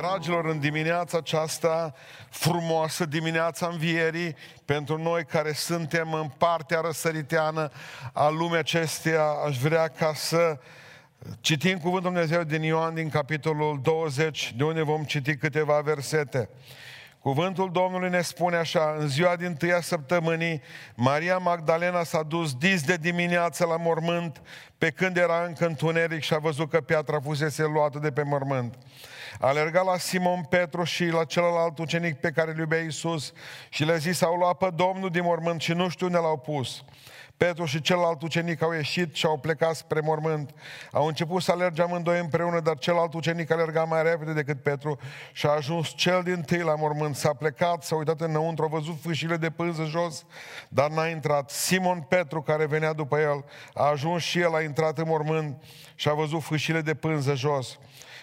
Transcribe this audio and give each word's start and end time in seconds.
Dragilor, 0.00 0.44
în 0.44 0.58
dimineața 0.58 1.18
aceasta 1.18 1.94
frumoasă, 2.30 3.04
dimineața 3.04 3.68
învierii, 3.72 4.36
pentru 4.64 4.98
noi 4.98 5.24
care 5.24 5.52
suntem 5.52 6.12
în 6.12 6.28
partea 6.38 6.80
răsăriteană 6.80 7.70
a 8.12 8.28
lumii 8.28 8.58
acesteia, 8.58 9.24
aș 9.46 9.58
vrea 9.58 9.88
ca 9.88 10.12
să 10.14 10.58
citim 11.40 11.78
Cuvântul 11.78 12.12
Dumnezeu 12.12 12.42
din 12.42 12.62
Ioan, 12.62 12.94
din 12.94 13.08
capitolul 13.08 13.80
20, 13.82 14.54
de 14.56 14.64
unde 14.64 14.82
vom 14.82 15.04
citi 15.04 15.36
câteva 15.36 15.80
versete. 15.80 16.48
Cuvântul 17.18 17.70
Domnului 17.72 18.10
ne 18.10 18.20
spune 18.20 18.56
așa, 18.56 18.94
în 18.98 19.08
ziua 19.08 19.36
din 19.36 19.54
tâia 19.54 19.80
săptămânii, 19.80 20.62
Maria 20.94 21.38
Magdalena 21.38 22.02
s-a 22.02 22.22
dus 22.22 22.54
dis 22.54 22.82
de 22.82 22.96
dimineață 22.96 23.66
la 23.66 23.76
mormânt, 23.76 24.42
pe 24.78 24.90
când 24.90 25.16
era 25.16 25.44
încă 25.44 25.66
întuneric 25.66 26.22
și 26.22 26.34
a 26.34 26.38
văzut 26.38 26.70
că 26.70 26.80
piatra 26.80 27.20
fusese 27.20 27.62
luată 27.62 27.98
de 27.98 28.10
pe 28.10 28.22
mormânt. 28.22 28.74
Alerga 29.38 29.82
la 29.82 29.98
Simon 29.98 30.42
Petru 30.42 30.84
și 30.84 31.06
la 31.06 31.24
celălalt 31.24 31.78
ucenic 31.78 32.20
pe 32.20 32.30
care 32.30 32.50
îl 32.50 32.58
iubea 32.58 32.80
Iisus 32.80 33.32
și 33.68 33.84
le-a 33.84 33.96
zis, 33.96 34.22
au 34.22 34.36
luat 34.36 34.56
pe 34.56 34.70
Domnul 34.74 35.10
din 35.10 35.22
mormânt 35.22 35.60
și 35.60 35.72
nu 35.72 35.88
știu 35.88 36.06
unde 36.06 36.18
l-au 36.18 36.38
pus. 36.38 36.84
Petru 37.46 37.64
și 37.64 37.80
celălalt 37.80 38.22
ucenic 38.22 38.62
au 38.62 38.72
ieșit 38.72 39.14
și 39.14 39.26
au 39.26 39.38
plecat 39.38 39.74
spre 39.74 40.00
mormânt. 40.00 40.54
Au 40.92 41.06
început 41.06 41.42
să 41.42 41.52
alerge 41.52 41.82
amândoi 41.82 42.18
împreună, 42.18 42.60
dar 42.60 42.78
celălalt 42.78 43.14
ucenic 43.14 43.50
alerga 43.50 43.84
mai 43.84 44.02
repede 44.02 44.32
decât 44.32 44.62
Petru 44.62 44.98
și 45.32 45.46
a 45.46 45.50
ajuns 45.50 45.88
cel 45.88 46.22
din 46.22 46.40
tâi 46.40 46.62
la 46.62 46.74
mormânt. 46.74 47.16
S-a 47.16 47.32
plecat, 47.32 47.82
s-a 47.82 47.96
uitat 47.96 48.20
înăuntru, 48.20 48.64
a 48.64 48.68
văzut 48.68 49.00
fâșile 49.00 49.36
de 49.36 49.50
pânză 49.50 49.84
jos, 49.84 50.24
dar 50.68 50.90
n-a 50.90 51.06
intrat. 51.06 51.50
Simon 51.50 52.00
Petru, 52.08 52.42
care 52.42 52.66
venea 52.66 52.92
după 52.92 53.18
el, 53.18 53.44
a 53.74 53.84
ajuns 53.84 54.22
și 54.22 54.38
el, 54.40 54.54
a 54.54 54.62
intrat 54.62 54.98
în 54.98 55.04
mormânt 55.06 55.62
și 55.94 56.08
a 56.08 56.12
văzut 56.12 56.42
fâșile 56.42 56.80
de 56.80 56.94
pânză 56.94 57.34
jos. 57.34 57.78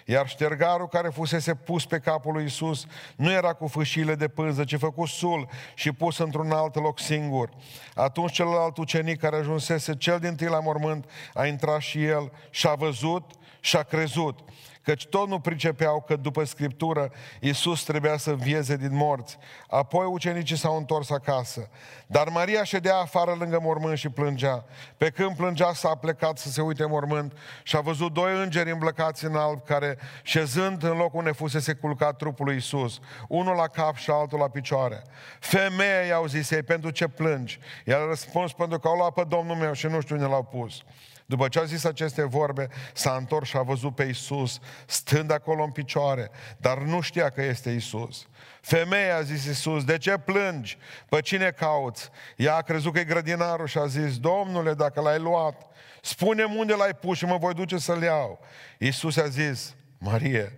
Iar 0.09 0.27
ștergarul 0.27 0.88
care 0.88 1.09
fusese 1.09 1.55
pus 1.55 1.85
pe 1.85 1.99
capul 1.99 2.34
lui 2.34 2.43
Isus 2.43 2.85
nu 3.16 3.31
era 3.31 3.53
cu 3.53 3.67
fâșile 3.67 4.16
de 4.16 4.27
pânză, 4.27 4.63
ci 4.63 4.77
făcut 4.77 5.07
sul 5.07 5.47
și 5.75 5.91
pus 5.91 6.17
într-un 6.17 6.52
alt 6.52 6.75
loc 6.75 7.00
singur. 7.00 7.50
Atunci 7.94 8.31
celălalt 8.31 8.78
ucenic 8.78 9.19
care 9.19 9.35
ajunsese 9.35 9.95
cel 9.95 10.19
din 10.19 10.35
tâi 10.35 10.47
la 10.47 10.59
mormânt 10.59 11.09
a 11.33 11.45
intrat 11.45 11.80
și 11.80 12.03
el 12.03 12.31
și 12.50 12.67
a 12.67 12.73
văzut 12.73 13.31
și 13.59 13.75
a 13.75 13.83
crezut 13.83 14.39
căci 14.88 15.07
tot 15.07 15.27
nu 15.27 15.39
pricepeau 15.39 16.03
că 16.07 16.16
după 16.16 16.43
Scriptură 16.43 17.11
Iisus 17.39 17.83
trebuia 17.83 18.17
să 18.17 18.33
vieze 18.33 18.75
din 18.75 18.95
morți. 18.95 19.38
Apoi 19.69 20.05
ucenicii 20.05 20.57
s-au 20.57 20.77
întors 20.77 21.09
acasă. 21.09 21.69
Dar 22.05 22.29
Maria 22.29 22.63
ședea 22.63 22.95
afară 22.97 23.35
lângă 23.39 23.59
mormânt 23.61 23.97
și 23.97 24.09
plângea. 24.09 24.66
Pe 24.97 25.09
când 25.09 25.35
plângea 25.35 25.73
s-a 25.73 25.95
plecat 25.95 26.38
să 26.38 26.49
se 26.49 26.61
uite 26.61 26.85
mormânt 26.85 27.38
și 27.63 27.75
a 27.75 27.79
văzut 27.79 28.13
doi 28.13 28.44
îngeri 28.44 28.71
îmblăcați 28.71 29.25
în 29.25 29.35
alb 29.35 29.63
care, 29.66 29.97
șezând 30.23 30.83
în 30.83 30.97
locul 30.97 31.19
unde 31.19 31.31
fusese 31.31 31.73
culcat 31.73 32.16
trupul 32.16 32.45
lui 32.45 32.53
Iisus, 32.53 32.99
unul 33.27 33.55
la 33.55 33.67
cap 33.67 33.95
și 33.95 34.09
altul 34.09 34.39
la 34.39 34.49
picioare. 34.49 35.03
Femeia 35.39 36.01
i-au 36.07 36.25
zis 36.25 36.51
ei, 36.51 36.63
pentru 36.63 36.89
ce 36.89 37.07
plângi? 37.07 37.59
El 37.85 37.95
a 37.95 38.05
răspuns, 38.05 38.53
pentru 38.53 38.79
că 38.79 38.88
au 38.88 38.95
luat 38.95 39.13
pe 39.13 39.23
Domnul 39.27 39.55
meu 39.55 39.73
și 39.73 39.88
nu 39.88 40.01
știu 40.01 40.16
unde 40.16 40.27
l-au 40.27 40.44
pus. 40.44 40.83
După 41.30 41.47
ce 41.47 41.59
a 41.59 41.64
zis 41.64 41.83
aceste 41.83 42.23
vorbe, 42.23 42.67
s-a 42.94 43.16
întors 43.16 43.50
și 43.50 43.58
a 43.58 43.61
văzut 43.61 43.95
pe 43.95 44.03
Isus 44.03 44.59
stând 44.86 45.31
acolo 45.31 45.64
în 45.64 45.72
picioare, 45.72 46.30
dar 46.58 46.78
nu 46.78 47.02
știa 47.02 47.30
că 47.30 47.42
este 47.42 47.69
Isus. 47.69 48.28
Femeia, 48.61 49.16
a 49.16 49.22
zis 49.22 49.45
Isus, 49.45 49.84
de 49.84 49.97
ce 49.97 50.17
plângi? 50.17 50.78
Pe 51.09 51.22
cine 51.22 51.52
cauți? 51.52 52.09
Ea 52.36 52.56
a 52.56 52.61
crezut 52.61 52.94
că 52.94 53.00
e 53.00 53.03
grădinarul 53.03 53.67
și 53.67 53.78
a 53.78 53.86
zis, 53.86 54.17
Domnule, 54.17 54.73
dacă 54.73 55.02
l-ai 55.02 55.19
luat, 55.19 55.66
spune-mi 56.02 56.58
unde 56.58 56.73
l-ai 56.73 56.94
pus 56.94 57.17
și 57.17 57.25
mă 57.25 57.38
voi 57.38 57.53
duce 57.53 57.78
să-l 57.78 58.02
iau. 58.02 58.39
Isus 58.78 59.17
a 59.17 59.28
zis, 59.28 59.75
Marie, 59.97 60.58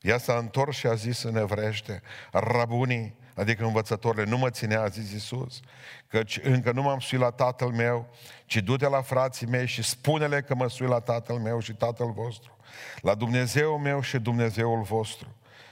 ea 0.00 0.18
s-a 0.18 0.34
întors 0.34 0.76
și 0.76 0.86
a 0.86 0.94
zis 0.94 1.22
în 1.22 1.36
evrește, 1.36 2.02
Rabunii, 2.32 3.16
adică 3.38 3.64
învățătorile, 3.64 4.24
nu 4.24 4.38
mă 4.38 4.50
ținea, 4.50 4.82
a 4.82 4.88
zis 4.88 5.12
Iisus, 5.12 5.60
căci 6.08 6.40
încă 6.42 6.72
nu 6.72 6.82
m-am 6.82 6.98
suit 6.98 7.20
la 7.20 7.30
tatăl 7.30 7.68
meu, 7.68 8.08
ci 8.46 8.56
du-te 8.56 8.88
la 8.88 9.02
frații 9.02 9.46
mei 9.46 9.66
și 9.66 9.82
spune-le 9.82 10.40
că 10.40 10.54
mă 10.54 10.68
sui 10.68 10.86
la 10.86 11.00
tatăl 11.00 11.36
meu 11.36 11.60
și 11.60 11.72
tatăl 11.72 12.10
vostru, 12.10 12.56
la 13.00 13.14
Dumnezeu 13.14 13.78
meu 13.78 14.00
și 14.00 14.18
Dumnezeul 14.18 14.82
vostru. 14.82 15.28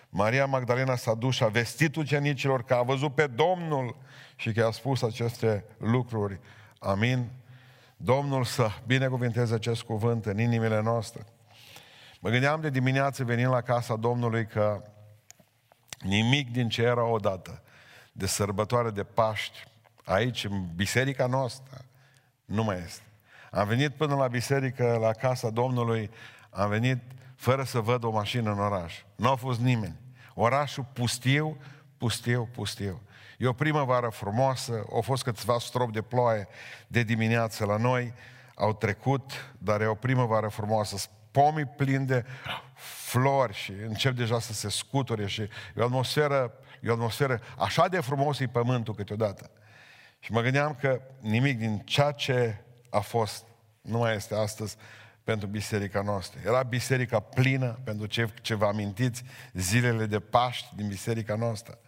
Maria 0.09 0.47
Magdalena 0.47 0.97
s-a 0.97 1.15
dus 1.15 1.35
și 1.35 1.43
a 1.43 1.49
vestit 1.49 1.97
ucenicilor 1.97 2.63
că 2.63 2.75
a 2.75 2.83
văzut 2.83 3.15
pe 3.15 3.27
Domnul 3.27 3.97
și 4.37 4.53
că 4.53 4.65
a 4.65 4.71
spus 4.71 5.03
aceste 5.03 5.65
lucruri. 5.79 6.41
Amin. 6.79 7.31
Domnul 7.97 8.45
să 8.45 8.69
binecuvinteze 8.87 9.55
acest 9.55 9.83
cuvânt 9.83 10.27
în 10.27 10.41
inimile 10.41 10.81
noastre. 10.83 11.27
Mă 12.21 12.31
gândeam 12.31 12.61
de 12.61 12.71
dimineață 12.71 13.25
venind 13.25 13.51
la 13.51 13.61
casa 13.61 13.97
Domnului 13.97 14.47
că 14.47 14.83
Nimic 16.01 16.53
din 16.53 16.69
ce 16.69 16.83
era 16.83 17.05
odată 17.05 17.63
de 18.17 18.27
sărbătoare 18.27 18.91
de 18.91 19.05
Paști, 19.05 19.65
aici, 20.05 20.45
în 20.45 20.67
biserica 20.75 21.27
noastră, 21.27 21.85
nu 22.45 22.65
mai 22.65 22.83
este. 22.85 23.03
Am 23.51 23.67
venit 23.67 23.95
până 23.95 24.15
la 24.15 24.27
biserică, 24.27 24.99
la 25.01 25.13
casa 25.13 25.51
Domnului, 25.51 26.11
am 26.51 26.69
venit 26.69 26.99
fără 27.37 27.63
să 27.63 27.81
văd 27.81 28.05
o 28.05 28.11
mașină 28.11 28.51
în 28.51 28.59
oraș. 28.59 29.03
Nu 29.17 29.31
a 29.31 29.35
fost 29.35 29.61
nimeni. 29.61 29.97
Orașul 30.35 30.87
pustiu, 30.93 31.57
pustiu, 31.99 32.49
pustiu. 32.53 33.03
E 33.39 33.47
o 33.47 33.53
primăvară 33.53 34.09
frumoasă, 34.09 34.85
au 34.93 35.01
fost 35.01 35.23
câțiva 35.23 35.59
strop 35.59 35.93
de 35.93 36.03
ploaie 36.03 36.49
de 36.87 37.03
dimineață 37.03 37.65
la 37.65 37.77
noi, 37.77 38.13
au 38.55 38.75
trecut, 38.75 39.55
dar 39.59 39.81
e 39.81 39.87
o 39.87 39.95
primăvară 39.95 40.49
frumoasă 40.49 41.09
pomii 41.31 41.65
plini 41.65 42.07
de 42.07 42.25
flori 42.75 43.55
și 43.55 43.73
încep 43.87 44.15
deja 44.17 44.41
să 44.41 44.53
se 44.53 44.69
scuture 44.69 45.27
și 45.27 45.41
e 45.41 45.51
o 45.77 45.85
atmosferă, 45.85 46.53
e 46.81 46.89
o 46.89 46.93
atmosferă 46.93 47.41
așa 47.59 47.89
de 47.89 48.01
frumos 48.01 48.39
e 48.39 48.47
pământul 48.47 48.95
câteodată. 48.95 49.51
Și 50.19 50.33
mă 50.33 50.41
gândeam 50.41 50.77
că 50.81 51.01
nimic 51.21 51.59
din 51.59 51.79
ceea 51.79 52.11
ce 52.11 52.57
a 52.91 53.01
fost 53.01 53.45
nu 53.81 53.99
mai 53.99 54.15
este 54.15 54.35
astăzi 54.35 54.77
pentru 55.25 55.47
biserica 55.49 56.03
noastră. 56.03 56.41
Era 56.45 56.63
biserica 56.63 57.21
plină, 57.21 57.79
pentru 57.85 58.07
ce, 58.07 58.29
ce 58.43 58.55
vă 58.55 58.67
amintiți, 58.67 59.23
zilele 59.53 60.07
de 60.07 60.21
Paști 60.21 60.75
din 60.77 60.89
biserica 60.89 61.35
noastră. 61.35 61.79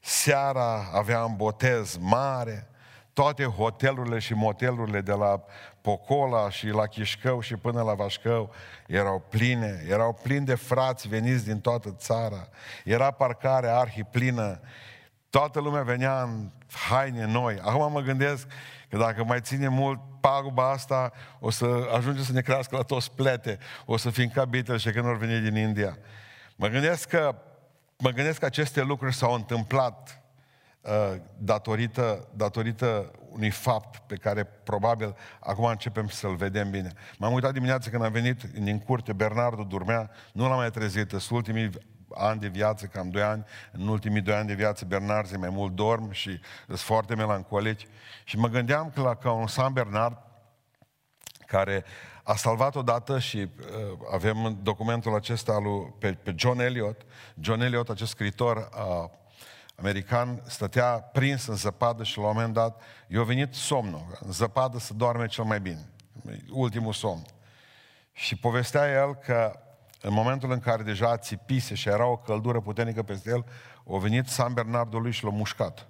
Seara 0.00 0.90
aveam 0.92 1.36
botez 1.36 1.96
mare, 1.96 2.68
toate 3.18 3.44
hotelurile 3.44 4.18
și 4.18 4.34
motelurile 4.34 5.00
de 5.00 5.12
la 5.12 5.42
Pocola 5.80 6.50
și 6.50 6.66
la 6.66 6.86
Chișcău 6.86 7.40
și 7.40 7.56
până 7.56 7.82
la 7.82 7.94
Vașcău 7.94 8.52
erau 8.86 9.24
pline, 9.28 9.84
erau 9.88 10.18
plini 10.22 10.46
de 10.46 10.54
frați 10.54 11.08
veniți 11.08 11.44
din 11.44 11.60
toată 11.60 11.94
țara, 11.98 12.48
era 12.84 13.10
parcare 13.10 13.68
arhiplină, 13.68 14.60
toată 15.30 15.60
lumea 15.60 15.82
venea 15.82 16.22
în 16.22 16.50
haine 16.88 17.26
noi. 17.26 17.58
Acum 17.62 17.92
mă 17.92 18.00
gândesc 18.00 18.46
că 18.88 18.96
dacă 18.96 19.24
mai 19.24 19.40
ține 19.40 19.68
mult 19.68 20.00
paguba 20.20 20.70
asta, 20.70 21.12
o 21.40 21.50
să 21.50 21.88
ajunge 21.96 22.22
să 22.22 22.32
ne 22.32 22.40
crească 22.40 22.76
la 22.76 22.82
toți 22.82 23.12
plete, 23.12 23.58
o 23.84 23.96
să 23.96 24.10
fim 24.10 24.28
ca 24.28 24.44
Beatles 24.44 24.80
și 24.80 24.90
când 24.90 25.04
vor 25.04 25.16
veni 25.16 25.50
din 25.50 25.56
India. 25.56 25.98
Mă 26.56 26.66
gândesc 26.66 27.08
că, 27.08 27.34
mă 27.96 28.10
gândesc 28.10 28.38
că 28.38 28.44
aceste 28.44 28.82
lucruri 28.82 29.14
s-au 29.14 29.34
întâmplat 29.34 30.08
uh, 30.08 30.27
datorită, 31.38 32.28
datorită 32.34 33.10
unui 33.30 33.50
fapt 33.50 33.98
pe 34.06 34.16
care 34.16 34.44
probabil 34.44 35.16
acum 35.40 35.64
începem 35.64 36.08
să-l 36.08 36.34
vedem 36.34 36.70
bine. 36.70 36.92
M-am 37.18 37.32
uitat 37.32 37.52
dimineața 37.52 37.90
când 37.90 38.04
am 38.04 38.12
venit 38.12 38.42
din 38.42 38.78
curte, 38.78 39.12
Bernardo 39.12 39.62
dormea, 39.62 40.10
nu 40.32 40.48
l-am 40.48 40.56
mai 40.56 40.70
trezit, 40.70 41.08
sunt 41.08 41.30
ultimii 41.30 41.70
ani 42.14 42.40
de 42.40 42.48
viață, 42.48 42.86
cam 42.86 43.10
2 43.10 43.22
ani, 43.22 43.44
în 43.72 43.88
ultimii 43.88 44.20
2 44.20 44.34
ani 44.34 44.46
de 44.46 44.54
viață 44.54 44.84
Bernard 44.84 45.36
mai 45.36 45.48
mult 45.48 45.74
dorm 45.74 46.10
și 46.10 46.40
sunt 46.66 46.78
foarte 46.78 47.14
melancolici. 47.14 47.86
Și 48.24 48.38
mă 48.38 48.48
gândeam 48.48 48.90
că 48.94 49.00
la 49.00 49.14
ca 49.14 49.32
un 49.32 49.46
San 49.46 49.72
Bernard 49.72 50.18
care 51.46 51.84
a 52.22 52.34
salvat 52.34 52.76
odată 52.76 53.18
și 53.18 53.36
uh, 53.36 53.98
avem 54.12 54.58
documentul 54.62 55.14
acesta 55.14 55.58
lui, 55.58 55.94
pe, 55.98 56.12
pe 56.12 56.34
John 56.36 56.60
Eliot. 56.60 57.02
John 57.40 57.60
Eliot, 57.60 57.88
acest 57.88 58.10
scritor, 58.10 58.68
a 58.72 59.10
american 59.78 60.42
stătea 60.46 60.90
prins 61.00 61.46
în 61.46 61.54
zăpadă 61.54 62.02
și 62.02 62.18
la 62.18 62.26
un 62.26 62.32
moment 62.34 62.54
dat 62.54 62.82
i-a 63.06 63.22
venit 63.22 63.54
somnul. 63.54 64.18
În 64.20 64.32
zăpadă 64.32 64.78
să 64.78 64.94
doarme 64.94 65.26
cel 65.26 65.44
mai 65.44 65.60
bine. 65.60 65.88
Ultimul 66.50 66.92
somn. 66.92 67.22
Și 68.12 68.36
povestea 68.36 68.90
el 68.90 69.14
că 69.14 69.60
în 70.00 70.12
momentul 70.12 70.50
în 70.50 70.60
care 70.60 70.82
deja 70.82 71.16
țipise 71.16 71.74
și 71.74 71.88
era 71.88 72.06
o 72.06 72.16
căldură 72.16 72.60
puternică 72.60 73.02
peste 73.02 73.30
el, 73.30 73.44
a 73.90 73.98
venit 73.98 74.26
San 74.26 74.52
Bernardo 74.52 74.98
lui 74.98 75.12
și 75.12 75.24
l-a 75.24 75.30
mușcat. 75.30 75.88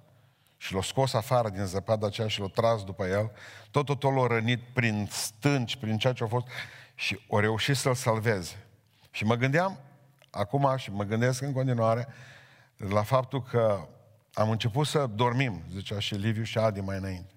Și 0.57 0.73
l-a 0.73 0.81
scos 0.81 1.13
afară 1.13 1.49
din 1.49 1.65
zăpada 1.65 2.07
aceea 2.07 2.27
și 2.27 2.39
l-a 2.39 2.47
tras 2.53 2.83
după 2.83 3.05
el. 3.05 3.31
Tot 3.71 3.85
totul 3.85 4.13
l-a 4.13 4.27
rănit 4.27 4.61
prin 4.73 5.07
stânci, 5.11 5.75
prin 5.75 5.97
ceea 5.97 6.13
ce 6.13 6.23
a 6.23 6.27
fost 6.27 6.47
și 6.95 7.19
a 7.31 7.39
reușit 7.39 7.75
să-l 7.75 7.93
salveze. 7.93 8.65
Și 9.11 9.23
mă 9.25 9.35
gândeam, 9.35 9.79
acum 10.29 10.73
și 10.77 10.91
mă 10.91 11.03
gândesc 11.03 11.41
în 11.41 11.53
continuare, 11.53 12.07
la 12.87 13.03
faptul 13.03 13.41
că 13.41 13.87
am 14.33 14.49
început 14.49 14.87
să 14.87 15.09
dormim, 15.15 15.63
zicea 15.71 15.99
și 15.99 16.15
Liviu 16.15 16.43
și 16.43 16.57
Adi 16.57 16.79
mai 16.79 16.97
înainte. 16.97 17.33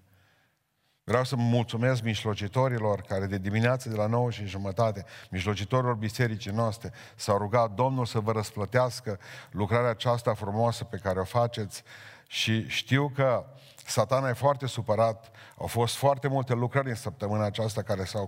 Vreau 1.05 1.25
să 1.25 1.37
mulțumesc 1.37 2.03
mijlocitorilor 2.03 3.01
care 3.01 3.27
de 3.27 3.39
dimineață 3.39 3.89
de 3.89 3.97
la 3.97 4.07
9 4.07 4.31
și 4.31 4.47
jumătate, 4.47 5.05
mijlocitorilor 5.31 5.95
bisericii 5.95 6.51
noastre, 6.51 6.93
s-au 7.17 7.39
rugat 7.39 7.71
Domnul 7.71 8.07
să 8.07 8.21
vă 8.21 8.33
răsplătească 8.33 9.19
lucrarea 9.51 9.91
aceasta 9.91 10.35
frumoasă 10.35 10.85
pe 10.85 10.97
care 10.97 11.21
o 11.21 11.25
faceți 11.25 11.83
și 12.27 12.69
știu 12.69 13.13
că 13.15 13.45
satana 13.87 14.29
e 14.29 14.33
foarte 14.33 14.67
supărat, 14.67 15.31
au 15.59 15.67
fost 15.67 15.97
foarte 15.97 16.29
multe 16.29 16.55
lucrări 16.55 16.89
în 16.89 16.95
săptămâna 16.95 17.45
aceasta 17.45 17.83
care 17.83 18.05
s-au 18.05 18.27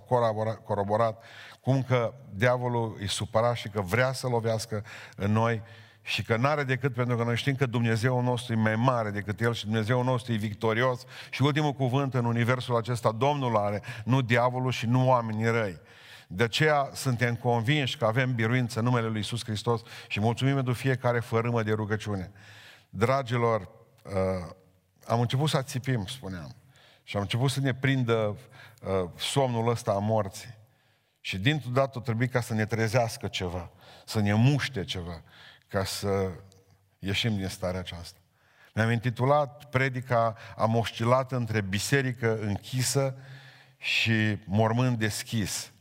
coroborat, 0.65 1.23
cum 1.61 1.83
că 1.83 2.15
diavolul 2.31 2.97
e 3.01 3.07
supărat 3.07 3.55
și 3.55 3.69
că 3.69 3.81
vrea 3.81 4.13
să 4.13 4.29
lovească 4.29 4.85
în 5.17 5.33
noi 5.33 5.63
și 6.07 6.23
că 6.23 6.37
n-are 6.37 6.65
decât 6.65 6.95
pentru 6.95 7.17
că 7.17 7.25
noi 7.25 7.37
știm 7.37 7.55
că 7.55 7.67
Dumnezeu 7.67 8.21
nostru 8.21 8.53
e 8.53 8.57
mai 8.57 8.77
mare 8.77 9.11
decât 9.11 9.41
El 9.41 9.55
și 9.55 9.65
Dumnezeu 9.65 10.03
nostru 10.03 10.33
e 10.33 10.37
victorios 10.37 11.05
și 11.31 11.43
ultimul 11.43 11.73
cuvânt 11.73 12.15
în 12.15 12.25
universul 12.25 12.77
acesta 12.77 13.13
Domnul 13.13 13.57
are, 13.57 13.83
nu 14.05 14.21
diavolul 14.21 14.71
și 14.71 14.87
nu 14.87 15.09
oamenii 15.09 15.51
răi. 15.51 15.81
De 16.29 16.43
aceea 16.43 16.91
suntem 16.93 17.35
convinși 17.35 17.97
că 17.97 18.05
avem 18.05 18.35
biruință 18.35 18.79
în 18.79 18.85
numele 18.85 19.07
Lui 19.07 19.17
Iisus 19.17 19.45
Hristos 19.45 19.81
și 20.09 20.21
mulțumim 20.21 20.55
pentru 20.55 20.73
fiecare 20.73 21.21
fărâmă 21.21 21.63
de 21.63 21.73
rugăciune. 21.73 22.33
Dragilor, 22.89 23.61
uh, 24.03 24.13
am 25.07 25.21
început 25.21 25.49
să 25.49 25.63
țipim, 25.63 26.07
spuneam, 26.07 26.55
și 27.03 27.17
am 27.17 27.23
început 27.23 27.51
să 27.51 27.61
ne 27.61 27.75
prindă 27.75 28.37
uh, 28.83 29.11
somnul 29.17 29.69
ăsta 29.69 29.91
a 29.91 29.99
morții. 29.99 30.55
Și 31.21 31.39
dintr-o 31.39 31.71
dată 31.71 32.01
trebuie 32.01 32.29
ca 32.29 32.41
să 32.41 32.55
ne 32.55 32.67
trezească 32.67 33.27
ceva, 33.27 33.71
să 34.05 34.21
ne 34.21 34.35
muște 34.35 34.85
ceva 34.85 35.23
ca 35.69 35.85
să 35.85 36.31
ieșim 36.99 37.37
din 37.37 37.49
starea 37.49 37.81
aceasta. 37.81 38.19
Mi-am 38.75 38.91
intitulat 38.91 39.65
predica 39.71 40.37
Am 40.57 40.77
oscilat 40.77 41.33
între 41.33 41.61
biserică 41.61 42.39
închisă 42.41 43.17
și 43.77 44.39
mormânt 44.45 44.99
deschis. 44.99 45.73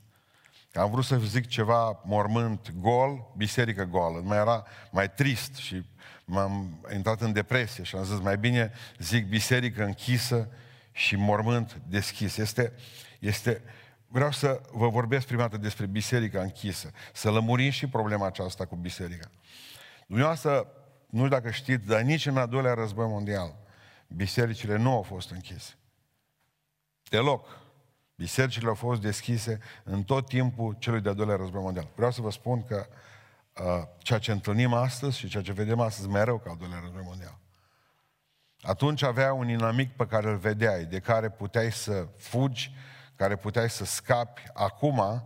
Am 0.74 0.92
vrut 0.92 1.06
să 1.06 1.18
zic 1.18 1.48
ceva 1.48 2.02
mormânt 2.04 2.74
gol, 2.80 3.34
biserică 3.38 3.84
goală. 3.84 4.22
Mai 4.24 4.38
era 4.38 4.66
mai 4.92 5.12
trist 5.12 5.56
și 5.56 5.86
m-am 6.26 6.86
intrat 6.94 7.22
în 7.22 7.34
depresie 7.34 7.84
și 7.84 7.96
am 7.96 8.04
zis 8.04 8.20
mai 8.20 8.38
bine 8.38 8.72
zic 8.98 9.28
biserică 9.28 9.84
închisă 9.84 10.50
și 10.92 11.16
mormânt 11.16 11.82
deschis. 11.88 12.38
Este, 12.38 12.74
este, 13.20 13.62
vreau 14.08 14.32
să 14.32 14.62
vă 14.72 14.90
vorbesc 14.90 15.26
prima 15.26 15.42
dată 15.42 15.58
despre 15.58 15.86
biserica 15.86 16.42
închisă, 16.42 16.92
să 17.14 17.32
lămurim 17.32 17.72
și 17.72 17.88
problema 17.88 18.26
aceasta 18.26 18.66
cu 18.66 18.76
biserica. 18.76 19.30
Dumneavoastră, 20.14 20.68
nu 21.10 21.26
știu 21.26 21.30
dacă 21.30 21.50
știți, 21.50 21.86
dar 21.86 22.02
nici 22.02 22.26
în 22.26 22.38
al 22.38 22.48
doilea 22.48 22.74
război 22.74 23.08
mondial, 23.08 23.56
bisericile 24.08 24.76
nu 24.76 24.92
au 24.92 25.02
fost 25.02 25.32
închise. 25.32 25.74
Deloc. 27.04 27.48
Bisericile 28.16 28.68
au 28.68 28.74
fost 28.74 29.02
deschise 29.02 29.60
în 29.84 30.04
tot 30.04 30.28
timpul 30.28 30.76
celui 30.80 31.02
de-al 31.02 31.16
doilea 31.16 31.36
război 31.36 31.62
mondial. 31.62 31.88
Vreau 31.96 32.12
să 32.12 32.22
vă 32.22 32.32
spun 32.32 32.64
că 32.64 32.88
uh, 33.58 33.84
ceea 33.98 34.20
ce 34.20 34.32
întâlnim 34.32 34.74
astăzi 34.74 35.18
și 35.18 35.28
ceea 35.28 35.44
ce 35.44 35.52
vedem 35.52 35.80
astăzi 35.80 36.08
mai 36.08 36.24
rău 36.24 36.38
ca 36.38 36.50
al 36.50 36.58
doilea 36.58 36.80
război 36.80 37.04
mondial. 37.06 37.38
Atunci 38.62 39.02
avea 39.02 39.34
un 39.34 39.50
inamic 39.50 39.96
pe 39.96 40.06
care 40.06 40.30
îl 40.30 40.38
vedeai, 40.38 40.86
de 40.86 41.00
care 41.00 41.30
puteai 41.30 41.72
să 41.72 42.08
fugi, 42.18 42.74
care 43.16 43.36
puteai 43.36 43.70
să 43.70 43.86
scapi. 43.86 44.44
Acum 44.54 45.24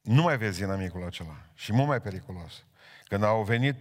nu 0.00 0.22
mai 0.22 0.38
vezi 0.38 0.62
inamicul 0.62 1.04
acela 1.04 1.36
și 1.54 1.72
mult 1.72 1.88
mai 1.88 2.00
periculos. 2.00 2.62
Când 3.08 3.24
au 3.24 3.42
venit 3.42 3.76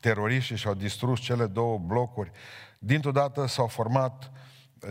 teroriștii 0.00 0.56
și 0.56 0.66
au 0.66 0.74
distrus 0.74 1.20
cele 1.20 1.46
două 1.46 1.78
blocuri, 1.78 2.30
dintr-o 2.78 3.12
dată 3.12 3.46
s-au 3.46 3.66
format 3.66 4.30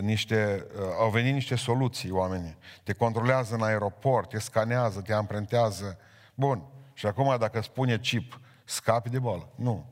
niște, 0.00 0.66
uh, 0.76 0.82
au 0.98 1.10
venit 1.10 1.32
niște 1.32 1.54
soluții 1.54 2.10
oamenii. 2.10 2.56
Te 2.82 2.92
controlează 2.92 3.54
în 3.54 3.62
aeroport, 3.62 4.28
te 4.28 4.38
scanează, 4.38 5.00
te 5.00 5.12
amprentează. 5.12 5.98
Bun. 6.34 6.62
Și 6.94 7.06
acum 7.06 7.36
dacă 7.38 7.60
spune 7.60 7.98
chip, 7.98 8.40
scapi 8.64 9.10
de 9.10 9.18
boală. 9.18 9.48
Nu. 9.54 9.86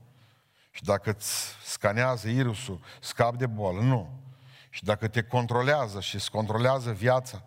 Și 0.70 0.84
dacă 0.84 1.10
îți 1.10 1.54
scanează 1.64 2.28
irisul, 2.28 2.80
scapi 3.00 3.36
de 3.36 3.46
boală. 3.46 3.80
Nu. 3.80 4.08
Și 4.70 4.84
dacă 4.84 5.08
te 5.08 5.22
controlează 5.22 6.00
și 6.00 6.14
îți 6.14 6.30
controlează 6.30 6.92
viața, 6.92 7.42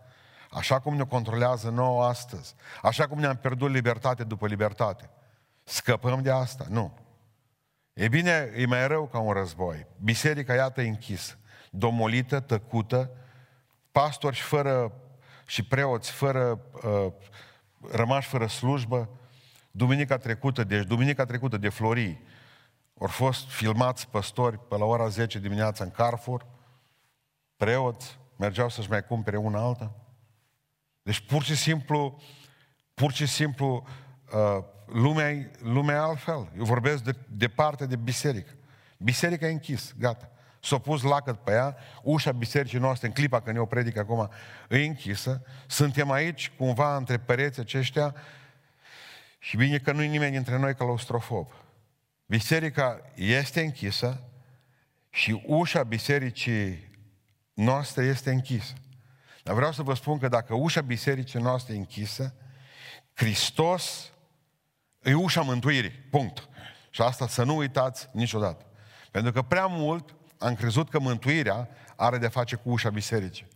așa 0.52 0.80
cum 0.80 0.96
ne 0.96 1.04
controlează 1.04 1.70
nouă 1.70 2.04
astăzi, 2.04 2.56
așa 2.82 3.08
cum 3.08 3.20
ne-am 3.20 3.36
pierdut 3.36 3.70
libertate 3.70 4.24
după 4.24 4.48
libertate, 4.48 5.10
Scăpăm 5.70 6.22
de 6.22 6.32
asta? 6.32 6.66
Nu. 6.70 6.98
E 7.94 8.08
bine, 8.08 8.52
e 8.56 8.66
mai 8.66 8.88
rău 8.88 9.08
ca 9.08 9.20
un 9.20 9.34
război. 9.34 9.88
Biserica, 10.04 10.54
iată, 10.54 10.82
închisă, 10.82 11.38
domolită, 11.72 12.40
tăcută, 12.40 13.12
pastori 13.92 14.36
fără 14.36 14.94
și 15.46 15.64
preoți 15.64 16.12
fără, 16.12 16.62
uh, 16.84 17.14
rămași 17.92 18.28
fără 18.28 18.48
slujbă. 18.48 19.10
Duminica 19.72 20.18
trecută, 20.18 20.64
deci 20.64 20.86
duminica 20.86 21.26
trecută 21.26 21.58
de 21.58 21.70
Florii, 21.70 22.24
au 23.00 23.08
fost 23.08 23.50
filmați 23.50 24.10
păstori 24.10 24.60
pe 24.60 24.78
la 24.78 24.86
ora 24.86 25.08
10 25.08 25.40
dimineața 25.40 25.84
în 25.84 25.92
Carrefour, 25.92 26.46
preoți, 27.56 28.20
mergeau 28.36 28.70
să-și 28.70 28.90
mai 28.90 29.04
cumpere 29.04 29.38
una 29.38 29.60
alta. 29.60 29.96
Deci 31.02 31.20
pur 31.20 31.44
și 31.44 31.56
simplu, 31.56 32.22
pur 32.94 33.12
și 33.12 33.26
simplu, 33.26 33.88
uh, 34.34 34.64
lumea, 34.92 35.50
lumea 35.60 35.96
e 35.96 36.00
altfel. 36.00 36.52
Eu 36.58 36.64
vorbesc 36.64 37.04
de, 37.04 37.16
departe 37.28 37.86
de 37.86 37.96
biserică. 37.96 38.52
Biserica 38.98 39.48
e 39.48 39.52
închis, 39.52 39.94
gata. 39.98 40.32
S-a 40.62 40.78
pus 40.78 41.02
lacăt 41.02 41.44
pe 41.44 41.52
ea, 41.52 41.78
ușa 42.04 42.32
bisericii 42.32 42.80
noastre, 42.80 43.08
în 43.08 43.14
clipa 43.14 43.42
când 43.42 43.56
eu 43.56 43.66
predic 43.66 43.98
acum, 43.98 44.30
e 44.70 44.86
închisă. 44.86 45.42
Suntem 45.68 46.12
aici, 46.12 46.52
cumva, 46.58 46.96
între 46.96 47.18
pereți 47.18 47.60
aceștia 47.60 48.16
și 49.40 49.58
bine 49.58 49.78
că 49.78 49.92
nu-i 49.92 50.08
nimeni 50.08 50.32
dintre 50.32 50.58
noi 50.58 50.76
claustrofob. 50.76 51.52
Biserica 52.26 53.02
este 53.16 53.62
închisă 53.62 54.24
și 55.10 55.44
ușa 55.46 55.84
bisericii 55.84 56.90
noastre 57.54 58.04
este 58.04 58.32
închisă. 58.32 58.74
Dar 59.44 59.56
vreau 59.56 59.72
să 59.72 59.82
vă 59.82 59.94
spun 59.94 60.18
că 60.18 60.28
dacă 60.28 60.54
ușa 60.54 60.82
bisericii 60.82 61.42
noastre 61.42 61.74
e 61.74 61.78
închisă, 61.78 62.34
Hristos 63.14 64.12
E 65.04 65.14
ușa 65.14 65.42
mântuirii. 65.42 65.92
Punct. 65.92 66.50
Și 66.90 67.02
asta 67.02 67.28
să 67.28 67.44
nu 67.44 67.56
uitați 67.56 68.10
niciodată. 68.12 68.66
Pentru 69.12 69.32
că 69.32 69.42
prea 69.42 69.66
mult 69.66 70.16
am 70.38 70.56
crezut 70.56 70.90
că 70.90 71.00
mântuirea 71.00 71.70
are 71.96 72.18
de 72.18 72.28
face 72.28 72.56
cu 72.56 72.70
ușa 72.70 72.90
bisericii. 72.90 73.48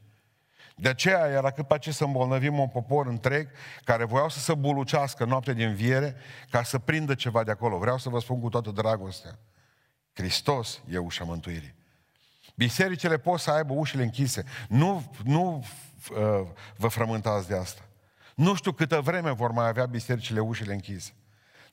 De 0.76 0.90
aceea 0.90 1.28
era 1.28 1.52
cât 1.52 1.68
pe 1.68 1.78
ce 1.78 1.92
să 1.92 2.04
îmbolnăvim 2.04 2.60
un 2.60 2.68
popor 2.68 3.08
întreg 3.08 3.50
care 3.84 4.04
voiau 4.06 4.30
să 4.30 4.40
se 4.40 4.54
bulucească 4.54 5.26
noapte 5.26 5.54
din 5.54 5.74
viere 5.74 6.16
ca 6.50 6.64
să 6.64 6.80
prindă 6.80 7.16
ceva 7.16 7.44
de 7.44 7.52
acolo. 7.52 7.78
Vreau 7.78 7.98
să 7.98 8.10
vă 8.10 8.20
spun 8.20 8.40
cu 8.40 8.50
toată 8.50 8.72
dragostea. 8.72 9.40
Hristos 10.14 10.82
e 10.90 10.98
ușa 10.98 11.24
mântuirii. 11.24 11.76
Bisericile 12.56 13.18
pot 13.18 13.40
să 13.40 13.52
aibă 13.52 13.74
ușile 13.74 14.04
închise. 14.04 14.44
Nu, 14.68 15.12
nu 15.24 15.66
uh, 16.10 16.48
vă 16.78 16.88
frământați 16.88 17.48
de 17.48 17.56
asta. 17.56 17.82
Nu 18.36 18.56
știu 18.56 18.72
câtă 18.72 19.02
vreme 19.02 19.32
vor 19.32 19.52
mai 19.52 19.68
avea 19.68 19.86
bisericile 19.86 20.40
ușile 20.40 20.74
închise. 20.74 21.14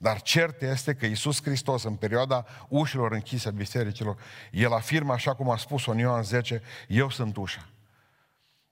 Dar 0.03 0.21
cert 0.21 0.63
este 0.63 0.95
că 0.95 1.07
Iisus 1.07 1.43
Hristos, 1.43 1.83
în 1.83 1.95
perioada 1.95 2.45
ușilor 2.69 3.13
închise 3.13 3.49
a 3.49 3.51
bisericilor, 3.51 4.17
El 4.51 4.73
afirmă, 4.73 5.13
așa 5.13 5.35
cum 5.35 5.51
a 5.51 5.57
spus 5.57 5.87
în 5.87 5.99
Ioan 5.99 6.23
10, 6.23 6.63
Eu 6.89 7.11
sunt 7.11 7.37
ușa. 7.37 7.69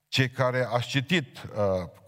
Cei 0.09 0.31
care 0.31 0.69
ați 0.71 0.87
citit 0.87 1.37
uh, 1.37 1.45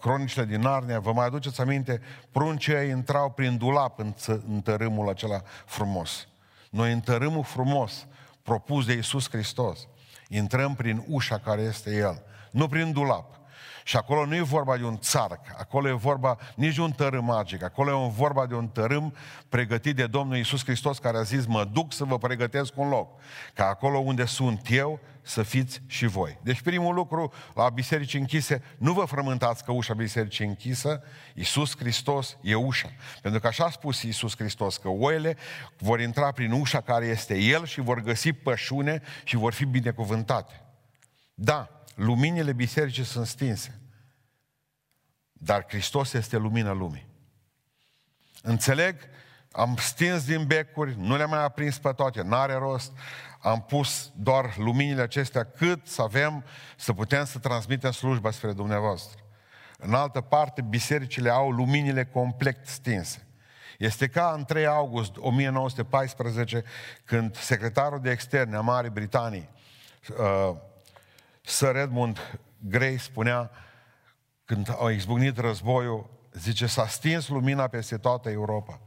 cronicile 0.01 0.45
din 0.45 0.61
Narnia, 0.61 1.01
vă 1.01 1.13
mai 1.13 1.27
aduceți 1.27 1.61
aminte, 1.61 2.01
pruncii 2.33 2.89
intrau 2.89 3.31
prin 3.31 3.57
dulap 3.57 3.99
în, 3.99 4.15
în 4.27 4.61
tărâmul 4.61 5.09
acela 5.09 5.43
frumos. 5.67 6.29
Noi 6.71 6.93
în 6.93 7.01
tărâmul 7.01 7.45
frumos 7.45 8.07
propus 8.43 8.87
de 8.87 8.93
Iisus 8.93 9.31
Hristos, 9.31 9.89
intrăm 10.29 10.75
prin 10.75 11.05
ușa 11.09 11.39
care 11.39 11.63
este 11.63 11.97
El, 11.97 12.23
nu 12.51 12.69
prin 12.69 12.93
dulap. 12.93 13.40
Și 13.85 13.97
acolo 13.97 14.27
nu 14.27 14.35
e 14.35 14.41
vorba 14.41 14.77
de 14.77 14.85
un 14.85 14.99
țarc, 14.99 15.41
acolo 15.59 15.89
e 15.89 15.93
vorba 15.93 16.39
nici 16.55 16.75
de 16.75 16.81
un 16.81 16.91
tărâm 16.91 17.25
magic, 17.25 17.63
acolo 17.63 17.91
e 17.91 18.11
vorba 18.17 18.47
de 18.47 18.55
un 18.55 18.69
tărâm 18.69 19.15
pregătit 19.49 19.97
de 19.97 20.07
Domnul 20.07 20.37
Iisus 20.37 20.65
Hristos 20.65 20.99
care 20.99 21.19
a 21.19 21.23
zis, 21.23 21.47
mă 21.47 21.65
duc 21.65 21.93
să 21.93 22.05
vă 22.05 22.19
pregătesc 22.19 22.73
un 22.77 22.89
loc, 22.89 23.09
ca 23.55 23.67
acolo 23.67 23.99
unde 23.99 24.25
sunt 24.25 24.67
eu 24.71 25.01
să 25.23 25.43
fiți 25.43 25.83
și 25.87 26.07
voi. 26.07 26.39
Deci 26.43 26.61
primul 26.61 26.95
lucru 26.95 27.33
la 27.55 27.69
biserici 27.69 28.15
închise, 28.15 28.63
nu 28.79 28.93
vă 28.93 29.05
frământați 29.05 29.65
că 29.65 29.73
ușa 29.73 29.95
bisericii 29.95 30.47
închisă, 30.47 31.03
Iisus 31.35 31.77
Hristos 31.77 32.37
e 32.41 32.55
ușa. 32.55 32.93
Pentru 33.23 33.41
că 33.41 33.47
așa 33.47 33.65
a 33.65 33.71
spus 33.71 34.03
Iisus 34.03 34.37
Hristos, 34.37 34.77
că 34.77 34.89
oile 34.89 35.37
vor 35.79 36.01
intra 36.01 36.33
prin 36.33 36.53
ușa 36.53 36.81
care 36.81 37.07
este 37.07 37.39
El 37.39 37.67
și 37.67 37.81
vor 37.81 38.01
găsi 38.01 38.33
pășune 38.33 39.03
și 39.25 39.37
vor 39.37 39.53
fi 39.53 39.65
binecuvântate. 39.65 40.61
Da, 41.43 41.85
luminile 41.95 42.53
bisericii 42.53 43.05
sunt 43.05 43.27
stinse. 43.27 43.81
Dar 45.33 45.65
Hristos 45.69 46.13
este 46.13 46.37
lumina 46.37 46.73
lumii. 46.73 47.07
Înțeleg 48.43 48.97
am 49.53 49.77
stins 49.77 50.25
din 50.25 50.47
becuri, 50.47 50.97
nu 50.99 51.17
le-am 51.17 51.31
mai 51.31 51.45
aprins 51.45 51.79
pe 51.79 51.93
toate, 51.93 52.23
n-are 52.23 52.55
rost, 52.55 52.93
am 53.39 53.63
pus 53.63 54.13
doar 54.17 54.57
luminile 54.57 55.03
acestea 55.03 55.45
cât 55.45 55.87
să 55.87 56.03
avem, 56.03 56.45
să 56.77 56.93
putem 56.93 57.25
să 57.25 57.39
transmitem 57.39 57.91
slujba 57.91 58.31
spre 58.31 58.53
dumneavoastră. 58.53 59.21
În 59.79 59.95
altă 59.95 60.21
parte, 60.21 60.63
bisericile 60.63 61.31
au 61.31 61.51
luminile 61.51 62.05
complet 62.05 62.67
stinse. 62.67 63.27
Este 63.79 64.09
ca 64.09 64.33
în 64.37 64.45
3 64.45 64.67
august 64.67 65.17
1914, 65.17 66.65
când 67.05 67.37
secretarul 67.37 68.01
de 68.01 68.11
externe 68.11 68.57
a 68.57 68.61
Marii 68.61 68.91
Britanii, 68.91 69.49
uh, 70.19 70.69
Sir 71.51 71.77
Edmund 71.77 72.39
Grey, 72.59 72.99
spunea, 72.99 73.51
când 74.45 74.77
au 74.79 74.89
izbucnit 74.89 75.39
războiul, 75.39 76.11
zice, 76.33 76.67
s-a 76.67 76.87
stins 76.87 77.29
lumina 77.29 77.67
peste 77.67 77.97
toată 77.97 78.31
Europa. 78.31 78.81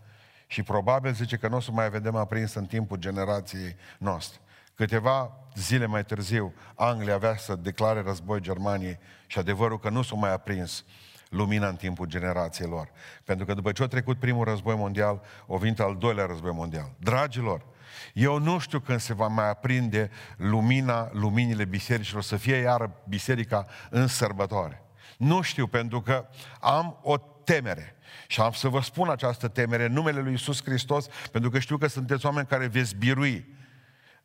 Și 0.48 0.64
probabil 0.64 1.14
zice 1.14 1.38
că 1.38 1.48
nu 1.48 1.56
o 1.56 1.60
să 1.60 1.72
mai 1.72 1.90
vedem 1.90 2.16
aprins 2.16 2.54
în 2.54 2.66
timpul 2.66 2.98
generației 2.98 3.76
noastre. 3.98 4.40
Câteva 4.76 5.38
zile 5.56 5.86
mai 5.86 6.04
târziu, 6.06 6.54
Anglia 6.76 7.14
avea 7.14 7.36
să 7.38 7.56
declare 7.56 8.02
război 8.02 8.42
Germaniei 8.42 9.00
și 9.28 9.40
adevărul 9.40 9.80
că 9.80 9.90
nu 9.90 10.02
s-a 10.02 10.16
mai 10.16 10.34
aprins 10.34 10.86
lumina 11.30 11.68
în 11.68 11.76
timpul 11.76 12.06
generației 12.06 12.68
lor. 12.68 12.90
Pentru 13.24 13.46
că 13.46 13.54
după 13.54 13.72
ce 13.72 13.84
a 13.84 13.88
trecut 13.88 14.20
primul 14.20 14.46
război 14.46 14.76
mondial, 14.76 15.22
o 15.48 15.58
venit 15.58 15.80
al 15.80 15.96
doilea 15.96 16.26
război 16.26 16.52
mondial. 16.52 16.92
Dragilor, 17.00 17.66
eu 18.14 18.38
nu 18.38 18.60
știu 18.60 18.80
când 18.80 19.00
se 19.00 19.14
va 19.14 19.28
mai 19.28 19.50
aprinde 19.50 20.10
lumina, 20.38 21.10
luminile 21.12 21.66
bisericilor, 21.66 22.24
să 22.24 22.36
fie 22.36 22.56
iară 22.56 23.02
biserica 23.08 23.66
în 23.90 24.08
sărbătoare. 24.08 24.84
Nu 25.18 25.42
știu, 25.42 25.68
pentru 25.68 26.02
că 26.02 26.26
am 26.60 27.00
o 27.02 27.18
temere. 27.18 27.96
Și 28.28 28.42
am 28.42 28.52
să 28.52 28.68
vă 28.68 28.82
spun 28.82 29.10
această 29.10 29.48
temere 29.48 29.86
în 29.86 29.94
numele 29.94 30.22
lui 30.22 30.34
Isus 30.34 30.64
Hristos, 30.64 31.08
pentru 31.32 31.50
că 31.50 31.60
știu 31.60 31.78
că 31.78 31.88
sunteți 31.88 32.26
oameni 32.26 32.48
care 32.48 32.68
veți 32.68 32.96
birui 32.96 33.56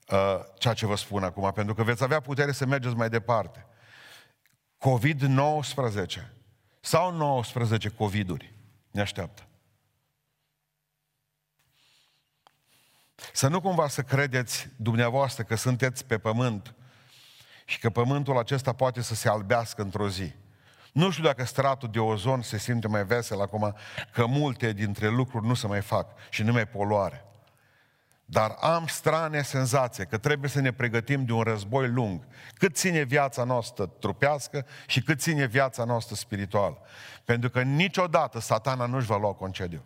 uh, 0.09 0.19
ceea 0.59 0.75
ce 0.75 0.87
vă 0.87 0.97
spun 0.97 1.23
acum, 1.23 1.53
pentru 1.53 1.75
că 1.75 1.83
veți 1.83 2.03
avea 2.03 2.21
putere 2.21 2.53
să 2.53 2.67
mergeți 2.67 2.95
mai 2.95 3.09
departe. 3.09 3.67
COVID-19 4.79 6.29
sau 6.81 7.13
19 7.13 7.89
COVID-uri 7.89 8.55
ne 8.91 9.01
așteaptă. 9.01 9.48
Să 13.33 13.49
nu 13.49 13.61
cumva 13.61 13.89
să 13.89 14.03
credeți 14.03 14.69
dumneavoastră 14.77 15.43
că 15.43 15.55
sunteți 15.55 16.05
pe 16.05 16.19
pământ 16.19 16.75
și 17.65 17.79
că 17.79 17.91
pământul 17.91 18.39
acesta 18.39 18.73
poate 18.73 19.03
să 19.03 19.15
se 19.15 19.29
albească 19.29 19.83
într-o 19.83 20.09
zi. 20.09 20.33
Nu 20.93 21.11
știu 21.11 21.25
dacă 21.25 21.45
stratul 21.45 21.89
de 21.93 21.99
ozon 21.99 22.43
se 22.43 22.59
simte 22.59 22.89
mai 22.89 23.05
vesel 23.05 23.41
acum, 23.41 23.75
că 24.13 24.27
multe 24.27 24.73
dintre 24.73 25.09
lucruri 25.09 25.47
nu 25.47 25.55
se 25.55 25.67
mai 25.67 25.81
fac 25.81 26.11
și 26.31 26.43
nu 26.43 26.53
mai 26.53 26.67
poluare. 26.67 27.25
Dar 28.25 28.57
am 28.61 28.87
strane 28.87 29.43
senzație 29.43 30.05
că 30.05 30.19
trebuie 30.19 30.51
să 30.51 30.61
ne 30.61 30.73
pregătim 30.73 31.25
de 31.25 31.33
un 31.33 31.43
război 31.43 31.89
lung. 31.89 32.27
Cât 32.55 32.77
ține 32.77 33.03
viața 33.03 33.45
noastră 33.45 33.87
trupească 33.87 34.67
și 34.87 35.03
cât 35.03 35.21
ține 35.21 35.47
viața 35.47 35.85
noastră 35.85 36.15
spirituală. 36.15 36.79
Pentru 37.25 37.51
că 37.51 37.63
niciodată 37.63 38.41
satana 38.41 38.87
nu-și 38.87 39.07
va 39.07 39.17
lua 39.17 39.33
concediu. 39.33 39.85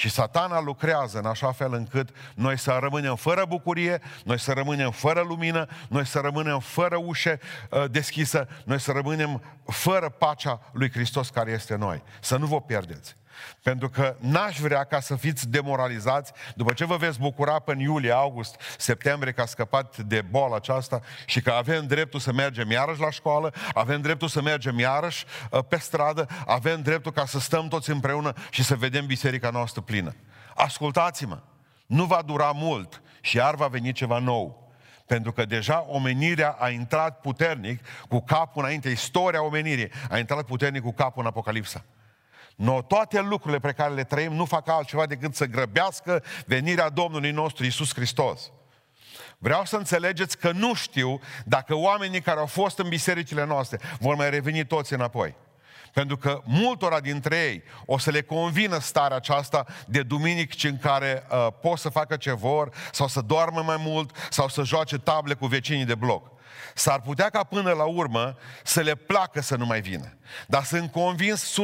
Și 0.00 0.08
satana 0.08 0.60
lucrează 0.60 1.18
în 1.18 1.26
așa 1.26 1.52
fel 1.52 1.72
încât 1.72 2.08
noi 2.34 2.58
să 2.58 2.78
rămânem 2.80 3.16
fără 3.16 3.44
bucurie, 3.48 4.00
noi 4.24 4.38
să 4.38 4.52
rămânem 4.52 4.90
fără 4.90 5.20
lumină, 5.20 5.66
noi 5.88 6.06
să 6.06 6.18
rămânem 6.18 6.60
fără 6.60 6.96
ușe 6.96 7.40
uh, 7.70 7.84
deschisă, 7.90 8.48
noi 8.64 8.80
să 8.80 8.92
rămânem 8.92 9.42
fără 9.66 10.08
pacea 10.08 10.60
lui 10.72 10.90
Hristos 10.90 11.28
care 11.28 11.50
este 11.50 11.76
noi. 11.76 12.02
Să 12.20 12.36
nu 12.36 12.46
vă 12.46 12.60
pierdeți. 12.60 13.16
Pentru 13.62 13.88
că 13.88 14.16
n-aș 14.20 14.58
vrea 14.58 14.84
ca 14.84 15.00
să 15.00 15.16
fiți 15.16 15.48
demoralizați 15.48 16.32
după 16.54 16.72
ce 16.72 16.84
vă 16.84 16.96
veți 16.96 17.18
bucura 17.18 17.58
până 17.58 17.78
în 17.78 17.82
iulie, 17.82 18.12
august, 18.12 18.60
septembrie 18.78 19.32
că 19.32 19.40
a 19.40 19.46
scăpat 19.46 19.96
de 19.98 20.20
boala 20.20 20.56
aceasta 20.56 21.00
și 21.26 21.40
că 21.40 21.50
avem 21.50 21.86
dreptul 21.86 22.20
să 22.20 22.32
mergem 22.32 22.70
iarăși 22.70 23.00
la 23.00 23.10
școală, 23.10 23.52
avem 23.74 24.00
dreptul 24.00 24.28
să 24.28 24.42
mergem 24.42 24.78
iarăși 24.78 25.24
uh, 25.50 25.60
pe 25.68 25.78
stradă, 25.78 26.26
avem 26.46 26.82
dreptul 26.82 27.12
ca 27.12 27.26
să 27.26 27.38
stăm 27.38 27.68
toți 27.68 27.90
împreună 27.90 28.32
și 28.50 28.62
să 28.64 28.74
vedem 28.74 29.06
biserica 29.06 29.50
noastră 29.50 29.80
plină. 29.80 30.14
Ascultați-mă, 30.54 31.38
nu 31.86 32.04
va 32.04 32.22
dura 32.26 32.50
mult 32.54 33.02
și 33.20 33.36
iar 33.36 33.54
va 33.54 33.66
veni 33.66 33.92
ceva 33.92 34.18
nou. 34.18 34.72
Pentru 35.06 35.32
că 35.32 35.44
deja 35.44 35.86
omenirea 35.88 36.56
a 36.58 36.68
intrat 36.68 37.20
puternic 37.20 37.86
cu 38.08 38.20
capul 38.20 38.62
înainte, 38.62 38.88
istoria 38.88 39.44
omenirii 39.44 39.90
a 40.10 40.18
intrat 40.18 40.44
puternic 40.44 40.82
cu 40.82 40.92
capul 40.92 41.22
în 41.22 41.28
Apocalipsa. 41.28 41.84
No, 42.60 42.82
toate 42.82 43.20
lucrurile 43.20 43.58
pe 43.58 43.72
care 43.72 43.94
le 43.94 44.04
trăim 44.04 44.32
nu 44.32 44.44
fac 44.44 44.68
altceva 44.68 45.06
decât 45.06 45.34
să 45.34 45.44
grăbească 45.44 46.22
venirea 46.46 46.88
Domnului 46.88 47.30
nostru 47.30 47.64
Isus 47.64 47.94
Hristos. 47.94 48.50
Vreau 49.38 49.64
să 49.64 49.76
înțelegeți 49.76 50.38
că 50.38 50.50
nu 50.50 50.74
știu 50.74 51.20
dacă 51.44 51.74
oamenii 51.74 52.20
care 52.20 52.38
au 52.38 52.46
fost 52.46 52.78
în 52.78 52.88
bisericile 52.88 53.44
noastre 53.44 53.78
vor 53.98 54.14
mai 54.14 54.30
reveni 54.30 54.66
toți 54.66 54.92
înapoi. 54.92 55.34
Pentru 55.92 56.16
că 56.16 56.42
multora 56.44 57.00
dintre 57.00 57.36
ei 57.36 57.62
o 57.86 57.98
să 57.98 58.10
le 58.10 58.22
convină 58.22 58.78
starea 58.78 59.16
aceasta 59.16 59.66
de 59.86 60.02
duminici 60.02 60.64
în 60.64 60.78
care 60.78 61.26
uh, 61.30 61.46
pot 61.60 61.78
să 61.78 61.88
facă 61.88 62.16
ce 62.16 62.32
vor, 62.32 62.74
sau 62.92 63.06
să 63.06 63.20
doarmă 63.20 63.62
mai 63.62 63.76
mult, 63.78 64.28
sau 64.30 64.48
să 64.48 64.62
joace 64.62 64.98
table 64.98 65.34
cu 65.34 65.46
vecinii 65.46 65.84
de 65.84 65.94
bloc. 65.94 66.39
S-ar 66.74 67.00
putea 67.00 67.28
ca 67.28 67.44
până 67.44 67.72
la 67.72 67.84
urmă 67.84 68.36
să 68.64 68.80
le 68.80 68.94
placă 68.94 69.40
să 69.40 69.56
nu 69.56 69.66
mai 69.66 69.80
vină. 69.80 70.14
Dar 70.46 70.64
sunt 70.64 70.92
convins 70.92 71.54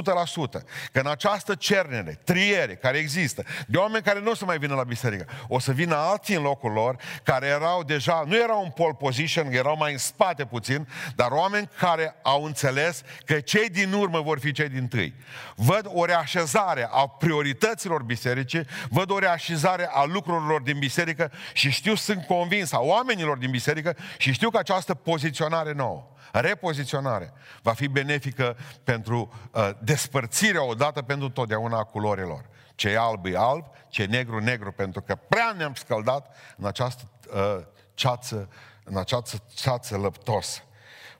100% 0.58 0.62
că 0.92 1.00
în 1.00 1.06
această 1.06 1.54
cernere, 1.54 2.20
triere 2.24 2.74
care 2.74 2.98
există, 2.98 3.44
de 3.66 3.76
oameni 3.76 4.04
care 4.04 4.20
nu 4.20 4.30
o 4.30 4.34
să 4.34 4.44
mai 4.44 4.58
vină 4.58 4.74
la 4.74 4.82
biserică, 4.82 5.26
o 5.48 5.58
să 5.58 5.72
vină 5.72 5.94
alții 5.94 6.34
în 6.34 6.42
locul 6.42 6.72
lor, 6.72 6.96
care 7.22 7.46
erau 7.46 7.82
deja, 7.82 8.22
nu 8.26 8.36
erau 8.36 8.62
în 8.62 8.70
pole 8.70 8.94
position, 8.98 9.52
erau 9.52 9.76
mai 9.76 9.92
în 9.92 9.98
spate 9.98 10.44
puțin, 10.44 10.88
dar 11.14 11.30
oameni 11.30 11.70
care 11.78 12.16
au 12.22 12.44
înțeles 12.44 13.02
că 13.24 13.40
cei 13.40 13.68
din 13.68 13.92
urmă 13.92 14.20
vor 14.20 14.38
fi 14.38 14.52
cei 14.52 14.68
din 14.68 14.88
tâi. 14.88 15.14
Văd 15.54 15.90
o 15.92 16.04
reașezare 16.04 16.88
a 16.90 17.06
priorităților 17.06 18.02
bisericii, 18.02 18.66
văd 18.88 19.10
o 19.10 19.18
reașezare 19.18 19.88
a 19.92 20.04
lucrurilor 20.04 20.62
din 20.62 20.78
biserică 20.78 21.32
și 21.52 21.70
știu, 21.70 21.94
sunt 21.94 22.24
convins, 22.26 22.72
a 22.72 22.78
oamenilor 22.80 23.36
din 23.36 23.50
biserică 23.50 23.96
și 24.18 24.32
știu 24.32 24.50
că 24.50 24.58
această 24.58 24.75
poziționare 24.94 25.72
nouă 25.72 26.10
repoziționare 26.40 27.32
va 27.62 27.72
fi 27.72 27.88
benefică 27.88 28.56
pentru 28.84 29.32
uh, 29.52 29.70
despărțirea 29.78 30.64
odată 30.64 31.02
pentru 31.02 31.30
totdeauna 31.30 31.78
a 31.78 31.84
culorilor. 31.84 32.44
Ce 32.74 32.88
e 32.88 32.98
alb 32.98 33.26
e 33.26 33.36
alb, 33.36 33.64
ce 33.88 34.02
e 34.02 34.06
negru, 34.06 34.38
negru, 34.38 34.72
pentru 34.72 35.02
că 35.02 35.14
prea 35.14 35.54
ne-am 35.56 35.74
scăldat 35.74 36.36
în 36.56 36.66
această 36.66 37.08
uh, 37.34 37.64
ceață, 37.94 38.48
în 38.84 38.96
această 38.96 39.42
ceață 39.54 39.96
lăptos. 39.96 40.62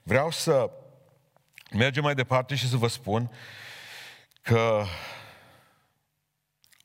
Vreau 0.03 0.31
să 0.31 0.69
mergem 1.71 2.03
mai 2.03 2.15
departe 2.15 2.55
și 2.55 2.69
să 2.69 2.77
vă 2.77 2.87
spun 2.87 3.31
că 4.41 4.83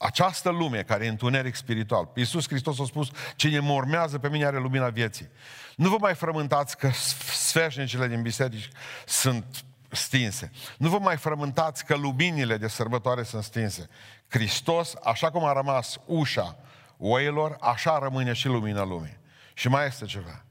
această 0.02 0.50
lume 0.50 0.82
care 0.82 1.04
e 1.04 1.08
întuneric 1.08 1.54
spiritual, 1.54 2.08
Iisus 2.14 2.46
Hristos 2.46 2.80
a 2.80 2.84
spus, 2.84 3.08
cine 3.36 3.58
mă 3.58 3.72
urmează 3.72 4.18
pe 4.18 4.28
mine 4.28 4.44
are 4.44 4.58
lumina 4.58 4.88
vieții. 4.88 5.28
Nu 5.76 5.88
vă 5.88 5.96
mai 6.00 6.14
frământați 6.14 6.76
că 6.76 6.90
sfeșnicile 7.32 8.08
din 8.08 8.22
biserici 8.22 8.68
sunt 9.06 9.64
stinse. 9.88 10.50
Nu 10.78 10.88
vă 10.88 10.98
mai 10.98 11.16
frământați 11.16 11.84
că 11.84 11.96
luminile 11.96 12.56
de 12.56 12.68
sărbătoare 12.68 13.22
sunt 13.22 13.42
stinse. 13.42 13.88
Hristos, 14.28 14.94
așa 15.04 15.30
cum 15.30 15.44
a 15.44 15.52
rămas 15.52 15.98
ușa 16.06 16.56
oilor, 16.98 17.56
așa 17.60 17.98
rămâne 17.98 18.32
și 18.32 18.46
lumina 18.46 18.84
lumii. 18.84 19.18
Și 19.54 19.68
mai 19.68 19.86
este 19.86 20.04
ceva. 20.04 20.44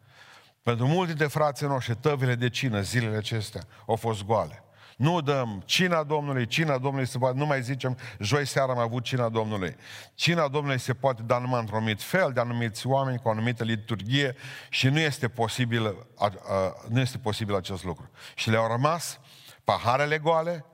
Pentru 0.64 0.88
mulți 0.88 1.08
dintre 1.08 1.28
frații 1.28 1.68
noștri, 1.68 1.96
tăvile 1.96 2.36
de 2.36 2.50
cină, 2.50 2.82
zilele 2.82 3.18
acestea, 3.18 3.62
au 3.88 3.96
fost 3.96 4.24
goale. 4.24 4.64
Nu 5.02 5.22
dăm 5.22 5.62
cina 5.66 6.04
Domnului, 6.04 6.46
cina 6.48 6.78
Domnului 6.78 7.08
se 7.08 7.18
poate, 7.18 7.38
nu 7.38 7.46
mai 7.46 7.62
zicem, 7.62 7.98
joi 8.20 8.46
seara 8.46 8.72
am 8.72 8.78
avut 8.78 9.04
cina 9.04 9.30
Domnului. 9.30 9.76
Cina 10.16 10.48
Domnului 10.48 10.80
se 10.80 10.94
poate 10.94 11.22
da 11.22 11.38
numai 11.38 11.60
într-un 11.60 11.78
anumit 11.78 12.02
fel, 12.02 12.32
de 12.34 12.40
anumiți 12.40 12.88
oameni, 12.88 13.20
cu 13.20 13.28
o 13.28 13.32
anumită 13.32 13.64
liturghie 13.64 14.36
și 14.70 14.88
nu 14.88 15.00
este 15.00 15.28
posibil, 15.28 16.08
a, 16.18 16.26
a, 16.26 16.76
nu 16.90 17.00
este 17.00 17.18
posibil 17.18 17.56
acest 17.56 17.84
lucru. 17.84 18.10
Și 18.36 18.50
le-au 18.50 18.68
rămas 18.68 19.20
paharele 19.64 20.18
goale 20.18 20.66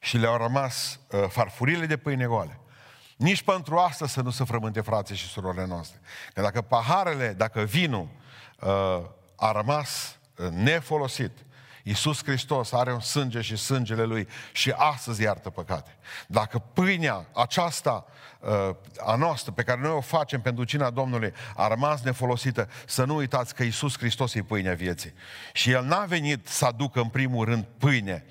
și 0.00 0.16
le-au 0.16 0.36
rămas 0.36 1.00
a, 1.12 1.16
farfurile 1.28 1.86
de 1.86 1.96
pâine 1.96 2.24
goale. 2.24 2.60
Nici 3.16 3.42
pentru 3.42 3.76
asta 3.76 4.06
să 4.06 4.20
nu 4.20 4.30
se 4.30 4.44
frământe 4.44 4.80
frații 4.80 5.16
și 5.16 5.26
surorile 5.26 5.66
noastre. 5.66 6.00
Că 6.34 6.40
dacă 6.40 6.60
paharele, 6.60 7.32
dacă 7.32 7.60
vinul 7.60 8.08
a, 8.58 8.68
a 9.36 9.52
rămas 9.52 10.18
nefolosit, 10.50 11.32
Iisus 11.82 12.24
Hristos 12.24 12.72
are 12.72 12.92
un 12.92 13.00
sânge 13.00 13.40
și 13.40 13.56
sângele 13.56 14.04
Lui 14.04 14.28
și 14.52 14.70
astăzi 14.70 15.22
iartă 15.22 15.50
păcate. 15.50 15.96
Dacă 16.26 16.58
pâinea 16.58 17.26
aceasta 17.34 18.06
uh, 18.40 18.76
a 18.98 19.14
noastră 19.14 19.52
pe 19.52 19.62
care 19.62 19.80
noi 19.80 19.90
o 19.90 20.00
facem 20.00 20.40
pentru 20.40 20.64
cina 20.64 20.90
Domnului 20.90 21.32
a 21.56 21.68
rămas 21.68 22.02
nefolosită, 22.02 22.68
să 22.86 23.04
nu 23.04 23.16
uitați 23.16 23.54
că 23.54 23.62
Iisus 23.62 23.98
Hristos 23.98 24.34
e 24.34 24.42
pâinea 24.42 24.74
vieții. 24.74 25.14
Și 25.52 25.70
El 25.70 25.84
n-a 25.84 26.04
venit 26.04 26.48
să 26.48 26.64
aducă 26.64 27.00
în 27.00 27.08
primul 27.08 27.44
rând 27.44 27.64
pâine 27.78 28.24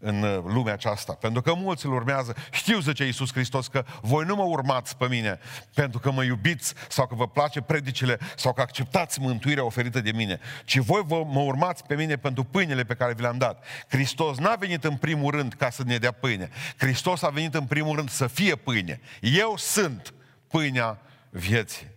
în 0.00 0.22
uh, 0.22 0.42
lumea 0.46 0.72
aceasta. 0.72 1.12
Pentru 1.12 1.42
că 1.42 1.54
mulți 1.54 1.86
îl 1.86 1.92
urmează. 1.92 2.34
Știu, 2.50 2.80
zice 2.80 3.04
Iisus 3.04 3.32
Hristos, 3.32 3.66
că 3.66 3.84
voi 4.02 4.24
nu 4.24 4.34
mă 4.34 4.42
urmați 4.42 4.96
pe 4.96 5.08
mine 5.08 5.38
pentru 5.74 5.98
că 5.98 6.10
mă 6.10 6.22
iubiți 6.22 6.74
sau 6.88 7.06
că 7.06 7.14
vă 7.14 7.28
place 7.28 7.60
predicile 7.60 8.18
sau 8.36 8.52
că 8.52 8.60
acceptați 8.60 9.20
mântuirea 9.20 9.64
oferită 9.64 10.00
de 10.00 10.12
mine, 10.12 10.40
ci 10.64 10.78
voi 10.78 11.02
vă, 11.06 11.24
mă 11.26 11.40
urmați 11.40 11.84
pe 11.84 11.94
mine 11.94 12.16
pentru 12.16 12.44
pâinile 12.44 12.84
pe 12.84 12.94
care 12.94 13.12
vi 13.12 13.20
le-am 13.20 13.38
dat. 13.38 13.64
Hristos 13.88 14.38
n-a 14.38 14.54
venit 14.54 14.84
în 14.84 14.96
primul 14.96 15.30
rând 15.30 15.52
ca 15.52 15.70
să 15.70 15.82
ne 15.86 15.96
dea 15.96 16.12
pâine. 16.12 16.50
Hristos 16.76 17.22
a 17.22 17.28
venit 17.28 17.54
în 17.54 17.64
primul 17.64 17.96
rând 17.96 18.10
să 18.10 18.26
fie 18.26 18.56
pâine. 18.56 19.00
Eu 19.20 19.54
sunt 19.56 20.14
pâinea 20.46 20.98
vieții. 21.30 21.88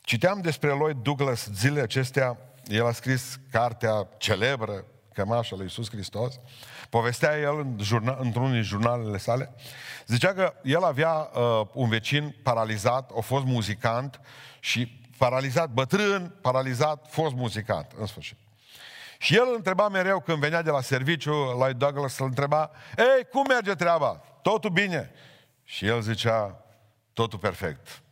Citeam 0.00 0.40
despre 0.40 0.70
Lloyd 0.70 0.96
Douglas 1.02 1.48
zilele 1.52 1.80
acestea, 1.80 2.38
el 2.66 2.86
a 2.86 2.92
scris 2.92 3.40
cartea 3.50 4.08
celebră, 4.18 4.84
Cămașa 5.16 5.54
lui 5.54 5.64
Iisus 5.64 5.90
Hristos, 5.90 6.40
povestea 6.90 7.38
el 7.38 7.58
în 7.58 7.76
jurna, 7.80 8.16
într-unul 8.20 8.52
din 8.52 8.62
jurnalele 8.62 9.18
sale, 9.18 9.54
zicea 10.06 10.32
că 10.32 10.54
el 10.62 10.84
avea 10.84 11.30
uh, 11.34 11.66
un 11.72 11.88
vecin 11.88 12.36
paralizat, 12.42 13.10
a 13.16 13.20
fost 13.20 13.44
muzicant 13.44 14.20
și 14.60 15.00
paralizat, 15.18 15.70
bătrân, 15.70 16.34
paralizat, 16.40 17.06
fost 17.10 17.34
muzicant, 17.34 17.92
în 17.98 18.06
sfârșit. 18.06 18.36
Și 19.18 19.36
el 19.36 19.44
îl 19.48 19.54
întreba 19.56 19.88
mereu 19.88 20.20
când 20.20 20.38
venea 20.38 20.62
de 20.62 20.70
la 20.70 20.80
serviciu, 20.80 21.56
la 21.58 21.72
Douglas, 21.72 22.18
îl 22.18 22.26
întreba, 22.26 22.70
ei, 22.98 23.26
cum 23.30 23.44
merge 23.46 23.74
treaba? 23.74 24.22
Totul 24.42 24.70
bine? 24.70 25.10
Și 25.64 25.86
el 25.86 26.00
zicea, 26.00 26.64
totul 27.12 27.38
perfect. 27.38 28.02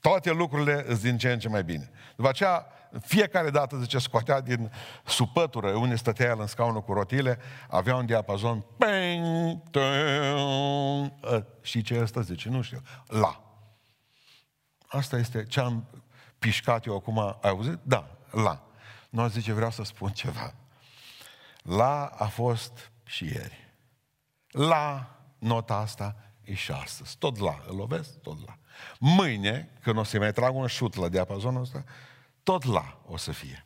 Toate 0.00 0.30
lucrurile 0.30 0.84
îți 0.86 1.02
din 1.02 1.18
ce 1.18 1.32
în 1.32 1.38
ce 1.38 1.48
mai 1.48 1.64
bine. 1.64 1.90
După 2.16 2.28
aceea, 2.28 2.66
fiecare 3.02 3.50
dată, 3.50 3.76
zice, 3.76 3.98
scoatea 3.98 4.40
din 4.40 4.72
supătură, 5.04 5.70
unde 5.70 5.96
stătea 5.96 6.26
el 6.26 6.40
în 6.40 6.46
scaunul 6.46 6.82
cu 6.82 6.92
rotile, 6.92 7.38
avea 7.68 7.96
un 7.96 8.06
diapazon, 8.06 8.64
ping, 8.78 9.62
tung, 9.70 11.12
și 11.60 11.82
ce 11.82 12.00
ăsta 12.00 12.20
zice, 12.20 12.48
nu 12.48 12.62
știu, 12.62 12.82
la. 13.06 13.40
Asta 14.86 15.16
este 15.16 15.44
ce 15.44 15.60
am 15.60 15.86
pișcat 16.38 16.86
eu 16.86 16.96
acum, 16.96 17.18
ai 17.18 17.50
auzit? 17.50 17.78
Da, 17.82 18.16
la. 18.30 18.66
Nu 19.10 19.28
zice, 19.28 19.52
vreau 19.52 19.70
să 19.70 19.82
spun 19.82 20.10
ceva. 20.10 20.54
La 21.62 22.04
a 22.04 22.26
fost 22.26 22.90
și 23.04 23.24
ieri. 23.24 23.74
La 24.46 25.10
nota 25.38 25.74
asta 25.74 26.16
e 26.42 26.54
și 26.54 26.72
astăzi. 26.72 27.16
Tot 27.18 27.38
la, 27.38 27.62
îl 27.68 27.76
lovesc? 27.76 28.20
Tot 28.20 28.46
la. 28.46 28.58
Mâine, 28.98 29.70
când 29.82 29.98
o 29.98 30.02
să 30.02 30.18
mai 30.18 30.32
trag 30.32 30.54
un 30.54 30.66
șut 30.66 30.94
la 30.94 31.08
diapazonul 31.08 31.60
ăsta, 31.60 31.84
tot 32.46 32.64
la 32.64 32.98
o 33.06 33.16
să 33.16 33.32
fie. 33.32 33.64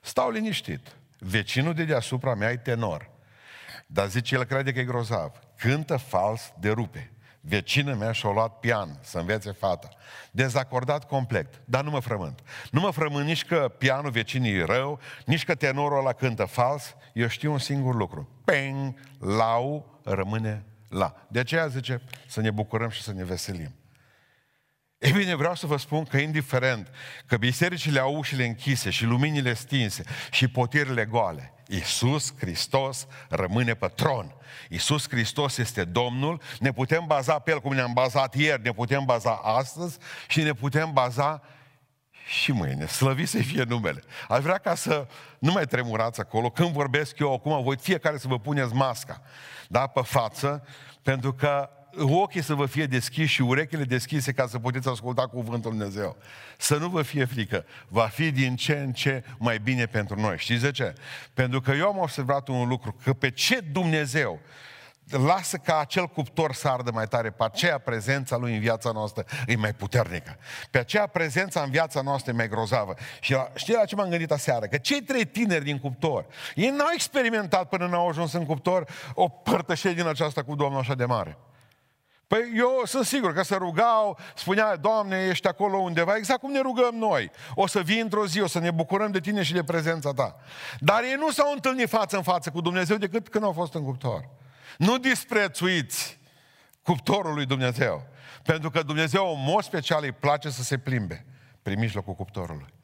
Stau 0.00 0.30
liniștit. 0.30 0.96
Vecinul 1.18 1.74
de 1.74 1.84
deasupra 1.84 2.34
mea 2.34 2.50
e 2.50 2.56
tenor. 2.56 3.10
Dar 3.86 4.08
zice, 4.08 4.34
el 4.34 4.44
crede 4.44 4.72
că 4.72 4.78
e 4.78 4.84
grozav. 4.84 5.32
Cântă 5.56 5.96
fals 5.96 6.52
de 6.58 6.70
rupe. 6.70 7.12
Vecină 7.40 7.94
mea 7.94 8.12
și-a 8.12 8.30
luat 8.30 8.58
pian 8.58 8.98
să 9.02 9.18
învețe 9.18 9.52
fata. 9.52 9.88
Dezacordat 10.30 11.06
complet, 11.06 11.62
dar 11.64 11.84
nu 11.84 11.90
mă 11.90 12.00
frământ. 12.00 12.40
Nu 12.70 12.80
mă 12.80 12.90
frământ 12.90 13.26
nici 13.26 13.44
că 13.44 13.74
pianul 13.78 14.10
vecinii 14.10 14.54
e 14.54 14.64
rău, 14.64 15.00
nici 15.26 15.44
că 15.44 15.54
tenorul 15.54 15.98
ăla 15.98 16.12
cântă 16.12 16.44
fals. 16.44 16.94
Eu 17.12 17.26
știu 17.26 17.52
un 17.52 17.58
singur 17.58 17.94
lucru. 17.94 18.28
Peng, 18.44 18.94
lau, 19.18 20.00
rămâne 20.04 20.64
la. 20.88 21.26
De 21.28 21.38
aceea 21.38 21.66
zice 21.66 22.02
să 22.26 22.40
ne 22.40 22.50
bucurăm 22.50 22.88
și 22.88 23.02
să 23.02 23.12
ne 23.12 23.24
veselim. 23.24 23.74
E 24.98 25.10
bine, 25.10 25.34
vreau 25.34 25.54
să 25.54 25.66
vă 25.66 25.76
spun 25.76 26.04
că 26.04 26.16
indiferent 26.16 26.90
că 27.26 27.36
bisericile 27.36 28.00
au 28.00 28.16
ușile 28.16 28.44
închise 28.44 28.90
și 28.90 29.04
luminile 29.04 29.54
stinse 29.54 30.02
și 30.30 30.48
potirile 30.48 31.04
goale, 31.04 31.54
Iisus 31.68 32.34
Hristos 32.38 33.06
rămâne 33.28 33.74
pe 33.74 33.86
tron. 33.86 34.34
Iisus 34.68 35.08
Hristos 35.08 35.56
este 35.56 35.84
Domnul, 35.84 36.40
ne 36.58 36.72
putem 36.72 37.04
baza 37.06 37.38
pe 37.38 37.50
El 37.50 37.60
cum 37.60 37.74
ne-am 37.74 37.92
bazat 37.92 38.34
ieri, 38.34 38.62
ne 38.62 38.72
putem 38.72 39.04
baza 39.04 39.40
astăzi 39.44 39.98
și 40.28 40.42
ne 40.42 40.52
putem 40.52 40.92
baza 40.92 41.42
și 42.26 42.52
mâine. 42.52 42.86
Slăvit 42.86 43.28
să 43.28 43.38
fie 43.38 43.62
numele. 43.62 44.02
Aș 44.28 44.42
vrea 44.42 44.58
ca 44.58 44.74
să 44.74 45.06
nu 45.38 45.52
mai 45.52 45.64
tremurați 45.64 46.20
acolo. 46.20 46.50
Când 46.50 46.72
vorbesc 46.72 47.18
eu 47.18 47.32
acum, 47.32 47.62
voi 47.62 47.76
fiecare 47.76 48.18
să 48.18 48.28
vă 48.28 48.38
puneți 48.38 48.74
masca 48.74 49.22
da, 49.68 49.86
pe 49.86 50.00
față, 50.04 50.66
pentru 51.02 51.34
că 51.34 51.70
ochii 51.98 52.42
să 52.42 52.54
vă 52.54 52.66
fie 52.66 52.86
deschiși 52.86 53.34
și 53.34 53.42
urechile 53.42 53.84
deschise 53.84 54.32
ca 54.32 54.46
să 54.46 54.58
puteți 54.58 54.88
asculta 54.88 55.26
cuvântul 55.26 55.70
Lui 55.70 55.78
Dumnezeu. 55.78 56.16
Să 56.56 56.76
nu 56.76 56.88
vă 56.88 57.02
fie 57.02 57.24
frică. 57.24 57.64
Va 57.88 58.06
fi 58.06 58.30
din 58.30 58.56
ce 58.56 58.72
în 58.72 58.92
ce 58.92 59.24
mai 59.38 59.58
bine 59.58 59.86
pentru 59.86 60.20
noi. 60.20 60.38
Știți 60.38 60.62
de 60.62 60.70
ce? 60.70 60.94
Pentru 61.34 61.60
că 61.60 61.70
eu 61.70 61.88
am 61.88 61.98
observat 61.98 62.48
un 62.48 62.68
lucru, 62.68 62.96
că 63.02 63.12
pe 63.12 63.30
ce 63.30 63.60
Dumnezeu 63.60 64.40
lasă 65.10 65.56
ca 65.56 65.78
acel 65.78 66.06
cuptor 66.06 66.52
să 66.52 66.68
ardă 66.68 66.90
mai 66.90 67.06
tare, 67.06 67.30
pe 67.30 67.44
aceea 67.44 67.78
prezența 67.78 68.36
lui 68.36 68.54
în 68.54 68.60
viața 68.60 68.90
noastră 68.90 69.24
e 69.46 69.56
mai 69.56 69.72
puternică. 69.72 70.36
Pe 70.70 70.78
aceea 70.78 71.06
prezența 71.06 71.62
în 71.62 71.70
viața 71.70 72.00
noastră 72.00 72.32
e 72.32 72.34
mai 72.34 72.48
grozavă. 72.48 72.94
Și 73.20 73.32
la, 73.32 73.52
știi 73.54 73.74
la 73.74 73.84
ce 73.84 73.94
m-am 73.94 74.08
gândit 74.08 74.30
aseară? 74.30 74.66
Că 74.66 74.76
cei 74.76 75.02
trei 75.02 75.24
tineri 75.24 75.64
din 75.64 75.78
cuptor, 75.78 76.26
ei 76.54 76.68
n-au 76.68 76.90
experimentat 76.94 77.68
până 77.68 77.86
n-au 77.86 78.08
ajuns 78.08 78.32
în 78.32 78.46
cuptor 78.46 78.88
o 79.14 79.28
părtășie 79.28 79.92
din 79.92 80.06
aceasta 80.06 80.42
cu 80.42 80.54
Domnul 80.54 80.80
așa 80.80 80.94
de 80.94 81.04
mare. 81.04 81.38
Păi 82.26 82.52
eu 82.54 82.82
sunt 82.84 83.06
sigur 83.06 83.32
că 83.32 83.42
se 83.42 83.56
rugau, 83.56 84.18
spunea, 84.34 84.76
Doamne, 84.76 85.26
ești 85.26 85.46
acolo 85.46 85.76
undeva, 85.76 86.16
exact 86.16 86.40
cum 86.40 86.52
ne 86.52 86.60
rugăm 86.60 86.94
noi. 86.94 87.30
O 87.54 87.66
să 87.66 87.80
vii 87.80 88.00
într-o 88.00 88.26
zi, 88.26 88.40
o 88.40 88.46
să 88.46 88.58
ne 88.58 88.70
bucurăm 88.70 89.10
de 89.10 89.20
tine 89.20 89.42
și 89.42 89.52
de 89.52 89.64
prezența 89.64 90.12
ta. 90.12 90.36
Dar 90.78 91.02
ei 91.02 91.14
nu 91.18 91.30
s-au 91.30 91.52
întâlnit 91.52 91.88
față 91.88 92.16
în 92.16 92.22
față 92.22 92.50
cu 92.50 92.60
Dumnezeu 92.60 92.96
decât 92.96 93.28
când 93.28 93.44
au 93.44 93.52
fost 93.52 93.74
în 93.74 93.84
cuptor. 93.84 94.28
Nu 94.78 94.98
disprețuiți 94.98 96.18
cuptorul 96.82 97.34
lui 97.34 97.46
Dumnezeu. 97.46 98.06
Pentru 98.42 98.70
că 98.70 98.82
Dumnezeu, 98.82 99.34
în 99.34 99.42
mod 99.46 99.62
special, 99.62 100.02
îi 100.02 100.12
place 100.12 100.50
să 100.50 100.62
se 100.62 100.78
plimbe 100.78 101.26
prin 101.62 101.78
mijlocul 101.78 102.14
cuptorului. 102.14 102.74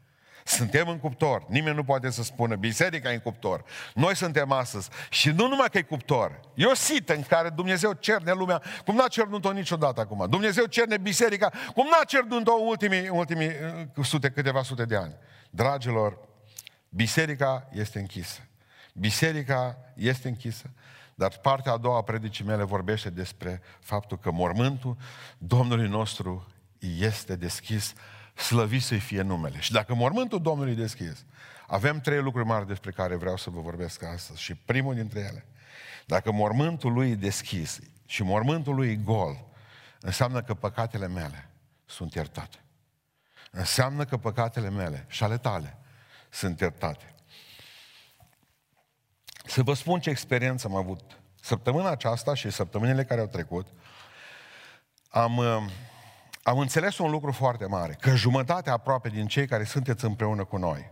Suntem 0.44 0.88
în 0.88 0.98
cuptor. 0.98 1.44
Nimeni 1.48 1.76
nu 1.76 1.84
poate 1.84 2.10
să 2.10 2.22
spună, 2.22 2.54
biserica 2.54 3.10
e 3.10 3.14
în 3.14 3.20
cuptor. 3.20 3.64
Noi 3.94 4.16
suntem 4.16 4.52
astăzi. 4.52 4.88
Și 5.10 5.30
nu 5.30 5.46
numai 5.48 5.68
că 5.70 5.78
e 5.78 5.82
cuptor. 5.82 6.40
E 6.54 6.64
o 6.64 6.74
sită 6.74 7.14
în 7.14 7.22
care 7.22 7.48
Dumnezeu 7.48 7.92
cerne 7.92 8.32
lumea, 8.32 8.62
cum 8.84 8.94
n-a 8.94 9.08
cernut-o 9.08 9.52
niciodată 9.52 10.00
acum. 10.00 10.26
Dumnezeu 10.30 10.64
cerne 10.64 10.96
biserica, 10.96 11.52
cum 11.74 11.86
n-a 11.86 12.04
cernut-o 12.04 12.52
în 12.54 12.66
ultimii, 12.66 13.08
ultimii 13.08 13.50
uh, 13.96 14.04
sute, 14.04 14.30
câteva 14.30 14.62
sute 14.62 14.84
de 14.84 14.96
ani. 14.96 15.14
Dragilor, 15.50 16.18
biserica 16.88 17.68
este 17.72 17.98
închisă. 17.98 18.40
Biserica 18.92 19.76
este 19.94 20.28
închisă. 20.28 20.70
Dar 21.14 21.38
partea 21.38 21.72
a 21.72 21.76
doua 21.76 21.96
a 21.96 22.02
predicii 22.02 22.44
mele 22.44 22.62
vorbește 22.62 23.10
despre 23.10 23.60
faptul 23.80 24.18
că 24.18 24.30
mormântul 24.30 24.96
Domnului 25.38 25.88
nostru 25.88 26.46
este 26.78 27.36
deschis 27.36 27.92
slăvit 28.42 28.82
să-i 28.82 29.00
fie 29.00 29.22
numele. 29.22 29.60
Și 29.60 29.72
dacă 29.72 29.94
mormântul 29.94 30.42
Domnului 30.42 30.72
e 30.72 30.76
deschis, 30.76 31.24
avem 31.66 32.00
trei 32.00 32.20
lucruri 32.20 32.46
mari 32.46 32.66
despre 32.66 32.90
care 32.90 33.16
vreau 33.16 33.36
să 33.36 33.50
vă 33.50 33.60
vorbesc 33.60 34.02
astăzi. 34.02 34.42
Și 34.42 34.54
primul 34.54 34.94
dintre 34.94 35.20
ele, 35.20 35.46
dacă 36.06 36.32
mormântul 36.32 36.92
lui 36.92 37.10
e 37.10 37.14
deschis 37.14 37.78
și 38.06 38.22
mormântul 38.22 38.74
lui 38.74 38.90
e 38.90 38.94
gol, 38.94 39.44
înseamnă 40.00 40.42
că 40.42 40.54
păcatele 40.54 41.08
mele 41.08 41.50
sunt 41.86 42.14
iertate. 42.14 42.58
Înseamnă 43.50 44.04
că 44.04 44.16
păcatele 44.16 44.70
mele 44.70 45.04
și 45.08 45.22
ale 45.22 45.38
tale 45.38 45.78
sunt 46.30 46.60
iertate. 46.60 47.14
Să 49.44 49.62
vă 49.62 49.74
spun 49.74 50.00
ce 50.00 50.10
experiență 50.10 50.66
am 50.66 50.76
avut. 50.76 51.20
Săptămâna 51.40 51.90
aceasta 51.90 52.34
și 52.34 52.50
săptămânile 52.50 53.04
care 53.04 53.20
au 53.20 53.26
trecut, 53.26 53.66
am, 55.08 55.38
am 56.42 56.58
înțeles 56.58 56.98
un 56.98 57.10
lucru 57.10 57.32
foarte 57.32 57.66
mare, 57.66 57.96
că 58.00 58.14
jumătate 58.14 58.70
aproape 58.70 59.08
din 59.08 59.26
cei 59.26 59.46
care 59.46 59.64
sunteți 59.64 60.04
împreună 60.04 60.44
cu 60.44 60.56
noi, 60.56 60.90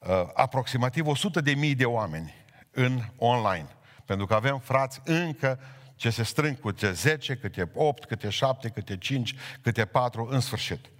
uh, 0.00 0.08
aproximativ 0.34 1.06
100 1.06 1.40
de 1.40 1.54
mii 1.54 1.74
de 1.74 1.84
oameni 1.84 2.34
în 2.70 3.00
online, 3.16 3.68
pentru 4.04 4.26
că 4.26 4.34
avem 4.34 4.58
frați 4.58 5.00
încă 5.04 5.60
ce 5.94 6.10
se 6.10 6.22
strâng 6.22 6.60
câte 6.60 6.92
10, 6.92 7.36
câte 7.36 7.70
8, 7.74 8.04
câte 8.04 8.28
7, 8.28 8.68
câte 8.68 8.98
5, 8.98 9.34
câte 9.62 9.84
4, 9.84 10.28
în 10.30 10.40
sfârșit. 10.40 10.90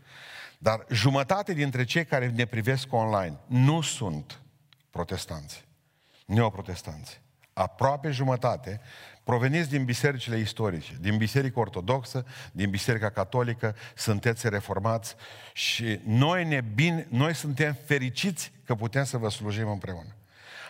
Dar 0.58 0.86
jumătate 0.90 1.52
dintre 1.52 1.84
cei 1.84 2.04
care 2.04 2.28
ne 2.28 2.44
privesc 2.44 2.92
online 2.92 3.38
nu 3.46 3.80
sunt 3.80 4.40
protestanți, 4.90 5.64
neoprotestanți. 6.26 7.20
Aproape 7.58 8.10
jumătate 8.10 8.80
proveniți 9.24 9.68
din 9.68 9.84
bisericile 9.84 10.38
istorice, 10.38 10.96
din 11.00 11.16
Biserica 11.16 11.60
Ortodoxă, 11.60 12.24
din 12.52 12.70
Biserica 12.70 13.10
Catolică, 13.10 13.76
sunteți 13.94 14.48
reformați 14.48 15.14
și 15.52 16.00
noi, 16.04 16.44
ne 16.44 16.60
bine, 16.60 17.06
noi 17.10 17.34
suntem 17.34 17.76
fericiți 17.86 18.52
că 18.64 18.74
putem 18.74 19.04
să 19.04 19.16
vă 19.16 19.30
slujim 19.30 19.68
împreună. 19.68 20.16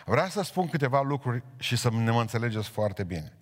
Vreau 0.05 0.27
să 0.27 0.41
spun 0.41 0.67
câteva 0.67 1.01
lucruri 1.01 1.43
și 1.57 1.75
să 1.75 1.89
ne 1.91 2.11
mă 2.11 2.21
înțelegeți 2.21 2.69
foarte 2.69 3.03
bine. 3.03 3.33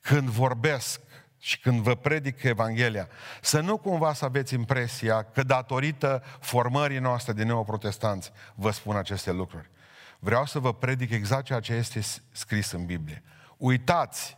Când 0.00 0.28
vorbesc 0.28 1.00
și 1.38 1.60
când 1.60 1.80
vă 1.80 1.94
predic 1.94 2.42
Evanghelia, 2.42 3.08
să 3.40 3.60
nu 3.60 3.76
cumva 3.76 4.12
să 4.12 4.24
aveți 4.24 4.54
impresia 4.54 5.22
că 5.22 5.42
datorită 5.42 6.22
formării 6.40 6.98
noastre 6.98 7.32
de 7.32 7.44
neoprotestanți 7.44 8.32
vă 8.54 8.70
spun 8.70 8.96
aceste 8.96 9.32
lucruri. 9.32 9.70
Vreau 10.18 10.46
să 10.46 10.58
vă 10.58 10.74
predic 10.74 11.10
exact 11.10 11.44
ceea 11.44 11.60
ce 11.60 11.72
este 11.72 12.00
scris 12.30 12.70
în 12.70 12.84
Biblie. 12.84 13.22
Uitați 13.56 14.36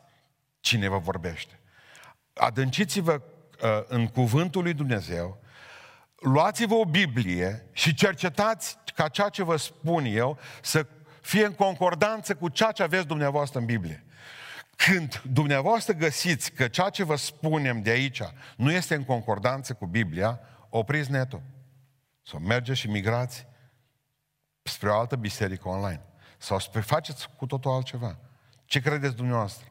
cine 0.61 0.89
vă 0.89 0.99
vorbește. 0.99 1.61
Adânciți-vă 2.35 3.13
uh, 3.63 3.69
în 3.87 4.07
cuvântul 4.07 4.63
lui 4.63 4.75
Dumnezeu, 4.75 5.43
luați-vă 6.15 6.75
o 6.75 6.85
Biblie 6.85 7.67
și 7.73 7.95
cercetați 7.95 8.79
ca 8.95 9.09
ceea 9.09 9.29
ce 9.29 9.43
vă 9.43 9.57
spun 9.57 10.05
eu 10.05 10.39
să 10.63 10.87
fie 11.21 11.45
în 11.45 11.53
concordanță 11.53 12.35
cu 12.35 12.49
ceea 12.49 12.73
ce 12.73 12.83
aveți 12.83 13.07
dumneavoastră 13.07 13.59
în 13.59 13.65
Biblie. 13.65 14.05
Când 14.77 15.23
dumneavoastră 15.33 15.93
găsiți 15.93 16.53
că 16.53 16.69
ceea 16.69 16.89
ce 16.89 17.05
vă 17.05 17.17
spunem 17.17 17.83
de 17.83 17.91
aici 17.91 18.23
nu 18.57 18.73
este 18.73 18.95
în 18.95 19.05
concordanță 19.05 19.75
cu 19.75 19.87
Biblia, 19.87 20.41
opriți 20.69 21.11
netul. 21.11 21.43
Să 22.23 22.39
mergeți 22.39 22.79
și 22.79 22.91
migrați 22.91 23.47
spre 24.63 24.89
o 24.89 24.99
altă 24.99 25.17
biserică 25.17 25.69
online. 25.69 26.03
Sau 26.39 26.59
spre 26.59 26.81
faceți 26.81 27.29
cu 27.37 27.47
totul 27.47 27.71
altceva. 27.71 28.19
Ce 28.65 28.81
credeți 28.81 29.17
dumneavoastră? 29.17 29.67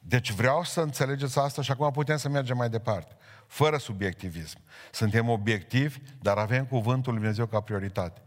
Deci 0.00 0.32
vreau 0.32 0.64
să 0.64 0.80
înțelegeți 0.80 1.38
asta 1.38 1.62
și 1.62 1.70
acum 1.70 1.90
putem 1.90 2.16
să 2.16 2.28
mergem 2.28 2.56
mai 2.56 2.70
departe. 2.70 3.16
Fără 3.46 3.76
subiectivism. 3.76 4.58
Suntem 4.92 5.28
obiectivi, 5.28 5.98
dar 6.20 6.36
avem 6.36 6.66
cuvântul 6.66 7.12
Lui 7.12 7.20
Dumnezeu 7.20 7.46
ca 7.46 7.60
prioritate. 7.60 8.22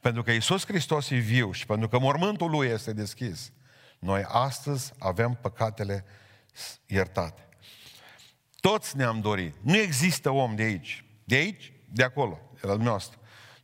Pentru 0.00 0.22
că 0.22 0.30
Isus 0.30 0.66
Hristos 0.66 1.10
e 1.10 1.16
viu 1.16 1.52
și 1.52 1.66
pentru 1.66 1.88
că 1.88 1.98
mormântul 1.98 2.50
Lui 2.50 2.66
este 2.66 2.92
deschis, 2.92 3.52
noi 3.98 4.24
astăzi 4.28 4.92
avem 4.98 5.38
păcatele 5.40 6.04
iertate. 6.86 7.48
Toți 8.60 8.96
ne-am 8.96 9.20
dorit. 9.20 9.54
Nu 9.60 9.76
există 9.76 10.30
om 10.30 10.54
de 10.54 10.62
aici. 10.62 11.04
De 11.24 11.34
aici, 11.34 11.72
de 11.88 12.02
acolo, 12.02 12.40
de 12.60 12.66
la 12.66 12.72
dumneavoastră. 12.72 13.17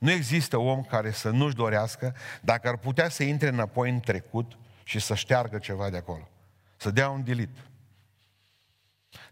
Nu 0.04 0.10
există 0.10 0.56
om 0.56 0.82
care 0.82 1.10
să 1.10 1.30
nu-și 1.30 1.54
dorească, 1.54 2.14
dacă 2.40 2.68
ar 2.68 2.76
putea 2.76 3.08
să 3.08 3.22
intre 3.22 3.48
înapoi 3.48 3.90
în 3.90 4.00
trecut 4.00 4.58
și 4.82 4.98
să 4.98 5.14
șteargă 5.14 5.58
ceva 5.58 5.90
de 5.90 5.96
acolo. 5.96 6.28
Să 6.76 6.90
dea 6.90 7.08
un 7.08 7.24
delete. 7.24 7.60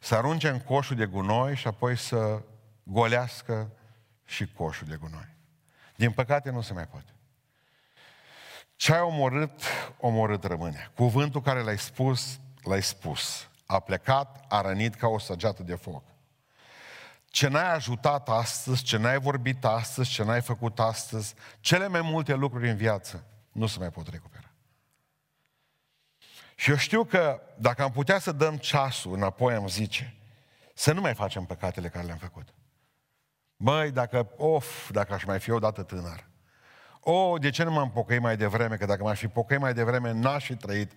Să 0.00 0.14
arunce 0.14 0.48
în 0.48 0.60
coșul 0.60 0.96
de 0.96 1.06
gunoi 1.06 1.56
și 1.56 1.66
apoi 1.66 1.96
să 1.96 2.42
golească 2.82 3.70
și 4.24 4.52
coșul 4.52 4.86
de 4.86 4.96
gunoi. 4.96 5.36
Din 5.96 6.12
păcate 6.12 6.50
nu 6.50 6.60
se 6.60 6.72
mai 6.72 6.86
poate. 6.86 7.12
Ce 8.76 8.94
ai 8.94 9.00
omorât, 9.00 9.60
omorât 10.00 10.44
rămâne. 10.44 10.90
Cuvântul 10.94 11.40
care 11.42 11.60
l-ai 11.60 11.78
spus, 11.78 12.40
l-ai 12.62 12.82
spus. 12.82 13.48
A 13.66 13.80
plecat, 13.80 14.44
a 14.48 14.60
rănit 14.60 14.94
ca 14.94 15.06
o 15.06 15.18
săgeată 15.18 15.62
de 15.62 15.74
foc. 15.74 16.04
Ce 17.32 17.48
n-ai 17.48 17.74
ajutat 17.74 18.28
astăzi, 18.28 18.82
ce 18.82 18.96
n-ai 18.96 19.18
vorbit 19.18 19.64
astăzi, 19.64 20.10
ce 20.10 20.22
n-ai 20.22 20.42
făcut 20.42 20.80
astăzi, 20.80 21.34
cele 21.60 21.86
mai 21.86 22.00
multe 22.00 22.34
lucruri 22.34 22.68
în 22.68 22.76
viață 22.76 23.24
nu 23.52 23.66
se 23.66 23.78
mai 23.78 23.90
pot 23.90 24.08
recupera. 24.08 24.50
Și 26.54 26.70
eu 26.70 26.76
știu 26.76 27.04
că 27.04 27.40
dacă 27.58 27.82
am 27.82 27.90
putea 27.90 28.18
să 28.18 28.32
dăm 28.32 28.56
ceasul 28.56 29.12
înapoi, 29.12 29.54
am 29.54 29.68
zice, 29.68 30.14
să 30.74 30.92
nu 30.92 31.00
mai 31.00 31.14
facem 31.14 31.44
păcatele 31.44 31.88
care 31.88 32.06
le-am 32.06 32.18
făcut. 32.18 32.54
Măi, 33.56 33.90
dacă, 33.90 34.28
of, 34.36 34.90
dacă 34.90 35.14
aș 35.14 35.24
mai 35.24 35.40
fi 35.40 35.50
odată 35.50 35.82
tânăr. 35.82 36.26
O, 37.00 37.38
de 37.38 37.50
ce 37.50 37.62
nu 37.62 37.72
m-am 37.72 37.90
pocăit 37.90 38.20
mai 38.20 38.36
devreme? 38.36 38.76
Că 38.76 38.86
dacă 38.86 39.02
m-aș 39.02 39.18
fi 39.18 39.28
pocăit 39.28 39.60
mai 39.60 39.74
devreme, 39.74 40.12
n-aș 40.12 40.44
fi 40.44 40.56
trăit 40.56 40.92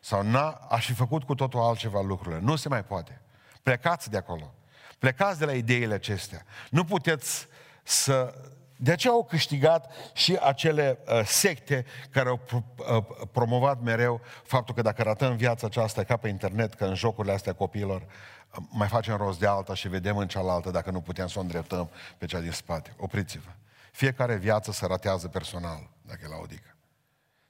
sau 0.00 0.22
n 0.22 0.34
aș 0.68 0.86
fi 0.86 0.92
făcut 0.92 1.24
cu 1.24 1.34
totul 1.34 1.60
altceva 1.60 2.00
lucrurile. 2.00 2.40
Nu 2.40 2.56
se 2.56 2.68
mai 2.68 2.84
poate. 2.84 3.20
Plecați 3.62 4.10
de 4.10 4.16
acolo. 4.16 4.54
Plecați 5.00 5.38
de 5.38 5.44
la 5.44 5.52
ideile 5.52 5.94
acestea. 5.94 6.44
Nu 6.70 6.84
puteți 6.84 7.46
să... 7.82 8.34
De 8.76 8.92
aceea 8.92 9.12
au 9.12 9.24
câștigat 9.24 9.92
și 10.12 10.38
acele 10.40 10.98
uh, 11.06 11.20
secte 11.24 11.84
care 12.10 12.28
au 12.28 12.36
pro, 12.36 12.64
uh, 12.96 13.04
promovat 13.32 13.80
mereu 13.82 14.20
faptul 14.44 14.74
că 14.74 14.82
dacă 14.82 15.02
ratăm 15.02 15.36
viața 15.36 15.66
aceasta 15.66 16.04
ca 16.04 16.16
pe 16.16 16.28
internet, 16.28 16.74
că 16.74 16.84
în 16.84 16.94
jocurile 16.94 17.32
astea 17.32 17.52
copiilor 17.52 18.00
uh, 18.00 18.62
mai 18.70 18.88
facem 18.88 19.16
rost 19.16 19.38
de 19.38 19.46
alta 19.46 19.74
și 19.74 19.88
vedem 19.88 20.16
în 20.16 20.28
cealaltă 20.28 20.70
dacă 20.70 20.90
nu 20.90 21.00
putem 21.00 21.26
să 21.26 21.38
o 21.38 21.42
îndreptăm 21.42 21.90
pe 22.18 22.26
cea 22.26 22.40
din 22.40 22.52
spate. 22.52 22.94
Opriți-vă. 22.96 23.50
Fiecare 23.92 24.36
viață 24.36 24.72
se 24.72 24.86
ratează 24.86 25.28
personal, 25.28 25.90
dacă 26.02 26.20
e 26.24 26.28
la 26.28 26.36
odică. 26.42 26.76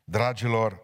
Dragilor, 0.05 0.81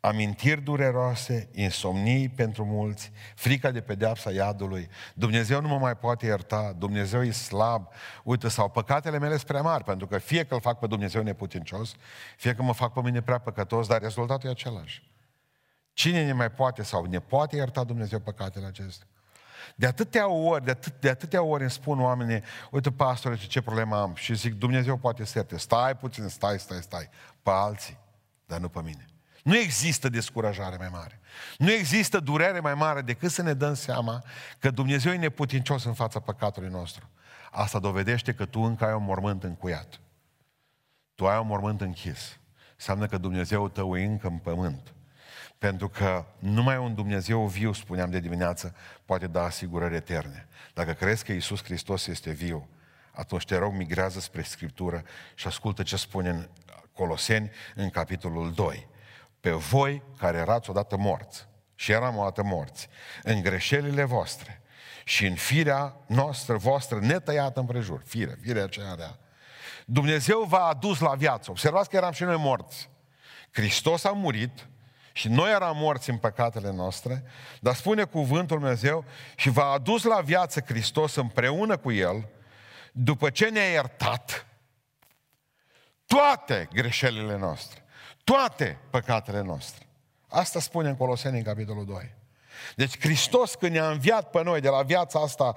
amintiri 0.00 0.60
dureroase, 0.60 1.48
insomnii 1.52 2.28
pentru 2.28 2.64
mulți, 2.64 3.12
frica 3.34 3.70
de 3.70 3.80
pedeapsa 3.80 4.30
iadului, 4.30 4.88
Dumnezeu 5.14 5.60
nu 5.60 5.68
mă 5.68 5.78
mai 5.78 5.96
poate 5.96 6.26
ierta, 6.26 6.74
Dumnezeu 6.78 7.22
e 7.22 7.30
slab, 7.30 7.88
uite, 8.24 8.48
sau 8.48 8.68
păcatele 8.68 9.18
mele 9.18 9.34
sunt 9.34 9.46
prea 9.46 9.62
mari, 9.62 9.84
pentru 9.84 10.06
că 10.06 10.18
fie 10.18 10.44
că 10.44 10.54
îl 10.54 10.60
fac 10.60 10.78
pe 10.78 10.86
Dumnezeu 10.86 11.22
neputincios, 11.22 11.94
fie 12.36 12.54
că 12.54 12.62
mă 12.62 12.72
fac 12.72 12.92
pe 12.92 13.00
mine 13.00 13.22
prea 13.22 13.38
păcătos, 13.38 13.86
dar 13.86 14.00
rezultatul 14.00 14.48
e 14.48 14.52
același. 14.52 15.06
Cine 15.92 16.24
ne 16.24 16.32
mai 16.32 16.50
poate 16.50 16.82
sau 16.82 17.04
ne 17.04 17.20
poate 17.20 17.56
ierta 17.56 17.84
Dumnezeu 17.84 18.18
păcatele 18.18 18.66
acestea? 18.66 19.06
De 19.74 19.86
atâtea 19.86 20.28
ori, 20.28 20.64
de, 20.64 20.70
atât, 20.70 21.00
de 21.00 21.08
atâtea 21.08 21.42
ori 21.42 21.62
îmi 21.62 21.70
spun 21.70 22.00
oamenii, 22.00 22.42
uite, 22.70 22.92
pastore, 22.92 23.36
ce 23.36 23.60
problemă 23.60 23.96
am? 23.96 24.14
Și 24.14 24.34
zic, 24.34 24.54
Dumnezeu 24.54 24.96
poate 24.96 25.24
să 25.24 25.38
ierte. 25.38 25.58
Stai 25.58 25.96
puțin, 25.96 26.28
stai, 26.28 26.58
stai, 26.58 26.82
stai. 26.82 27.08
Pe 27.42 27.50
alții, 27.50 27.98
dar 28.46 28.60
nu 28.60 28.68
pe 28.68 28.80
mine. 28.82 29.06
Nu 29.48 29.56
există 29.56 30.08
descurajare 30.08 30.76
mai 30.76 30.88
mare. 30.92 31.20
Nu 31.58 31.70
există 31.70 32.20
durere 32.20 32.60
mai 32.60 32.74
mare 32.74 33.00
decât 33.00 33.30
să 33.30 33.42
ne 33.42 33.54
dăm 33.54 33.74
seama 33.74 34.22
că 34.58 34.70
Dumnezeu 34.70 35.12
e 35.12 35.16
neputincios 35.16 35.84
în 35.84 35.94
fața 35.94 36.20
păcatului 36.20 36.68
nostru. 36.68 37.10
Asta 37.50 37.78
dovedește 37.78 38.32
că 38.32 38.44
tu 38.44 38.60
încă 38.60 38.84
ai 38.86 38.94
un 38.94 39.04
mormânt 39.04 39.42
încuiat. 39.42 40.00
Tu 41.14 41.26
ai 41.28 41.38
un 41.38 41.46
mormânt 41.46 41.80
închis. 41.80 42.38
Înseamnă 42.74 43.06
că 43.06 43.18
Dumnezeu 43.18 43.68
tău 43.68 43.98
e 43.98 44.04
încă 44.04 44.26
în 44.26 44.38
pământ. 44.38 44.94
Pentru 45.58 45.88
că 45.88 46.24
numai 46.38 46.78
un 46.78 46.94
Dumnezeu 46.94 47.46
viu, 47.46 47.72
spuneam 47.72 48.10
de 48.10 48.20
dimineață, 48.20 48.74
poate 49.04 49.26
da 49.26 49.42
asigurări 49.42 49.94
eterne. 49.94 50.48
Dacă 50.74 50.92
crezi 50.92 51.24
că 51.24 51.32
Isus 51.32 51.62
Hristos 51.62 52.06
este 52.06 52.30
viu, 52.30 52.68
atunci 53.12 53.44
te 53.44 53.56
rog, 53.56 53.72
migrează 53.72 54.20
spre 54.20 54.42
Scriptură 54.42 55.02
și 55.34 55.46
ascultă 55.46 55.82
ce 55.82 55.96
spune 55.96 56.30
în 56.30 56.48
Coloseni, 56.92 57.50
în 57.74 57.90
capitolul 57.90 58.52
2. 58.52 58.96
Pe 59.40 59.50
voi 59.50 60.02
care 60.18 60.38
erați 60.38 60.70
odată 60.70 60.96
morți, 60.96 61.46
și 61.74 61.92
eram 61.92 62.16
odată 62.16 62.42
morți, 62.42 62.88
în 63.22 63.42
greșelile 63.42 64.04
voastre. 64.04 64.62
Și 65.04 65.26
în 65.26 65.34
firea 65.34 65.96
noastră, 66.06 66.56
voastră, 66.56 66.98
netăiată 66.98 67.60
împrejur, 67.60 68.02
fire, 68.04 68.38
firea 68.42 68.64
aceea 68.64 68.94
rea, 68.94 69.18
Dumnezeu 69.86 70.42
v-a 70.42 70.64
adus 70.64 70.98
la 70.98 71.14
viață. 71.14 71.50
Observați 71.50 71.88
că 71.88 71.96
eram 71.96 72.12
și 72.12 72.22
noi 72.22 72.36
morți. 72.36 72.90
Hristos 73.50 74.04
a 74.04 74.10
murit, 74.10 74.68
și 75.18 75.28
noi 75.28 75.50
eram 75.50 75.76
morți 75.76 76.10
în 76.10 76.16
păcatele 76.16 76.72
noastre, 76.72 77.22
dar 77.60 77.74
spune 77.74 78.04
cuvântul 78.04 78.58
Dumnezeu 78.58 79.04
și 79.36 79.50
v-a 79.50 79.64
adus 79.64 80.02
la 80.02 80.20
viață 80.20 80.60
Hristos 80.60 81.14
împreună 81.14 81.76
cu 81.76 81.92
El, 81.92 82.28
după 82.92 83.30
ce 83.30 83.48
ne-a 83.48 83.70
iertat 83.70 84.46
toate 86.06 86.68
greșelile 86.72 87.36
noastre, 87.36 87.84
toate 88.28 88.78
păcatele 88.90 89.42
noastre. 89.42 89.86
Asta 90.28 90.60
spune 90.60 90.88
în 90.88 90.96
Coloseni, 90.96 91.36
în 91.36 91.42
capitolul 91.42 91.84
2. 91.84 92.14
Deci 92.76 92.98
Hristos 92.98 93.54
când 93.54 93.72
ne-a 93.72 93.88
înviat 93.90 94.30
pe 94.30 94.42
noi 94.42 94.60
de 94.60 94.68
la 94.68 94.82
viața 94.82 95.20
asta, 95.20 95.56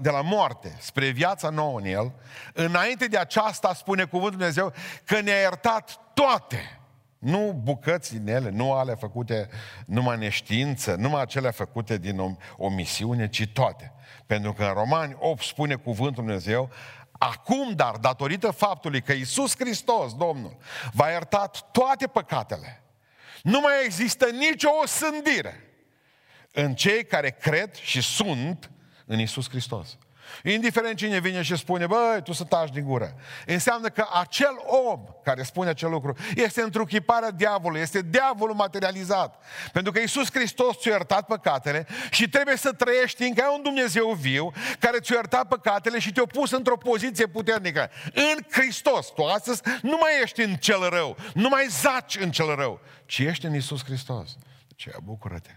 de 0.00 0.10
la 0.10 0.20
moarte, 0.20 0.76
spre 0.80 1.08
viața 1.08 1.48
nouă 1.48 1.78
în 1.78 1.84
El, 1.84 2.12
înainte 2.52 3.06
de 3.06 3.18
aceasta 3.18 3.74
spune 3.74 4.04
cuvântul 4.04 4.38
Dumnezeu 4.38 4.72
că 5.04 5.20
ne-a 5.20 5.40
iertat 5.40 5.98
toate 6.14 6.80
nu 7.18 7.60
bucăți 7.62 8.16
din 8.16 8.28
ele, 8.28 8.50
nu 8.50 8.72
ale 8.72 8.94
făcute 8.94 9.48
numai 9.86 10.18
neștiință, 10.18 10.94
numai 10.94 11.20
acele 11.20 11.50
făcute 11.50 11.98
din 11.98 12.18
o, 12.18 12.30
o 12.56 12.68
misiune, 12.68 13.28
ci 13.28 13.48
toate. 13.52 13.92
Pentru 14.26 14.52
că 14.52 14.64
în 14.64 14.72
Romani 14.72 15.16
8 15.18 15.42
spune 15.42 15.74
cuvântul 15.74 16.24
Dumnezeu, 16.24 16.70
acum 17.22 17.72
dar, 17.74 17.96
datorită 17.96 18.50
faptului 18.50 19.02
că 19.02 19.12
Iisus 19.12 19.54
Hristos, 19.58 20.14
Domnul, 20.14 20.56
v-a 20.92 21.10
iertat 21.10 21.70
toate 21.70 22.06
păcatele, 22.06 22.82
nu 23.42 23.60
mai 23.60 23.72
există 23.84 24.26
nicio 24.30 24.68
osândire 24.82 25.74
în 26.52 26.74
cei 26.74 27.04
care 27.04 27.30
cred 27.30 27.74
și 27.74 28.00
sunt 28.00 28.70
în 29.06 29.18
Iisus 29.18 29.48
Hristos. 29.48 29.98
Indiferent 30.42 30.96
cine 30.96 31.18
vine 31.18 31.42
și 31.42 31.56
spune, 31.56 31.86
băi, 31.86 32.20
tu 32.24 32.32
să 32.32 32.44
taci 32.44 32.70
din 32.70 32.84
gură. 32.84 33.14
Înseamnă 33.46 33.88
că 33.88 34.06
acel 34.20 34.54
om 34.90 35.04
care 35.22 35.42
spune 35.42 35.68
acel 35.68 35.90
lucru 35.90 36.16
este 36.34 36.62
întruchiparea 36.62 37.30
diavolului, 37.30 37.80
este 37.80 38.02
diavolul 38.02 38.54
materializat. 38.54 39.42
Pentru 39.72 39.92
că 39.92 40.00
Iisus 40.00 40.30
Hristos 40.32 40.78
ți-a 40.80 40.90
iertat 40.90 41.26
păcatele 41.26 41.86
și 42.10 42.28
trebuie 42.28 42.56
să 42.56 42.72
trăiești 42.72 43.22
încă 43.22 43.42
ai 43.42 43.54
un 43.56 43.62
Dumnezeu 43.62 44.10
viu 44.10 44.52
care 44.78 44.98
ți-a 44.98 45.14
iertat 45.14 45.48
păcatele 45.48 45.98
și 45.98 46.12
te-a 46.12 46.26
pus 46.26 46.50
într-o 46.50 46.76
poziție 46.76 47.26
puternică. 47.26 47.90
În 48.14 48.36
Hristos. 48.50 49.12
Tu 49.14 49.22
astăzi 49.22 49.62
nu 49.82 49.96
mai 50.00 50.10
ești 50.22 50.40
în 50.42 50.54
cel 50.54 50.88
rău, 50.88 51.16
nu 51.34 51.48
mai 51.48 51.66
zaci 51.68 52.16
în 52.16 52.30
cel 52.30 52.54
rău, 52.54 52.80
ci 53.06 53.18
ești 53.18 53.46
în 53.46 53.54
Iisus 53.54 53.84
Hristos. 53.84 54.36
Ce 54.76 54.92
bucură-te. 55.02 55.50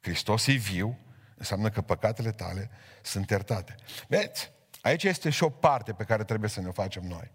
Hristos 0.00 0.46
e 0.46 0.52
viu, 0.52 0.98
înseamnă 1.40 1.68
că 1.68 1.80
păcatele 1.80 2.30
tale 2.30 2.70
sunt 3.02 3.30
iertate. 3.30 3.74
Vedeți? 4.08 4.52
Aici 4.82 5.04
este 5.04 5.30
și 5.30 5.42
o 5.44 5.48
parte 5.48 5.92
pe 5.92 6.04
care 6.04 6.24
trebuie 6.24 6.50
să 6.50 6.60
ne 6.60 6.68
o 6.68 6.72
facem 6.72 7.02
noi. 7.02 7.30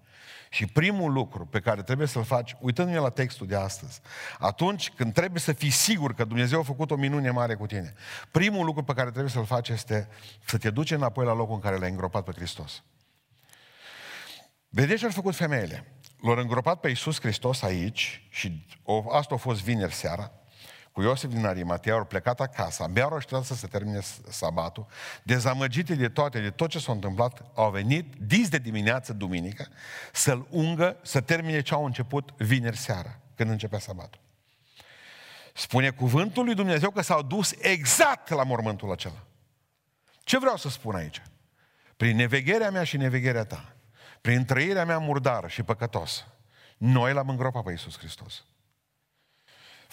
Și 0.49 0.65
primul 0.65 1.11
lucru 1.11 1.45
pe 1.45 1.59
care 1.59 1.83
trebuie 1.83 2.07
să-l 2.07 2.23
faci, 2.23 2.55
uitându-ne 2.59 2.97
la 2.97 3.09
textul 3.09 3.47
de 3.47 3.55
astăzi, 3.55 4.01
atunci 4.39 4.89
când 4.89 5.13
trebuie 5.13 5.39
să 5.39 5.53
fii 5.53 5.69
sigur 5.69 6.13
că 6.13 6.23
Dumnezeu 6.23 6.59
a 6.59 6.63
făcut 6.63 6.91
o 6.91 6.95
minune 6.95 7.29
mare 7.29 7.55
cu 7.55 7.65
tine, 7.65 7.93
primul 8.31 8.65
lucru 8.65 8.83
pe 8.83 8.93
care 8.93 9.09
trebuie 9.09 9.31
să-l 9.31 9.45
faci 9.45 9.69
este 9.69 10.07
să 10.45 10.57
te 10.57 10.69
duci 10.69 10.91
înapoi 10.91 11.25
la 11.25 11.33
locul 11.33 11.55
în 11.55 11.61
care 11.61 11.77
l-ai 11.77 11.89
îngropat 11.89 12.23
pe 12.23 12.31
Hristos. 12.31 12.83
Vedeți 14.69 14.99
ce 14.99 15.05
au 15.05 15.11
făcut 15.11 15.35
femeile? 15.35 15.91
L-au 16.21 16.37
îngropat 16.37 16.79
pe 16.79 16.87
Iisus 16.87 17.19
Hristos 17.19 17.61
aici 17.61 18.27
și 18.29 18.65
o, 18.83 19.13
asta 19.13 19.35
a 19.35 19.37
fost 19.37 19.63
vineri 19.63 19.93
seara, 19.93 20.31
cu 20.95 21.01
Iosif 21.01 21.29
din 21.29 21.45
Arimatea, 21.45 21.93
au 21.93 22.05
plecat 22.05 22.39
acasă, 22.39 22.83
abia 22.83 23.03
au 23.03 23.15
așteptat 23.15 23.43
să 23.43 23.55
se 23.55 23.67
termine 23.67 23.99
sabatul, 24.29 24.85
dezamăgite 25.23 25.95
de 25.95 26.09
toate, 26.09 26.39
de 26.39 26.49
tot 26.49 26.69
ce 26.69 26.79
s-a 26.79 26.91
întâmplat, 26.91 27.51
au 27.53 27.71
venit 27.71 28.13
dis 28.15 28.49
de 28.49 28.57
dimineață, 28.57 29.13
duminică, 29.13 29.67
să-l 30.13 30.47
ungă, 30.49 30.97
să 31.01 31.21
termine 31.21 31.61
ce 31.61 31.73
au 31.73 31.85
început 31.85 32.29
vineri 32.37 32.77
seara, 32.77 33.19
când 33.35 33.49
începea 33.49 33.79
sabatul. 33.79 34.21
Spune 35.53 35.89
cuvântul 35.89 36.45
lui 36.45 36.55
Dumnezeu 36.55 36.91
că 36.91 37.01
s-au 37.01 37.21
dus 37.21 37.53
exact 37.59 38.29
la 38.29 38.43
mormântul 38.43 38.91
acela. 38.91 39.25
Ce 40.23 40.39
vreau 40.39 40.57
să 40.57 40.69
spun 40.69 40.95
aici? 40.95 41.21
Prin 41.97 42.15
nevegherea 42.15 42.71
mea 42.71 42.83
și 42.83 42.97
nevegherea 42.97 43.45
ta, 43.45 43.75
prin 44.21 44.45
trăirea 44.45 44.85
mea 44.85 44.97
murdară 44.97 45.47
și 45.47 45.63
păcătosă, 45.63 46.23
noi 46.77 47.13
l-am 47.13 47.29
îngropat 47.29 47.63
pe 47.63 47.71
Iisus 47.71 47.97
Hristos. 47.97 48.43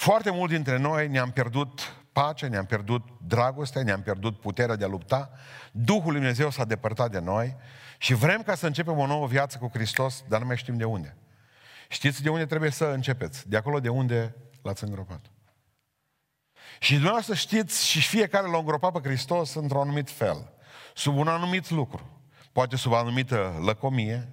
Foarte 0.03 0.31
mulți 0.31 0.55
dintre 0.55 0.79
noi 0.79 1.09
ne-am 1.09 1.31
pierdut 1.31 1.81
pacea, 2.13 2.49
ne-am 2.49 2.67
pierdut 2.67 3.09
dragostea, 3.27 3.83
ne-am 3.83 4.03
pierdut 4.03 4.41
puterea 4.41 4.77
de 4.77 4.85
a 4.85 4.89
lupta. 4.89 5.31
Duhul 5.73 6.11
Lui 6.11 6.21
Dumnezeu 6.21 6.51
s-a 6.51 6.65
depărtat 6.65 7.11
de 7.11 7.19
noi 7.19 7.57
și 7.99 8.15
vrem 8.15 8.43
ca 8.43 8.55
să 8.55 8.67
începem 8.67 8.99
o 8.99 9.07
nouă 9.07 9.27
viață 9.27 9.59
cu 9.59 9.71
Hristos, 9.73 10.25
dar 10.29 10.41
nu 10.41 10.47
mai 10.47 10.57
știm 10.57 10.77
de 10.77 10.85
unde. 10.85 11.17
Știți 11.89 12.23
de 12.23 12.29
unde 12.29 12.47
trebuie 12.47 12.71
să 12.71 12.85
începeți? 12.85 13.49
De 13.49 13.57
acolo 13.57 13.81
de 13.81 13.89
unde 13.89 14.35
l-ați 14.63 14.85
îngropat. 14.85 15.31
Și 16.79 16.93
dumneavoastră 16.93 17.35
știți 17.35 17.87
și 17.87 18.01
fiecare 18.01 18.49
l-a 18.49 18.59
îngropat 18.59 18.93
pe 18.93 19.09
Hristos 19.09 19.55
într-un 19.55 19.81
anumit 19.81 20.11
fel, 20.11 20.53
sub 20.95 21.17
un 21.17 21.29
anumit 21.29 21.71
lucru. 21.71 22.23
Poate 22.53 22.77
sub 22.77 22.93
anumită 22.93 23.61
lăcomie, 23.65 24.29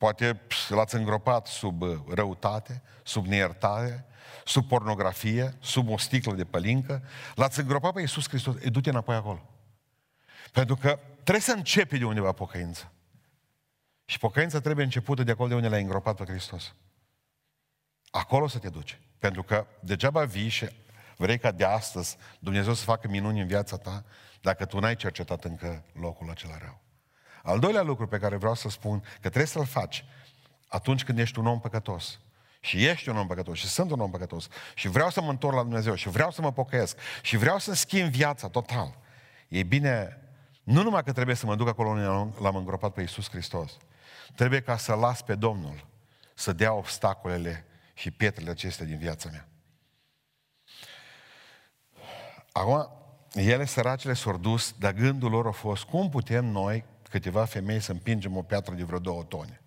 poate 0.00 0.40
l-ați 0.68 0.94
îngropat 0.94 1.46
sub 1.46 1.82
răutate, 2.14 2.82
sub 3.02 3.26
neiertare, 3.26 4.04
sub 4.44 4.68
pornografie, 4.68 5.54
sub 5.60 5.88
o 5.88 5.98
sticlă 5.98 6.34
de 6.34 6.44
pălincă, 6.44 7.02
l-ați 7.34 7.60
îngropat 7.60 7.92
pe 7.92 8.00
Iisus 8.00 8.28
Hristos, 8.28 8.54
e 8.62 8.68
du-te 8.68 8.90
înapoi 8.90 9.14
acolo. 9.14 9.50
Pentru 10.52 10.76
că 10.76 10.98
trebuie 11.14 11.40
să 11.40 11.52
începi 11.52 11.98
de 11.98 12.04
undeva 12.04 12.32
pocăința. 12.32 12.92
Și 14.04 14.18
pocăința 14.18 14.60
trebuie 14.60 14.84
începută 14.84 15.22
de 15.22 15.30
acolo 15.30 15.48
de 15.48 15.54
unde 15.54 15.68
l-ai 15.68 15.82
îngropat 15.82 16.16
pe 16.16 16.24
Hristos. 16.24 16.74
Acolo 18.10 18.48
să 18.48 18.58
te 18.58 18.68
duci. 18.68 19.00
Pentru 19.18 19.42
că 19.42 19.66
degeaba 19.80 20.24
vii 20.24 20.48
și 20.48 20.68
vrei 21.16 21.38
ca 21.38 21.50
de 21.50 21.64
astăzi 21.64 22.16
Dumnezeu 22.38 22.74
să 22.74 22.84
facă 22.84 23.08
minuni 23.08 23.40
în 23.40 23.46
viața 23.46 23.76
ta 23.76 24.04
dacă 24.40 24.64
tu 24.64 24.78
n-ai 24.78 24.96
cercetat 24.96 25.44
încă 25.44 25.84
locul 25.92 26.30
acela 26.30 26.58
rău. 26.58 26.80
Al 27.42 27.58
doilea 27.58 27.82
lucru 27.82 28.06
pe 28.06 28.18
care 28.18 28.36
vreau 28.36 28.54
să 28.54 28.68
spun, 28.68 29.00
că 29.00 29.18
trebuie 29.18 29.44
să-l 29.44 29.66
faci 29.66 30.04
atunci 30.68 31.04
când 31.04 31.18
ești 31.18 31.38
un 31.38 31.46
om 31.46 31.60
păcătos. 31.60 32.20
Și 32.60 32.86
ești 32.86 33.08
un 33.08 33.16
om 33.16 33.26
păcătos 33.26 33.58
și 33.58 33.66
sunt 33.66 33.90
un 33.90 34.00
om 34.00 34.10
păcătos 34.10 34.48
și 34.74 34.88
vreau 34.88 35.10
să 35.10 35.20
mă 35.20 35.30
întorc 35.30 35.54
la 35.54 35.62
Dumnezeu 35.62 35.94
și 35.94 36.08
vreau 36.08 36.30
să 36.30 36.42
mă 36.42 36.52
pocăiesc 36.52 36.98
și 37.22 37.36
vreau 37.36 37.58
să 37.58 37.74
schimb 37.74 38.10
viața 38.10 38.48
total. 38.48 38.98
E 39.48 39.62
bine, 39.62 40.20
nu 40.62 40.82
numai 40.82 41.04
că 41.04 41.12
trebuie 41.12 41.36
să 41.36 41.46
mă 41.46 41.56
duc 41.56 41.68
acolo 41.68 41.88
unde 41.88 42.34
l-am 42.40 42.56
îngropat 42.56 42.92
pe 42.92 43.00
Iisus 43.00 43.30
Hristos, 43.30 43.76
trebuie 44.34 44.60
ca 44.60 44.76
să 44.76 44.94
las 44.94 45.22
pe 45.22 45.34
Domnul 45.34 45.86
să 46.34 46.52
dea 46.52 46.72
obstacolele 46.72 47.64
și 47.94 48.10
pietrele 48.10 48.50
acestea 48.50 48.86
din 48.86 48.98
viața 48.98 49.28
mea. 49.30 49.48
Acum, 52.52 52.90
ele 53.32 53.64
săracele 53.64 54.14
s-au 54.14 54.36
dus, 54.36 54.74
dar 54.78 54.92
gândul 54.92 55.30
lor 55.30 55.46
a 55.46 55.50
fost, 55.50 55.84
cum 55.84 56.08
putem 56.08 56.44
noi, 56.44 56.84
câteva 57.10 57.44
femei, 57.44 57.80
să 57.80 57.92
împingem 57.92 58.36
o 58.36 58.42
piatră 58.42 58.74
de 58.74 58.82
vreo 58.82 58.98
două 58.98 59.22
tone? 59.22 59.60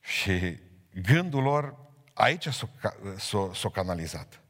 Și 0.00 0.58
gândul 1.02 1.42
lor 1.42 1.76
aici 2.14 2.48
s-a, 2.48 2.68
s-a, 3.16 3.50
s-a 3.54 3.68
canalizat. 3.72 4.40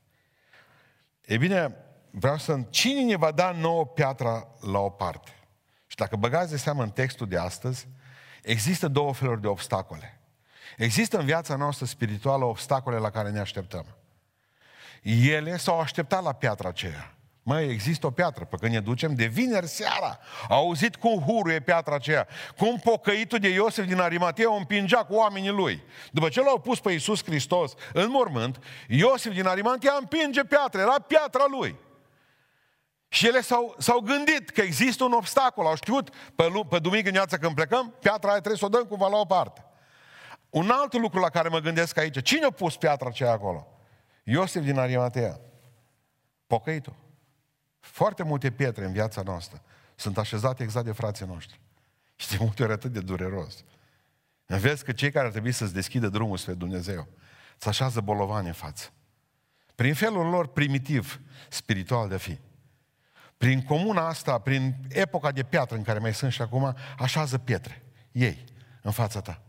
E 1.24 1.37
bine, 1.37 1.76
vreau 2.11 2.38
să... 2.38 2.61
Cine 2.70 3.02
ne 3.02 3.16
va 3.16 3.31
da 3.31 3.50
nouă 3.50 3.87
piatra 3.87 4.48
la 4.61 4.78
o 4.78 4.90
parte? 4.90 5.31
Și 5.87 5.96
dacă 5.96 6.16
băgați 6.16 6.50
de 6.50 6.57
seamă 6.57 6.83
în 6.83 6.90
textul 6.90 7.28
de 7.28 7.38
astăzi, 7.38 7.88
există 8.42 8.88
două 8.88 9.12
feluri 9.12 9.40
de 9.40 9.46
obstacole. 9.46 10.20
Există 10.76 11.18
în 11.18 11.24
viața 11.24 11.57
noastră 11.57 11.87
spirituală 11.87 12.44
obstacole 12.44 12.96
la 12.96 13.11
care 13.11 13.31
ne 13.31 13.38
așteptăm. 13.38 13.87
Ele 15.02 15.57
s-au 15.57 15.81
așteptat 15.81 16.22
la 16.22 16.33
piatra 16.33 16.68
aceea. 16.68 17.16
Mai 17.42 17.68
există 17.68 18.07
o 18.07 18.11
piatră, 18.11 18.44
pe 18.44 18.57
când 18.57 18.72
ne 18.72 18.81
ducem 18.81 19.14
de 19.14 19.26
vineri 19.26 19.66
seara. 19.66 20.18
Au 20.48 20.64
auzit 20.64 20.96
cum 20.96 21.20
huruie 21.20 21.61
piatra 21.61 21.94
aceea, 21.94 22.26
cum 22.57 22.78
pocăitul 22.78 23.38
de 23.38 23.48
Iosef 23.48 23.87
din 23.87 23.98
Arimatea 23.98 24.52
o 24.52 24.55
împingea 24.55 25.05
cu 25.05 25.14
oamenii 25.14 25.50
lui. 25.50 25.83
După 26.11 26.28
ce 26.28 26.40
l-au 26.40 26.59
pus 26.59 26.81
pe 26.81 26.92
Iisus 26.92 27.24
Hristos 27.24 27.72
în 27.92 28.11
mormânt, 28.11 28.59
Iosef 28.88 29.33
din 29.33 29.46
Arimatea 29.46 29.96
împinge 30.00 30.44
piatra, 30.44 30.81
era 30.81 31.00
piatra 31.00 31.44
lui. 31.48 31.76
Și 33.09 33.26
ele 33.26 33.40
s-au, 33.40 33.74
s-au 33.78 34.00
gândit 34.00 34.50
că 34.50 34.61
există 34.61 35.05
un 35.05 35.12
obstacol, 35.12 35.66
au 35.66 35.74
știut 35.74 36.09
pe, 36.11 36.44
pe 36.68 36.78
duminică 36.78 37.09
dimineața 37.09 37.38
când 37.38 37.55
plecăm, 37.55 37.94
piatra 38.00 38.31
aia 38.31 38.38
trebuie 38.38 38.59
să 38.59 38.64
o 38.64 38.68
dăm 38.68 38.83
cumva 38.83 39.09
la 39.09 39.16
o 39.16 39.24
parte. 39.24 39.64
Un 40.50 40.70
alt 40.70 40.92
lucru 40.92 41.20
la 41.20 41.28
care 41.28 41.48
mă 41.48 41.59
gândesc 41.59 41.98
aici, 41.98 42.22
cine 42.22 42.44
a 42.44 42.50
pus 42.50 42.76
piatra 42.76 43.09
aceea 43.09 43.31
acolo? 43.31 43.66
Iosef 44.24 44.62
din 44.64 44.78
Arimatea. 44.78 45.40
Pocăitul. 46.46 47.01
Foarte 47.82 48.22
multe 48.22 48.50
pietre 48.50 48.84
în 48.84 48.92
viața 48.92 49.22
noastră 49.22 49.62
sunt 49.94 50.18
așezate 50.18 50.62
exact 50.62 50.84
de 50.84 50.92
frații 50.92 51.26
noștri. 51.26 51.60
Și 52.16 52.28
de 52.28 52.36
multe 52.40 52.62
ori 52.62 52.72
atât 52.72 52.92
de 52.92 53.00
dureros. 53.00 53.64
Vezi 54.46 54.84
că 54.84 54.92
cei 54.92 55.10
care 55.10 55.26
ar 55.26 55.30
trebui 55.30 55.52
să-ți 55.52 55.74
deschidă 55.74 56.08
drumul 56.08 56.36
spre 56.36 56.54
Dumnezeu, 56.54 57.08
să 57.56 57.68
așează 57.68 58.00
bolovani 58.00 58.46
în 58.46 58.52
față. 58.52 58.90
Prin 59.74 59.94
felul 59.94 60.28
lor 60.28 60.46
primitiv, 60.46 61.20
spiritual 61.48 62.08
de 62.08 62.14
a 62.14 62.18
fi. 62.18 62.38
Prin 63.36 63.62
comuna 63.62 64.08
asta, 64.08 64.38
prin 64.38 64.74
epoca 64.88 65.32
de 65.32 65.42
piatră 65.42 65.76
în 65.76 65.82
care 65.82 65.98
mai 65.98 66.14
sunt 66.14 66.32
și 66.32 66.42
acum, 66.42 66.76
așează 66.98 67.38
pietre. 67.38 67.82
Ei, 68.12 68.44
în 68.82 68.90
fața 68.90 69.20
ta. 69.20 69.42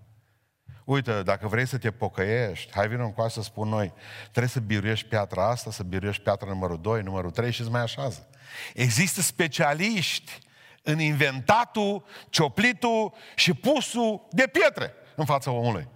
Uite, 0.86 1.24
dacă 1.24 1.48
vrei 1.48 1.68
să 1.68 1.78
te 1.78 1.92
pocăiești, 1.92 2.72
hai 2.74 2.88
vină 2.88 3.14
cu 3.16 3.28
să 3.28 3.42
spun 3.42 3.70
noi, 3.70 3.94
trebuie 4.22 4.48
să 4.48 4.60
biruiești 4.60 5.08
piatra 5.08 5.50
asta, 5.50 5.72
să 5.72 5.84
biruiești 5.84 6.24
piatra 6.24 6.50
numărul 6.50 6.82
2, 6.82 7.02
numărul 7.02 7.32
3 7.32 7.52
și 7.52 7.62
îți 7.62 7.70
mai 7.70 7.82
așează. 7.82 8.28
Există 8.74 9.22
specialiști 9.22 10.40
în 10.84 11.00
inventatul, 11.00 12.06
cioplitul 12.30 13.14
și 13.36 13.54
pusul 13.54 14.28
de 14.32 14.48
pietre 14.52 14.94
în 15.16 15.26
fața 15.26 15.52
omului. 15.52 15.88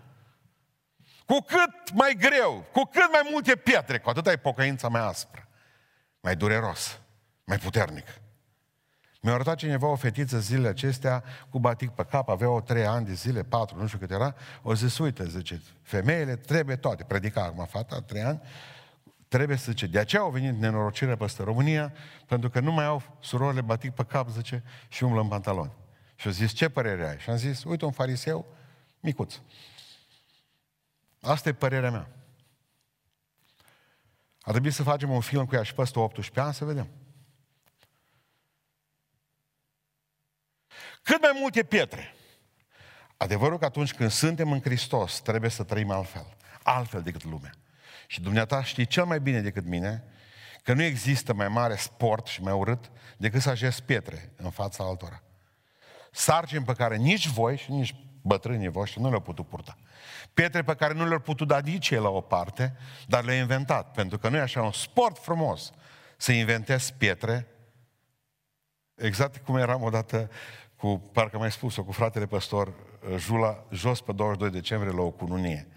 Cu 1.25 1.37
cât 1.39 1.91
mai 1.93 2.15
greu, 2.19 2.65
cu 2.71 2.81
cât 2.83 3.11
mai 3.11 3.29
multe 3.31 3.55
pietre, 3.55 3.99
cu 3.99 4.09
atât 4.09 4.27
ai 4.27 4.37
pocăința 4.37 4.87
mai 4.87 5.01
aspră, 5.01 5.47
mai 6.19 6.35
dureros, 6.35 6.99
mai 7.43 7.57
puternic. 7.57 8.05
Mi-a 9.27 9.35
arătat 9.35 9.57
cineva 9.57 9.87
o 9.87 9.95
fetiță 9.95 10.39
zilele 10.39 10.67
acestea 10.67 11.23
cu 11.49 11.59
batic 11.59 11.89
pe 11.89 12.03
cap, 12.03 12.29
avea 12.29 12.49
o 12.49 12.61
trei 12.61 12.85
ani 12.85 13.05
de 13.05 13.13
zile, 13.13 13.43
patru, 13.43 13.79
nu 13.79 13.87
știu 13.87 13.99
cât 13.99 14.11
era, 14.11 14.35
o 14.61 14.73
zis, 14.73 14.97
uite, 14.97 15.27
zice, 15.27 15.61
femeile 15.81 16.35
trebuie 16.35 16.75
toate, 16.75 17.03
predica 17.03 17.43
acum 17.43 17.65
fata, 17.65 18.01
trei 18.01 18.21
ani, 18.21 18.41
trebuie 19.27 19.57
să 19.57 19.71
zice, 19.71 19.87
de 19.87 19.99
aceea 19.99 20.21
au 20.21 20.29
venit 20.29 20.59
nenorocirea 20.59 21.17
peste 21.17 21.43
România, 21.43 21.93
pentru 22.25 22.49
că 22.49 22.59
nu 22.59 22.71
mai 22.71 22.85
au 22.85 23.17
surorile 23.19 23.61
batic 23.61 23.91
pe 23.91 24.03
cap, 24.03 24.29
zice, 24.29 24.63
și 24.87 25.03
umblă 25.03 25.21
în 25.21 25.27
pantaloni. 25.27 25.71
Și 26.15 26.27
au 26.27 26.33
zis, 26.33 26.51
ce 26.51 26.69
părere 26.69 27.09
ai? 27.09 27.19
Și 27.19 27.29
am 27.29 27.37
zis, 27.37 27.63
uite 27.63 27.85
un 27.85 27.91
fariseu 27.91 28.45
micuț. 28.99 29.39
Asta 31.21 31.49
e 31.49 31.53
părerea 31.53 31.91
mea. 31.91 32.07
Ar 34.41 34.51
trebui 34.51 34.71
să 34.71 34.83
facem 34.83 35.09
un 35.09 35.21
film 35.21 35.45
cu 35.45 35.55
ea 35.55 35.63
și 35.63 35.73
peste 35.73 35.99
18 35.99 36.39
ani 36.39 36.53
să 36.53 36.65
vedem. 36.65 36.87
Cât 41.07 41.21
mai 41.21 41.31
multe 41.39 41.63
pietre. 41.63 42.15
Adevărul 43.17 43.57
că 43.57 43.65
atunci 43.65 43.93
când 43.93 44.11
suntem 44.11 44.51
în 44.51 44.61
Hristos, 44.61 45.19
trebuie 45.19 45.49
să 45.49 45.63
trăim 45.63 45.91
altfel. 45.91 46.35
Altfel 46.63 47.01
decât 47.01 47.23
lumea. 47.23 47.53
Și 48.07 48.21
dumneata 48.21 48.63
știi 48.63 48.85
cel 48.85 49.05
mai 49.05 49.19
bine 49.19 49.41
decât 49.41 49.65
mine 49.65 50.03
că 50.63 50.73
nu 50.73 50.81
există 50.81 51.33
mai 51.33 51.47
mare 51.47 51.75
sport 51.75 52.27
și 52.27 52.41
mai 52.41 52.53
urât 52.53 52.91
decât 53.17 53.41
să 53.41 53.49
ajezi 53.49 53.83
pietre 53.83 54.31
în 54.35 54.49
fața 54.49 54.83
altora. 54.83 55.23
Sarcini 56.11 56.65
pe 56.65 56.73
care 56.73 56.95
nici 56.95 57.27
voi 57.27 57.57
și 57.57 57.71
nici 57.71 57.95
bătrânii 58.21 58.67
voștri 58.67 59.01
nu 59.01 59.09
le-au 59.09 59.21
putut 59.21 59.47
purta. 59.47 59.77
Pietre 60.33 60.63
pe 60.63 60.75
care 60.75 60.93
nu 60.93 61.07
le-au 61.07 61.19
putut 61.19 61.47
da 61.47 61.59
nici 61.59 61.91
la 61.91 62.09
o 62.09 62.21
parte, 62.21 62.75
dar 63.07 63.23
le-au 63.23 63.37
inventat. 63.37 63.91
Pentru 63.91 64.17
că 64.17 64.29
nu 64.29 64.37
e 64.37 64.39
așa 64.39 64.61
un 64.61 64.71
sport 64.71 65.17
frumos 65.17 65.71
să 66.17 66.31
inventezi 66.31 66.93
pietre 66.93 67.47
Exact 68.97 69.37
cum 69.37 69.55
eram 69.55 69.81
odată 69.81 70.29
cu, 70.77 71.09
parcă 71.13 71.37
mai 71.37 71.51
spus-o, 71.51 71.83
cu 71.83 71.91
fratele 71.91 72.25
păstor 72.25 72.73
Jula, 73.17 73.65
jos 73.71 74.01
pe 74.01 74.11
22 74.11 74.49
decembrie 74.49 74.93
la 74.93 75.01
o 75.01 75.11
cununie. 75.11 75.67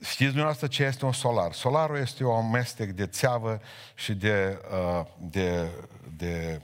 Știți 0.00 0.24
dumneavoastră 0.24 0.66
ce 0.66 0.84
este 0.84 1.04
un 1.04 1.12
solar? 1.12 1.52
Solarul 1.52 1.96
este 1.96 2.24
o 2.24 2.36
amestec 2.36 2.90
de 2.90 3.06
țeavă 3.06 3.60
și 3.94 4.14
de, 4.14 4.60
uh, 4.70 5.06
de, 5.18 5.70
de 6.16 6.60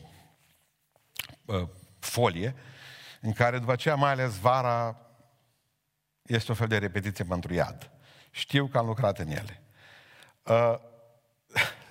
uh, 1.44 1.68
folie, 1.98 2.55
în 3.20 3.33
care 3.33 3.59
după 3.59 3.72
aceea, 3.72 3.94
mai 3.94 4.11
ales 4.11 4.38
vara, 4.38 4.96
este 6.22 6.51
un 6.51 6.57
fel 6.57 6.68
de 6.68 6.79
repetiție 6.79 7.25
pentru 7.25 7.55
iad. 7.55 7.90
Știu 8.31 8.66
că 8.66 8.79
am 8.79 8.87
lucrat 8.87 9.18
în 9.18 9.29
ele. 9.29 9.62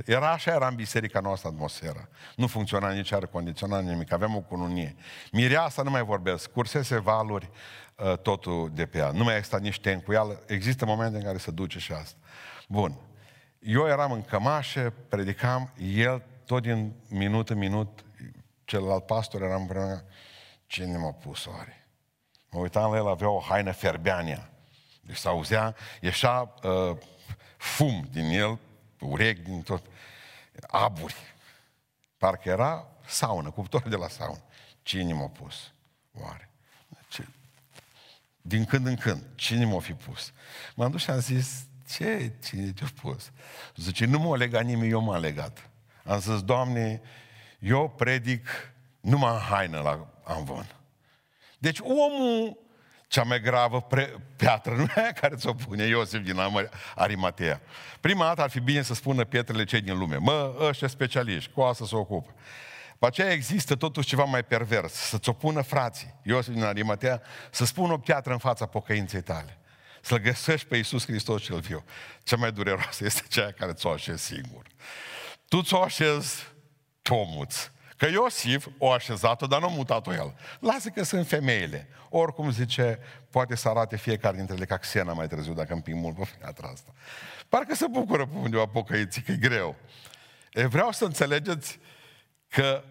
Uh, 0.07 0.13
era 0.13 0.31
așa, 0.31 0.51
era 0.51 0.67
în 0.67 0.75
biserica 0.75 1.19
noastră 1.19 1.49
atmosfera. 1.49 2.07
Nu 2.35 2.47
funcționa 2.47 2.91
nici 2.91 3.11
aer 3.11 3.25
condiționat, 3.25 3.83
nimic. 3.83 4.11
Aveam 4.11 4.35
o 4.35 4.39
cununie. 4.39 4.95
Mireasa, 5.31 5.81
nu 5.81 5.89
mai 5.89 6.03
vorbesc, 6.03 6.51
cursese 6.51 6.99
valuri 6.99 7.49
uh, 7.95 8.17
totul 8.17 8.71
de 8.73 8.85
pe 8.85 8.97
ea. 8.97 9.11
Nu 9.11 9.23
mai 9.23 9.35
exista 9.35 9.57
nici 9.57 9.79
tencuială. 9.79 10.43
Există 10.47 10.85
momente 10.85 11.17
în 11.17 11.23
care 11.23 11.37
se 11.37 11.51
duce 11.51 11.79
și 11.79 11.91
asta. 11.91 12.17
Bun. 12.67 12.95
Eu 13.59 13.87
eram 13.87 14.11
în 14.11 14.21
cămașă, 14.21 14.93
predicam, 15.09 15.71
el 15.95 16.23
tot 16.45 16.61
din 16.61 16.93
minut 17.09 17.49
în 17.49 17.57
minut, 17.57 18.05
celălalt 18.65 19.05
pastor 19.05 19.41
era 19.41 19.55
împreună. 19.55 20.03
Cine 20.67 20.97
m-a 20.97 21.11
pus 21.11 21.45
oare? 21.45 21.87
Mă 22.49 22.59
uitam 22.59 22.91
la 22.91 22.97
el, 22.97 23.07
avea 23.07 23.29
o 23.29 23.39
haină 23.39 23.71
ferbeania. 23.71 24.49
Deci 25.01 25.15
se 25.17 25.27
auzea, 25.27 25.75
ieșea 26.01 26.53
uh, 26.63 26.97
fum 27.57 28.07
din 28.11 28.25
el, 28.25 28.59
urechi, 28.99 29.41
din 29.41 29.61
tot, 29.61 29.83
aburi. 30.67 31.15
Parcă 32.17 32.49
era 32.49 32.87
saună, 33.05 33.51
cuptor 33.51 33.87
de 33.87 33.95
la 33.95 34.07
saună. 34.07 34.43
Cine 34.81 35.13
m-a 35.13 35.27
pus? 35.27 35.73
Oare? 36.11 36.49
Ce? 37.09 37.27
Din 38.41 38.65
când 38.65 38.85
în 38.85 38.95
când, 38.95 39.23
cine 39.35 39.65
m-a 39.65 39.79
fi 39.79 39.93
pus? 39.93 40.33
M-am 40.75 40.91
dus 40.91 41.01
și 41.01 41.09
am 41.09 41.19
zis, 41.19 41.65
ce? 41.89 42.33
Cine 42.43 42.71
te-a 42.71 42.87
pus? 43.01 43.31
Zice, 43.75 44.05
nu 44.05 44.19
m-a 44.19 44.35
legat 44.35 44.63
nimeni, 44.63 44.91
eu 44.91 45.01
m-am 45.01 45.21
legat. 45.21 45.69
Am 46.05 46.19
zis, 46.19 46.41
Doamne, 46.43 47.01
eu 47.59 47.89
predic 47.89 48.47
numai 48.99 49.33
în 49.33 49.39
haină 49.39 49.79
la 49.79 50.07
Amvon. 50.23 50.75
Deci 51.57 51.79
omul 51.79 52.57
cea 53.11 53.23
mai 53.23 53.41
gravă 53.41 53.81
pre- 53.81 54.15
piatră, 54.35 54.75
nu 54.75 54.83
e 54.83 55.11
care 55.21 55.35
ți-o 55.35 55.53
pune 55.53 55.83
Iosif 55.83 56.19
din 56.19 56.39
Arimatea. 56.95 57.61
Prima 57.99 58.25
dată 58.25 58.41
ar 58.41 58.49
fi 58.49 58.59
bine 58.59 58.81
să 58.81 58.93
spună 58.93 59.23
pietrele 59.23 59.63
cei 59.63 59.81
din 59.81 59.97
lume. 59.97 60.15
Mă, 60.15 60.55
ăștia 60.59 60.87
specialiști, 60.87 61.51
cu 61.51 61.61
asta 61.61 61.85
se 61.85 61.95
ocupă. 61.95 62.33
Pe 62.99 63.05
aceea 63.05 63.31
există 63.31 63.75
totuși 63.75 64.07
ceva 64.07 64.23
mai 64.23 64.43
pervers, 64.43 64.93
să-ți 64.93 65.29
o 65.29 65.33
pună 65.33 65.61
frații, 65.61 66.13
Iosif 66.23 66.53
din 66.53 66.63
Arimatea, 66.63 67.21
să 67.49 67.65
spună 67.65 67.93
o 67.93 67.97
piatră 67.97 68.31
în 68.31 68.37
fața 68.37 68.65
pocăinței 68.65 69.21
tale. 69.21 69.57
Să-L 70.01 70.17
găsești 70.17 70.67
pe 70.67 70.75
Iisus 70.75 71.05
Hristos 71.05 71.41
cel 71.41 71.59
viu. 71.59 71.83
Cea 72.23 72.35
mai 72.35 72.51
dureroasă 72.51 73.05
este 73.05 73.23
cea 73.27 73.51
care 73.51 73.73
ți-o 73.73 73.89
așezi 73.89 74.23
singur. 74.23 74.65
Tu 75.47 75.61
ți-o 75.61 75.81
așezi 75.81 76.47
tomuț. 77.01 77.71
Că 78.01 78.07
Iosif 78.07 78.67
o 78.77 78.91
așezat-o, 78.91 79.47
dar 79.47 79.59
nu 79.59 79.65
a 79.65 79.69
mutat-o 79.69 80.13
el. 80.13 80.35
Lasă 80.59 80.89
că 80.89 81.03
sunt 81.03 81.27
femeile. 81.27 81.87
Oricum 82.09 82.51
zice, 82.51 82.99
poate 83.29 83.55
să 83.55 83.69
arate 83.69 83.97
fiecare 83.97 84.35
dintre 84.35 84.55
ele 84.55 84.65
ca 84.65 84.77
Xena 84.77 85.13
mai 85.13 85.27
târziu, 85.27 85.53
dacă 85.53 85.73
împing 85.73 86.01
mult 86.01 86.15
pe 86.15 86.27
piatra 86.39 86.69
asta. 86.73 86.91
Parcă 87.49 87.75
se 87.75 87.85
bucură 87.87 88.25
pe 88.25 88.37
undeva 88.37 88.65
pocăiții, 88.65 89.21
că 89.21 89.31
e 89.31 89.35
greu. 89.35 89.75
E, 90.53 90.65
vreau 90.65 90.91
să 90.91 91.05
înțelegeți 91.05 91.79
că 92.47 92.83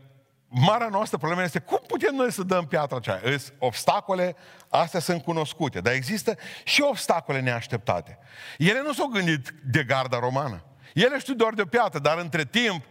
marea 0.49 0.89
noastră 0.89 1.19
problemă 1.19 1.43
este 1.43 1.59
cum 1.59 1.81
putem 1.87 2.15
noi 2.15 2.33
să 2.33 2.43
dăm 2.43 2.67
piatra 2.67 2.97
aceea? 2.97 3.21
Îs 3.23 3.53
obstacole, 3.59 4.37
astea 4.69 5.01
sunt 5.01 5.23
cunoscute, 5.23 5.81
dar 5.81 5.93
există 5.93 6.37
și 6.65 6.83
obstacole 6.83 7.41
neașteptate. 7.41 8.19
Ele 8.59 8.83
nu 8.83 8.93
s-au 8.93 9.07
gândit 9.07 9.55
de 9.65 9.85
garda 9.85 10.19
romană. 10.19 10.65
Ele 10.95 11.19
știu 11.19 11.35
doar 11.35 11.55
de 11.55 11.63
o 11.63 11.67
piatră, 11.67 11.99
dar 11.99 12.19
între 12.19 12.45
timp 12.45 12.85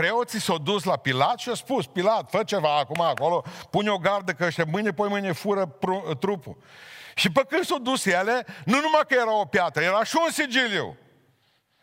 Preoții 0.00 0.40
s-au 0.40 0.58
dus 0.58 0.84
la 0.84 0.96
Pilat 0.96 1.38
și 1.38 1.48
au 1.48 1.54
spus, 1.54 1.86
Pilat, 1.86 2.30
fă 2.30 2.42
ceva 2.42 2.78
acum 2.78 3.00
acolo, 3.00 3.44
pune 3.70 3.90
o 3.90 3.98
gardă 3.98 4.32
că 4.32 4.44
ăștia 4.44 4.64
mâine, 4.70 4.90
poi 4.90 5.08
mâine 5.08 5.32
fură 5.32 5.76
pr- 5.78 6.18
trupul. 6.18 6.56
Și 7.14 7.30
pe 7.30 7.44
când 7.48 7.64
s-au 7.64 7.78
dus 7.78 8.04
ele, 8.04 8.46
nu 8.64 8.80
numai 8.80 9.02
că 9.08 9.14
era 9.14 9.38
o 9.38 9.44
piatră, 9.44 9.82
era 9.82 10.04
și 10.04 10.16
un 10.24 10.32
sigiliu. 10.32 10.96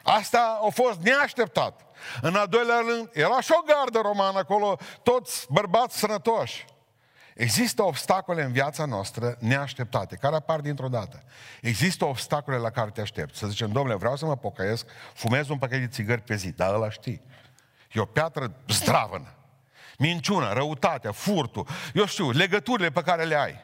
Asta 0.03 0.59
a 0.65 0.69
fost 0.69 0.99
neașteptat. 0.99 1.81
În 2.21 2.35
al 2.35 2.47
doilea 2.47 2.79
rând, 2.87 3.09
era 3.13 3.41
și 3.41 3.51
o 3.51 3.63
gardă 3.65 3.99
romană 3.99 4.37
acolo, 4.37 4.77
toți 5.03 5.45
bărbați 5.49 5.97
sănătoși. 5.97 6.65
Există 7.35 7.83
obstacole 7.83 8.43
în 8.43 8.51
viața 8.51 8.85
noastră 8.85 9.35
neașteptate, 9.39 10.15
care 10.15 10.35
apar 10.35 10.59
dintr-o 10.59 10.87
dată. 10.87 11.23
Există 11.61 12.05
obstacole 12.05 12.57
la 12.57 12.69
care 12.69 12.89
te 12.89 13.01
aștept. 13.01 13.35
Să 13.35 13.47
zicem, 13.47 13.71
domnule, 13.71 13.95
vreau 13.95 14.15
să 14.15 14.25
mă 14.25 14.35
pocăiesc, 14.35 14.85
fumez 15.13 15.49
un 15.49 15.57
pachet 15.57 15.79
de 15.79 15.87
țigări 15.87 16.21
pe 16.21 16.35
zi, 16.35 16.51
dar 16.51 16.73
ăla 16.73 16.89
știi. 16.89 17.21
E 17.93 17.99
o 17.99 18.05
piatră 18.05 18.55
zdravănă. 18.67 19.33
Minciuna, 19.97 20.53
răutatea, 20.53 21.11
furtul, 21.11 21.67
eu 21.93 22.05
știu, 22.05 22.31
legăturile 22.31 22.91
pe 22.91 23.01
care 23.01 23.23
le 23.23 23.35
ai. 23.35 23.55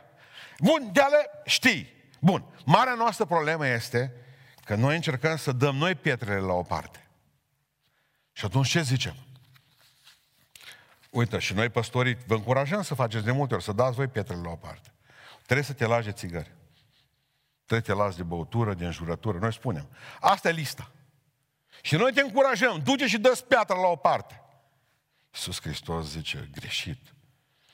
Bun, 0.59 0.89
de 0.91 1.01
ale 1.01 1.29
știi. 1.45 1.93
Bun, 2.19 2.45
marea 2.65 2.93
noastră 2.93 3.25
problemă 3.25 3.67
este 3.67 4.13
că 4.63 4.75
noi 4.75 4.95
încercăm 4.95 5.37
să 5.37 5.51
dăm 5.51 5.75
noi 5.75 5.95
pietrele 5.95 6.39
la 6.39 6.53
o 6.53 6.61
parte. 6.61 7.07
Și 8.31 8.45
atunci 8.45 8.69
ce 8.69 8.81
zicem? 8.81 9.15
Uite, 11.09 11.39
și 11.39 11.53
noi 11.53 11.69
păstorii 11.69 12.17
vă 12.27 12.33
încurajăm 12.33 12.81
să 12.81 12.95
faceți 12.95 13.25
de 13.25 13.31
multe 13.31 13.53
ori, 13.53 13.63
să 13.63 13.71
dați 13.71 13.95
voi 13.95 14.07
pietrele 14.07 14.41
la 14.41 14.49
o 14.49 14.55
parte. 14.55 14.93
Trebuie 15.43 15.65
să 15.65 15.73
te 15.73 15.85
lași 15.85 16.05
de 16.05 16.11
țigări. 16.11 16.51
Trebuie 17.65 17.87
să 17.87 17.93
te 17.93 17.93
lași 17.93 18.17
de 18.17 18.23
băutură, 18.23 18.73
de 18.73 18.85
înjurătură. 18.85 19.37
Noi 19.37 19.53
spunem. 19.53 19.89
Asta 20.19 20.49
e 20.49 20.51
lista. 20.51 20.91
Și 21.81 21.95
noi 21.95 22.11
te 22.13 22.21
încurajăm, 22.21 22.81
duce 22.83 23.07
și 23.07 23.17
dă 23.17 23.43
piatra 23.47 23.75
la 23.75 23.87
o 23.87 23.95
parte. 23.95 24.41
Iisus 25.33 25.61
Hristos 25.61 26.09
zice, 26.09 26.49
greșit. 26.51 27.13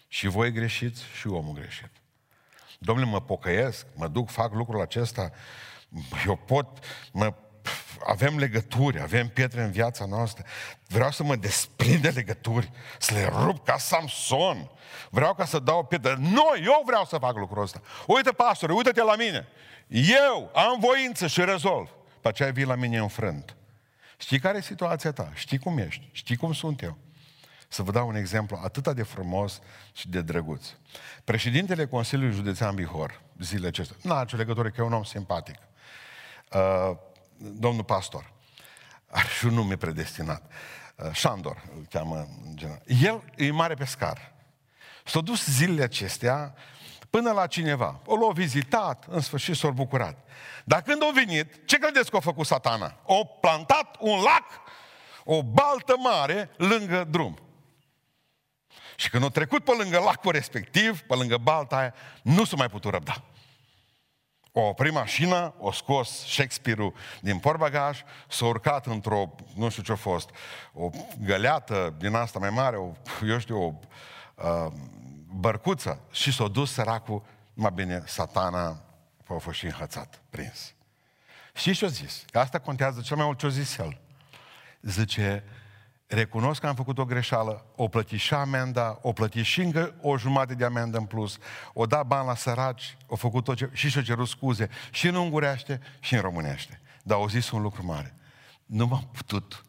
Și 0.08 0.28
voi 0.28 0.52
greșiți 0.52 1.04
și 1.20 1.28
omul 1.28 1.54
greșit. 1.54 1.92
Domnule, 2.80 3.10
mă 3.10 3.22
pocăiesc, 3.22 3.86
mă 3.96 4.08
duc, 4.08 4.30
fac 4.30 4.54
lucrul 4.54 4.82
acesta, 4.82 5.32
eu 6.26 6.36
pot, 6.36 6.68
mă, 7.12 7.34
avem 8.08 8.38
legături, 8.38 9.02
avem 9.02 9.28
pietre 9.28 9.62
în 9.62 9.72
viața 9.72 10.06
noastră. 10.06 10.46
Vreau 10.88 11.12
să 11.12 11.24
mă 11.24 11.36
desprind 11.36 12.02
de 12.02 12.10
legături, 12.10 12.72
să 13.00 13.14
le 13.14 13.30
rup 13.44 13.66
ca 13.66 13.78
Samson. 13.78 14.70
Vreau 15.10 15.34
ca 15.34 15.46
să 15.46 15.60
dau 15.60 15.80
o 15.80 15.84
pietră. 15.84 16.16
Nu, 16.20 16.46
eu 16.64 16.84
vreau 16.86 17.06
să 17.06 17.18
fac 17.18 17.38
lucrul 17.38 17.64
ăsta. 17.64 17.82
Uite, 18.08 18.32
pastore, 18.32 18.74
uite-te 18.74 19.02
la 19.02 19.16
mine. 19.16 19.48
Eu 20.28 20.52
am 20.54 20.80
voință 20.80 21.28
și 21.28 21.46
rezolv. 21.46 21.90
Pe 22.22 22.28
aceea 22.28 22.52
vii 22.52 22.66
la 22.66 22.76
mine 22.76 22.98
înfrânt. 22.98 23.56
Știi 24.26 24.40
care 24.40 24.58
e 24.58 24.62
situația 24.62 25.12
ta? 25.12 25.32
Știi 25.34 25.58
cum 25.58 25.78
ești? 25.78 26.10
Știi 26.12 26.36
cum 26.36 26.54
sunt 26.54 26.82
eu? 26.82 26.98
Să 27.68 27.84
vă 27.84 27.92
dau 27.92 28.08
un 28.08 28.16
exemplu 28.16 28.60
atât 28.64 28.94
de 28.94 29.04
frumos 29.04 29.60
și 29.94 30.10
de 30.10 30.22
drăguț. 30.22 30.68
Președintele 31.24 31.86
Consiliului 31.86 32.36
Județean 32.36 32.76
Bihor, 32.76 33.22
zilele 33.40 33.68
acestea, 33.68 33.96
n-a 34.02 34.22
nicio 34.22 34.38
legătură 34.38 34.70
că 34.70 34.82
e 34.82 34.84
un 34.84 34.94
om 34.94 35.04
simpatic, 35.04 35.58
uh, 36.52 36.92
domnul 37.38 37.84
pastor, 37.84 38.34
are 39.08 39.28
și 39.28 39.46
un 39.46 39.54
nume 39.54 39.76
predestinat, 39.76 40.52
uh, 40.96 41.12
Șandor 41.12 41.64
îl 41.76 41.86
cheamă 41.90 42.28
în 42.46 42.56
general. 42.56 42.82
El 42.86 43.24
e 43.36 43.52
mare 43.52 43.74
pescar. 43.74 44.34
S-a 45.04 45.22
dus 45.22 45.46
zilele 45.46 45.84
acestea 45.84 46.56
până 47.16 47.32
la 47.32 47.48
cineva. 47.48 48.00
O 48.06 48.16
l-a 48.16 48.32
vizitat, 48.32 49.06
în 49.10 49.20
sfârșit 49.20 49.56
s-a 49.56 49.70
bucurat. 49.70 50.28
Dar 50.64 50.82
când 50.82 51.04
a 51.04 51.12
venit, 51.14 51.68
ce 51.68 51.78
credeți 51.78 52.10
că 52.10 52.16
a 52.16 52.20
făcut 52.20 52.46
satana? 52.46 52.96
O 53.04 53.24
plantat 53.24 53.96
un 54.00 54.22
lac, 54.22 54.44
o 55.24 55.44
baltă 55.44 55.94
mare, 55.98 56.50
lângă 56.58 57.04
drum. 57.04 57.40
Și 58.96 59.10
când 59.10 59.24
a 59.24 59.28
trecut 59.28 59.64
pe 59.64 59.72
lângă 59.78 60.00
lacul 60.00 60.32
respectiv, 60.32 61.02
pe 61.02 61.16
lângă 61.16 61.38
balta 61.38 61.78
aia, 61.78 61.94
nu 62.22 62.44
s-a 62.46 62.56
mai 62.56 62.70
putut 62.70 62.92
răbda. 62.92 63.24
O 64.52 64.62
oprit 64.62 64.94
mașina, 64.94 65.54
o 65.58 65.72
scos 65.72 66.10
Shakespeare-ul 66.10 66.94
din 67.22 67.40
porbagaj, 67.40 68.04
s-a 68.28 68.46
urcat 68.46 68.86
într-o, 68.86 69.36
nu 69.56 69.70
știu 69.70 69.84
ce 69.84 69.92
a 69.92 69.96
fost, 69.96 70.30
o 70.74 70.90
găleată 71.26 71.96
din 71.98 72.16
asta 72.16 72.40
mai 72.40 72.50
mare, 72.50 72.78
o, 72.78 72.92
eu 73.28 73.40
știu, 73.40 73.62
o 73.62 73.74
uh, 74.36 74.72
bărcuță 75.40 76.00
și 76.12 76.34
s-a 76.34 76.48
dus 76.48 76.72
săracul, 76.72 77.24
mai 77.54 77.72
bine, 77.74 78.04
satana 78.06 78.82
a 79.28 79.38
fost 79.40 79.58
și 79.58 79.66
înhățat, 79.66 80.22
prins. 80.30 80.74
Și 81.54 81.74
ce-a 81.74 81.88
zis? 81.88 82.24
Că 82.32 82.40
asta 82.40 82.60
contează 82.60 83.02
cel 83.02 83.16
mai 83.18 83.26
mult 83.26 83.38
ce-a 83.38 83.50
zis 83.50 83.78
el. 83.78 84.00
Zice, 84.82 85.44
recunosc 86.08 86.62
că 86.62 86.68
am 86.68 86.76
făcut 86.76 86.98
o 86.98 87.06
greșeală, 87.06 87.66
o 87.76 87.88
plăti 87.88 88.16
și 88.16 88.34
amenda, 88.34 89.00
o 89.02 89.14
plăti 89.14 89.42
și 89.42 89.62
încă 89.62 89.96
o 90.02 90.18
jumătate 90.18 90.54
de 90.54 90.66
amendă 90.66 90.98
în 90.98 91.06
plus, 91.06 91.38
o 91.74 91.86
da 91.86 92.04
bani 92.04 92.28
la 92.28 92.36
săraci, 92.36 92.98
o 93.08 93.16
făcut 93.16 93.44
tot 93.44 93.56
ce... 93.56 93.70
și 93.74 93.90
și-a 93.90 94.02
cerut 94.02 94.28
scuze, 94.28 94.70
și 94.92 95.08
în 95.08 95.16
ungurește, 95.16 95.82
și 96.00 96.16
în 96.16 96.22
românește. 96.22 96.82
Dar 97.04 97.18
au 97.18 97.28
zis 97.28 97.52
un 97.52 97.62
lucru 97.62 97.86
mare. 97.86 98.16
Nu 98.66 98.86
m-am 98.86 99.10
putut 99.12 99.66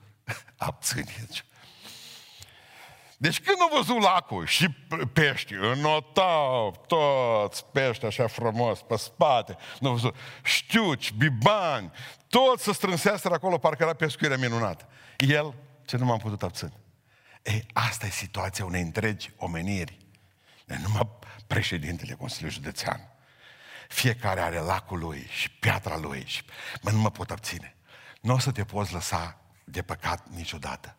abține. 0.57 1.15
Deci 3.17 3.41
când 3.41 3.57
au 3.61 3.77
văzut 3.77 4.03
lacul 4.03 4.47
și 4.47 4.69
pești, 5.13 5.55
înotau 5.55 6.85
toți 6.87 7.65
pești 7.65 8.05
așa 8.07 8.27
frumos, 8.27 8.83
pe 8.83 8.97
spate, 8.97 9.57
nu 9.81 9.89
au 9.89 9.95
văzut 9.95 10.17
știuci, 10.45 11.13
bibani, 11.13 11.91
toți 12.29 12.63
să 12.63 12.73
strânsească 12.73 13.29
acolo, 13.33 13.59
parcă 13.59 13.83
era 13.83 13.93
pescuirea 13.93 14.37
minunată. 14.37 14.89
El, 15.17 15.55
ce 15.87 15.97
nu 15.97 16.05
m-am 16.05 16.19
putut 16.19 16.43
abține. 16.43 16.73
Ei, 17.43 17.67
asta 17.73 18.07
e 18.07 18.11
situația 18.11 18.65
unei 18.65 18.83
întregi 18.83 19.31
omeniri. 19.37 19.99
De 20.65 20.79
numai 20.83 21.09
președintele 21.47 22.15
Consiliului 22.15 22.55
Județean. 22.55 23.01
Fiecare 23.89 24.41
are 24.41 24.59
lacul 24.59 24.99
lui 24.99 25.27
și 25.31 25.51
piatra 25.51 25.97
lui 25.97 26.25
și 26.27 26.43
mă, 26.81 26.91
nu 26.91 26.99
mă 26.99 27.11
pot 27.11 27.31
abține. 27.31 27.77
Nu 28.21 28.35
o 28.35 28.39
să 28.39 28.51
te 28.51 28.65
poți 28.65 28.93
lăsa 28.93 29.41
de 29.65 29.83
păcat 29.83 30.29
niciodată. 30.29 30.96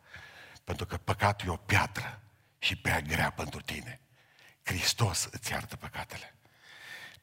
Pentru 0.67 0.85
că 0.85 0.97
păcatul 0.97 1.47
e 1.47 1.51
o 1.51 1.55
piatră 1.55 2.21
și 2.59 2.75
prea 2.75 2.99
grea 2.99 3.29
pentru 3.29 3.61
tine. 3.61 3.99
Hristos 4.63 5.27
îți 5.31 5.51
iartă 5.51 5.75
păcatele. 5.75 6.35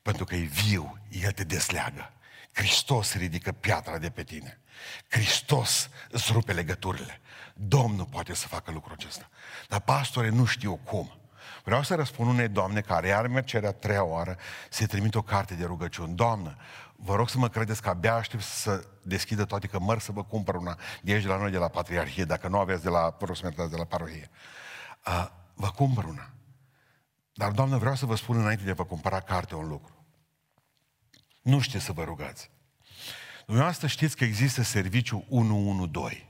Pentru 0.03 0.25
că 0.25 0.35
e 0.35 0.45
viu, 0.45 0.99
El 1.09 1.33
te 1.33 1.45
desleagă. 1.45 2.13
Hristos 2.53 3.15
ridică 3.15 3.53
piatra 3.53 3.99
de 3.99 4.11
pe 4.11 4.23
tine. 4.23 4.61
Hristos 5.09 5.89
îți 6.09 6.33
rupe 6.33 6.53
legăturile. 6.53 7.21
Domnul 7.55 8.07
poate 8.07 8.35
să 8.35 8.49
facă 8.49 8.71
lucrul 8.71 8.97
acesta. 8.99 9.31
Dar 9.69 9.81
pastore 9.81 10.29
nu 10.29 10.45
știu 10.45 10.77
cum. 10.77 11.19
Vreau 11.65 11.83
să 11.83 11.95
răspund 11.95 12.31
unei 12.31 12.49
doamne 12.49 12.81
care 12.81 13.13
are 13.13 13.29
mercerea 13.29 13.69
a 13.69 13.73
treia 13.73 14.05
oară 14.05 14.39
să 14.71 14.87
trimite 14.87 15.19
o 15.19 15.23
carte 15.23 15.55
de 15.55 15.65
rugăciuni. 15.65 16.15
Doamnă, 16.15 16.57
vă 16.97 17.15
rog 17.15 17.29
să 17.29 17.39
mă 17.39 17.49
credeți 17.49 17.83
că 17.83 17.89
abia 17.89 18.15
aștept 18.15 18.43
să 18.43 18.85
deschidă 19.03 19.45
toate 19.45 19.67
cămări 19.67 20.01
să 20.01 20.13
vă 20.13 20.25
cumpăr 20.25 20.55
una 20.55 20.79
de 21.03 21.13
aici 21.13 21.23
de 21.23 21.29
la 21.29 21.37
noi, 21.37 21.51
de 21.51 21.59
la 21.59 21.69
Patriarhie, 21.69 22.25
dacă 22.25 22.49
nu 22.49 22.59
aveți 22.59 22.83
de 22.83 22.89
la, 22.89 23.17
vă 23.19 23.27
rog 23.27 23.37
să 23.37 23.67
de 23.71 23.77
la 23.77 23.85
parohie. 23.85 24.31
Uh, 25.07 25.27
vă 25.55 25.71
cumpăr 25.71 26.05
una. 26.05 26.31
Dar, 27.33 27.51
Doamnă, 27.51 27.77
vreau 27.77 27.95
să 27.95 28.07
vă 28.07 28.15
spun 28.15 28.37
înainte 28.37 28.65
de 28.65 28.71
a 28.71 28.75
vă 28.75 28.85
cumpăra 28.85 29.21
carte 29.21 29.55
un 29.55 29.69
lucru. 29.69 30.05
Nu 31.43 31.61
știți 31.61 31.85
să 31.85 31.93
vă 31.93 32.05
rugați. 32.05 32.51
Dumneavoastră 33.47 33.87
știți 33.87 34.17
că 34.17 34.25
există 34.25 34.63
serviciu 34.63 35.25
112 35.29 36.29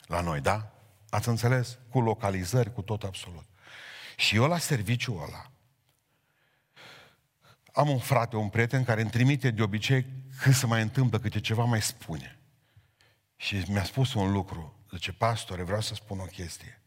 la 0.00 0.20
noi, 0.20 0.40
da? 0.40 0.72
Ați 1.10 1.28
înțeles? 1.28 1.78
Cu 1.90 2.00
localizări, 2.00 2.72
cu 2.72 2.82
tot 2.82 3.02
absolut. 3.02 3.44
Și 4.16 4.36
eu 4.36 4.46
la 4.46 4.58
serviciul 4.58 5.22
ăla 5.22 5.50
am 7.78 7.88
un 7.88 7.98
frate, 7.98 8.36
un 8.36 8.48
prieten 8.48 8.84
care 8.84 9.00
îmi 9.00 9.10
trimite 9.10 9.50
de 9.50 9.62
obicei 9.62 10.06
când 10.40 10.54
se 10.54 10.66
mai 10.66 10.82
întâmplă 10.82 11.18
câte 11.18 11.40
ceva 11.40 11.64
mai 11.64 11.82
spune. 11.82 12.38
Și 13.36 13.64
mi-a 13.68 13.84
spus 13.84 14.14
un 14.14 14.32
lucru. 14.32 14.74
Zice, 14.90 15.12
pastore, 15.12 15.62
vreau 15.62 15.80
să 15.80 15.94
spun 15.94 16.18
o 16.18 16.24
chestie. 16.24 16.82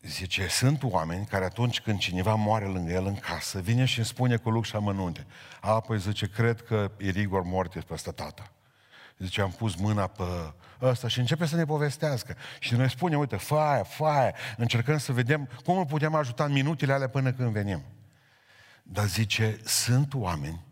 Zice, 0.00 0.46
sunt 0.46 0.82
oameni 0.82 1.26
care 1.26 1.44
atunci 1.44 1.80
când 1.80 1.98
cineva 1.98 2.34
moare 2.34 2.64
lângă 2.64 2.92
el 2.92 3.06
în 3.06 3.14
casă, 3.14 3.60
vine 3.60 3.84
și 3.84 3.98
îmi 3.98 4.06
spune 4.06 4.36
cu 4.36 4.50
lux 4.50 4.68
și 4.68 4.76
amănunte. 4.76 5.26
Apoi 5.60 5.98
zice, 5.98 6.28
cred 6.28 6.62
că 6.62 6.90
e 6.98 7.10
rigor 7.10 7.42
mortis 7.42 7.82
pe 7.82 7.92
ăsta 7.92 8.10
tata. 8.10 8.52
Zice, 9.18 9.40
am 9.40 9.50
pus 9.50 9.74
mâna 9.74 10.06
pe 10.06 10.52
ăsta 10.82 11.08
și 11.08 11.18
începe 11.18 11.46
să 11.46 11.56
ne 11.56 11.64
povestească. 11.64 12.36
Și 12.58 12.74
noi 12.74 12.90
spunem, 12.90 13.18
uite, 13.18 13.36
faia, 13.36 13.82
faia, 13.82 14.34
încercăm 14.56 14.98
să 14.98 15.12
vedem 15.12 15.48
cum 15.64 15.78
îl 15.78 15.86
putem 15.86 16.14
ajuta 16.14 16.44
în 16.44 16.52
minutele 16.52 16.92
alea 16.92 17.08
până 17.08 17.32
când 17.32 17.52
venim. 17.52 17.82
Dar 18.88 19.06
zice, 19.06 19.60
sunt 19.64 20.14
oameni 20.14 20.64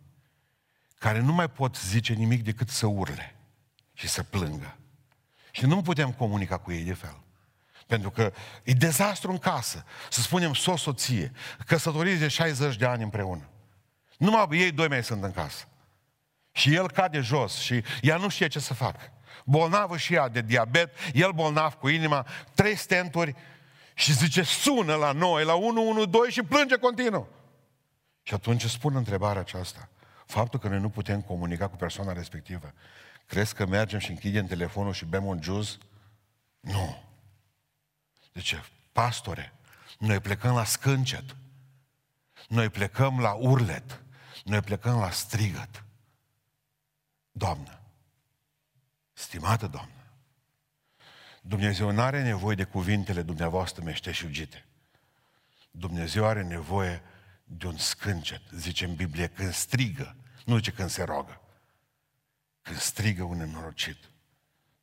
care 0.98 1.20
nu 1.20 1.32
mai 1.32 1.50
pot 1.50 1.76
zice 1.76 2.12
nimic 2.12 2.44
decât 2.44 2.68
să 2.68 2.86
urle 2.86 3.34
și 3.92 4.08
să 4.08 4.22
plângă. 4.22 4.76
Și 5.50 5.66
nu 5.66 5.82
putem 5.82 6.12
comunica 6.12 6.58
cu 6.58 6.72
ei 6.72 6.82
de 6.82 6.92
fel. 6.92 7.22
Pentru 7.86 8.10
că 8.10 8.32
e 8.62 8.72
dezastru 8.72 9.30
în 9.30 9.38
casă. 9.38 9.84
Să 10.10 10.20
spunem 10.20 10.54
soț, 10.54 10.80
soție, 10.80 11.32
căsătoriți 11.66 12.18
de 12.18 12.28
60 12.28 12.76
de 12.76 12.86
ani 12.86 13.02
împreună. 13.02 13.48
Numai 14.18 14.46
ei 14.50 14.72
doi 14.72 14.88
mai 14.88 15.04
sunt 15.04 15.22
în 15.22 15.32
casă. 15.32 15.68
Și 16.52 16.74
el 16.74 16.90
cade 16.90 17.20
jos 17.20 17.58
și 17.58 17.84
ea 18.00 18.16
nu 18.16 18.28
știe 18.28 18.46
ce 18.46 18.58
să 18.58 18.74
facă. 18.74 19.12
Bolnavă 19.44 19.96
și 19.96 20.14
ea 20.14 20.28
de 20.28 20.40
diabet, 20.40 20.94
el 21.12 21.30
bolnav 21.30 21.74
cu 21.74 21.88
inima, 21.88 22.26
trei 22.54 22.76
stenturi 22.76 23.34
și 23.94 24.12
zice, 24.12 24.42
sună 24.42 24.94
la 24.94 25.12
noi, 25.12 25.44
la 25.44 25.54
112 25.54 26.40
și 26.40 26.46
plânge 26.46 26.76
continuu. 26.76 27.28
Și 28.26 28.34
atunci 28.34 28.64
spun 28.64 28.96
întrebarea 28.96 29.40
aceasta. 29.40 29.88
Faptul 30.26 30.60
că 30.60 30.68
noi 30.68 30.80
nu 30.80 30.90
putem 30.90 31.22
comunica 31.22 31.68
cu 31.68 31.76
persoana 31.76 32.12
respectivă, 32.12 32.72
crezi 33.26 33.54
că 33.54 33.66
mergem 33.66 33.98
și 33.98 34.10
închidem 34.10 34.46
telefonul 34.46 34.92
și 34.92 35.04
bem 35.04 35.24
un 35.24 35.42
juz? 35.42 35.78
Nu. 36.60 37.02
De 38.32 38.40
ce? 38.40 38.64
Pastore, 38.92 39.52
noi 39.98 40.20
plecăm 40.20 40.54
la 40.54 40.64
scâncet. 40.64 41.36
Noi 42.48 42.68
plecăm 42.68 43.20
la 43.20 43.32
urlet. 43.32 44.02
Noi 44.44 44.60
plecăm 44.60 44.98
la 44.98 45.10
strigăt. 45.10 45.84
Doamnă, 47.32 47.80
stimată 49.12 49.66
Doamnă, 49.66 49.92
Dumnezeu 51.40 51.90
nu 51.90 52.00
are 52.00 52.22
nevoie 52.22 52.54
de 52.54 52.64
cuvintele 52.64 53.22
dumneavoastră 53.22 53.82
meșteșugite. 53.84 54.64
Dumnezeu 55.70 56.24
are 56.26 56.42
nevoie 56.42 57.02
de 57.44 57.66
un 57.66 57.76
scâncet, 57.76 58.42
zice 58.50 58.84
în 58.84 58.94
Biblie, 58.94 59.28
când 59.28 59.52
strigă, 59.52 60.16
nu 60.44 60.56
zice 60.56 60.72
când 60.72 60.90
se 60.90 61.02
roagă. 61.02 61.40
Când 62.62 62.78
strigă 62.78 63.22
un 63.22 63.36
nenorocit, 63.36 63.98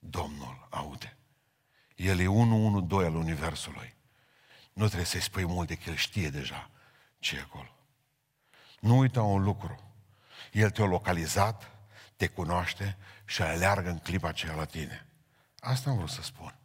Domnul 0.03 0.67
aude. 0.69 1.17
El 1.95 2.19
e 2.19 2.27
112 2.27 3.09
al 3.09 3.15
Universului. 3.15 3.95
Nu 4.73 4.85
trebuie 4.85 5.05
să-i 5.05 5.21
spui 5.21 5.45
multe, 5.45 5.75
că 5.75 5.89
el 5.89 5.95
știe 5.95 6.29
deja 6.29 6.69
ce 7.19 7.35
e 7.35 7.39
acolo. 7.39 7.75
Nu 8.79 8.97
uita 8.97 9.21
un 9.21 9.43
lucru. 9.43 9.93
El 10.51 10.69
te-a 10.69 10.85
localizat, 10.85 11.71
te 12.15 12.27
cunoaște 12.27 12.97
și 13.25 13.41
aleargă 13.41 13.89
în 13.89 13.97
clipa 13.97 14.27
aceea 14.27 14.55
la 14.55 14.65
tine. 14.65 15.07
Asta 15.59 15.89
am 15.89 15.97
vrut 15.97 16.09
să 16.09 16.21
spun. 16.21 16.55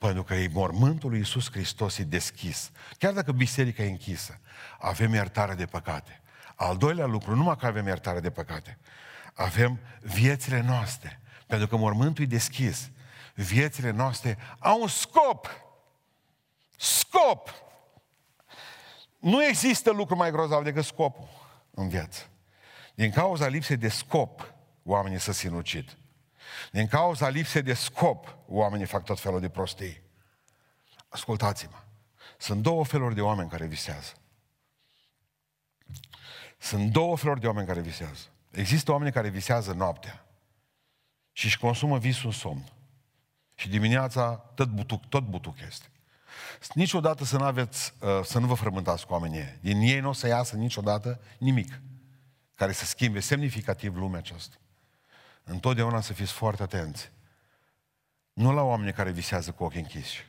Pentru 0.00 0.22
că 0.22 0.34
mormântul 0.52 1.10
lui 1.10 1.18
Iisus 1.18 1.50
Hristos 1.50 1.98
e 1.98 2.02
deschis. 2.02 2.70
Chiar 2.98 3.12
dacă 3.12 3.32
biserica 3.32 3.82
e 3.82 3.88
închisă, 3.88 4.40
avem 4.78 5.12
iertare 5.12 5.54
de 5.54 5.66
păcate. 5.66 6.22
Al 6.54 6.76
doilea 6.76 7.06
lucru, 7.06 7.34
numai 7.34 7.56
că 7.56 7.66
avem 7.66 7.86
iertare 7.86 8.20
de 8.20 8.30
păcate, 8.30 8.78
avem 9.34 9.80
viețile 10.00 10.60
noastre. 10.60 11.20
Pentru 11.46 11.68
că 11.68 11.76
mormântul 11.76 12.24
e 12.24 12.26
deschis. 12.26 12.90
Viețile 13.34 13.90
noastre 13.90 14.38
au 14.58 14.80
un 14.80 14.88
scop. 14.88 15.48
Scop! 16.76 17.54
Nu 19.18 19.44
există 19.44 19.90
lucru 19.90 20.16
mai 20.16 20.30
grozav 20.30 20.64
decât 20.64 20.84
scopul 20.84 21.28
în 21.70 21.88
viață. 21.88 22.26
Din 22.94 23.10
cauza 23.10 23.46
lipsei 23.46 23.76
de 23.76 23.88
scop, 23.88 24.54
oamenii 24.82 25.20
să 25.20 25.32
sinucid. 25.32 25.98
Din 26.72 26.86
cauza 26.86 27.28
lipsei 27.28 27.62
de 27.62 27.74
scop, 27.74 28.36
oamenii 28.46 28.86
fac 28.86 29.04
tot 29.04 29.20
felul 29.20 29.40
de 29.40 29.48
prostii. 29.48 30.02
Ascultați-mă. 31.08 31.76
Sunt 32.38 32.62
două 32.62 32.84
feluri 32.84 33.14
de 33.14 33.20
oameni 33.20 33.50
care 33.50 33.66
visează. 33.66 34.12
Sunt 36.58 36.92
două 36.92 37.16
feluri 37.16 37.40
de 37.40 37.46
oameni 37.46 37.66
care 37.66 37.80
visează. 37.80 38.26
Există 38.50 38.92
oameni 38.92 39.12
care 39.12 39.28
visează 39.28 39.72
noaptea 39.72 40.26
și 41.32 41.46
își 41.46 41.58
consumă 41.58 41.98
visul 41.98 42.26
în 42.26 42.32
somn. 42.32 42.72
Și 43.54 43.68
dimineața 43.68 44.34
tot 44.34 44.68
butuc, 44.68 45.08
tot 45.08 45.22
butuc 45.22 45.60
este. 45.68 45.90
Niciodată 46.74 47.24
să 47.24 47.36
nu 47.36 47.44
aveți, 47.44 47.94
uh, 48.00 48.24
să 48.24 48.38
nu 48.38 48.46
vă 48.46 48.54
frământați 48.54 49.06
cu 49.06 49.12
oamenii 49.12 49.58
Din 49.60 49.80
ei 49.80 50.00
nu 50.00 50.08
o 50.08 50.12
să 50.12 50.26
iasă 50.26 50.56
niciodată 50.56 51.20
nimic 51.38 51.80
care 52.54 52.72
să 52.72 52.84
schimbe 52.84 53.20
semnificativ 53.20 53.96
lumea 53.96 54.18
aceasta. 54.18 54.56
Întotdeauna 55.44 56.00
să 56.00 56.12
fiți 56.12 56.32
foarte 56.32 56.62
atenți. 56.62 57.10
Nu 58.32 58.52
la 58.52 58.62
oamenii 58.62 58.92
care 58.92 59.10
visează 59.10 59.52
cu 59.52 59.64
ochii 59.64 59.80
închiși, 59.80 60.26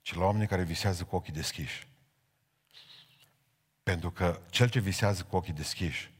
ci 0.00 0.14
la 0.14 0.24
oamenii 0.24 0.46
care 0.46 0.62
visează 0.62 1.04
cu 1.04 1.16
ochii 1.16 1.32
deschiși. 1.32 1.88
Pentru 3.82 4.10
că 4.10 4.40
cel 4.50 4.68
ce 4.68 4.80
visează 4.80 5.22
cu 5.22 5.36
ochii 5.36 5.52
deschiși 5.52 6.12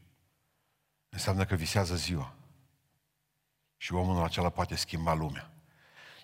înseamnă 1.09 1.45
că 1.45 1.55
visează 1.55 1.95
ziua. 1.95 2.33
Și 3.77 3.93
omul 3.93 4.23
acela 4.23 4.49
poate 4.49 4.75
schimba 4.75 5.13
lumea. 5.13 5.51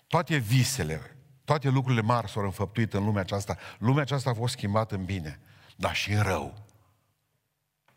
Toate 0.06 0.36
visele, 0.36 1.16
toate 1.44 1.68
lucrurile 1.68 2.02
mari 2.02 2.30
s-au 2.30 2.42
înfăptuit 2.42 2.92
în 2.92 3.04
lumea 3.04 3.20
aceasta. 3.20 3.58
Lumea 3.78 4.02
aceasta 4.02 4.30
a 4.30 4.34
fost 4.34 4.52
schimbată 4.52 4.94
în 4.94 5.04
bine, 5.04 5.40
dar 5.76 5.94
și 5.94 6.12
în 6.12 6.22
rău. 6.22 6.66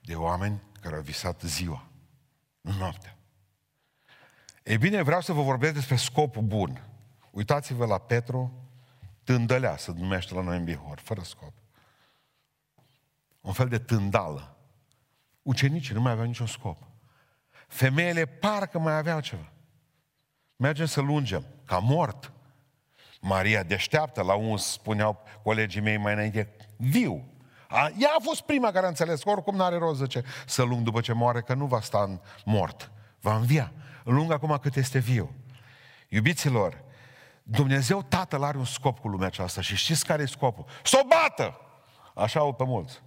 De 0.02 0.16
oameni 0.16 0.62
care 0.82 0.96
au 0.96 1.02
visat 1.02 1.42
ziua, 1.42 1.76
nu 1.76 1.91
noaptea. 2.62 3.18
Ei 4.64 4.78
bine, 4.78 5.02
vreau 5.02 5.22
să 5.22 5.34
vă 5.34 5.42
vorbesc 5.42 5.74
despre 5.74 5.96
scopul 5.96 6.42
bun. 6.42 6.84
Uitați-vă 7.32 7.86
la 7.86 7.98
Petru, 7.98 8.70
tândălea 9.24 9.78
se 9.78 9.92
numește 9.92 10.34
la 10.34 10.42
noi 10.42 10.58
în 10.58 10.64
Bihor, 10.64 11.00
fără 11.00 11.22
scop. 11.22 11.54
Un 13.42 13.54
fel 13.54 13.68
de 13.68 13.80
tândală. 13.80 14.56
Ucenicii 15.42 15.94
nu 15.94 16.02
mai 16.02 16.12
aveau 16.12 16.28
niciun 16.28 16.48
scop. 16.48 16.78
Femeile 17.68 18.26
parcă 18.26 18.80
mai 18.80 18.98
aveau 18.98 19.20
ceva. 19.20 19.52
Mergem 20.56 20.86
să 20.86 21.02
lungem, 21.02 21.46
ca 21.66 21.78
mort. 21.78 22.32
Maria 23.22 23.64
deșteaptă, 23.64 24.22
la 24.22 24.34
uns 24.34 24.72
spuneau 24.72 25.24
colegii 25.44 25.82
mei 25.82 25.98
mai 25.98 26.14
înainte, 26.14 26.56
viu. 26.78 27.26
A, 27.72 27.92
ea 27.98 28.10
a 28.18 28.22
fost 28.24 28.42
prima 28.42 28.72
care 28.72 28.86
a 28.86 28.90
înțeles 28.90 29.24
că 29.24 29.30
oricum 29.30 29.56
n-are 29.56 29.78
rost, 29.78 30.00
zice, 30.00 30.24
să 30.46 30.64
lung 30.64 30.84
după 30.84 31.02
ce 31.02 31.14
moare, 31.14 31.42
că 31.42 31.54
nu 31.54 31.66
va 31.66 31.82
sta 31.82 32.04
în 32.04 32.20
mort, 32.46 32.92
va 33.20 33.36
învia. 33.36 33.72
Lung 34.04 34.32
acum 34.32 34.58
cât 34.62 34.76
este 34.76 35.00
viu. 35.00 35.36
Iubiților, 36.10 36.84
Dumnezeu 37.44 38.02
Tatăl 38.02 38.44
are 38.44 38.58
un 38.58 38.66
scop 38.66 39.00
cu 39.00 39.08
lumea 39.08 39.28
aceasta 39.28 39.62
și 39.62 39.76
știți 39.76 40.06
care 40.06 40.22
e 40.22 40.26
scopul? 40.26 40.66
Să 40.84 41.00
o 41.04 41.08
bată! 41.08 41.60
Așa 42.16 42.40
au 42.40 42.54
pe 42.54 42.64
mulți. 42.64 43.02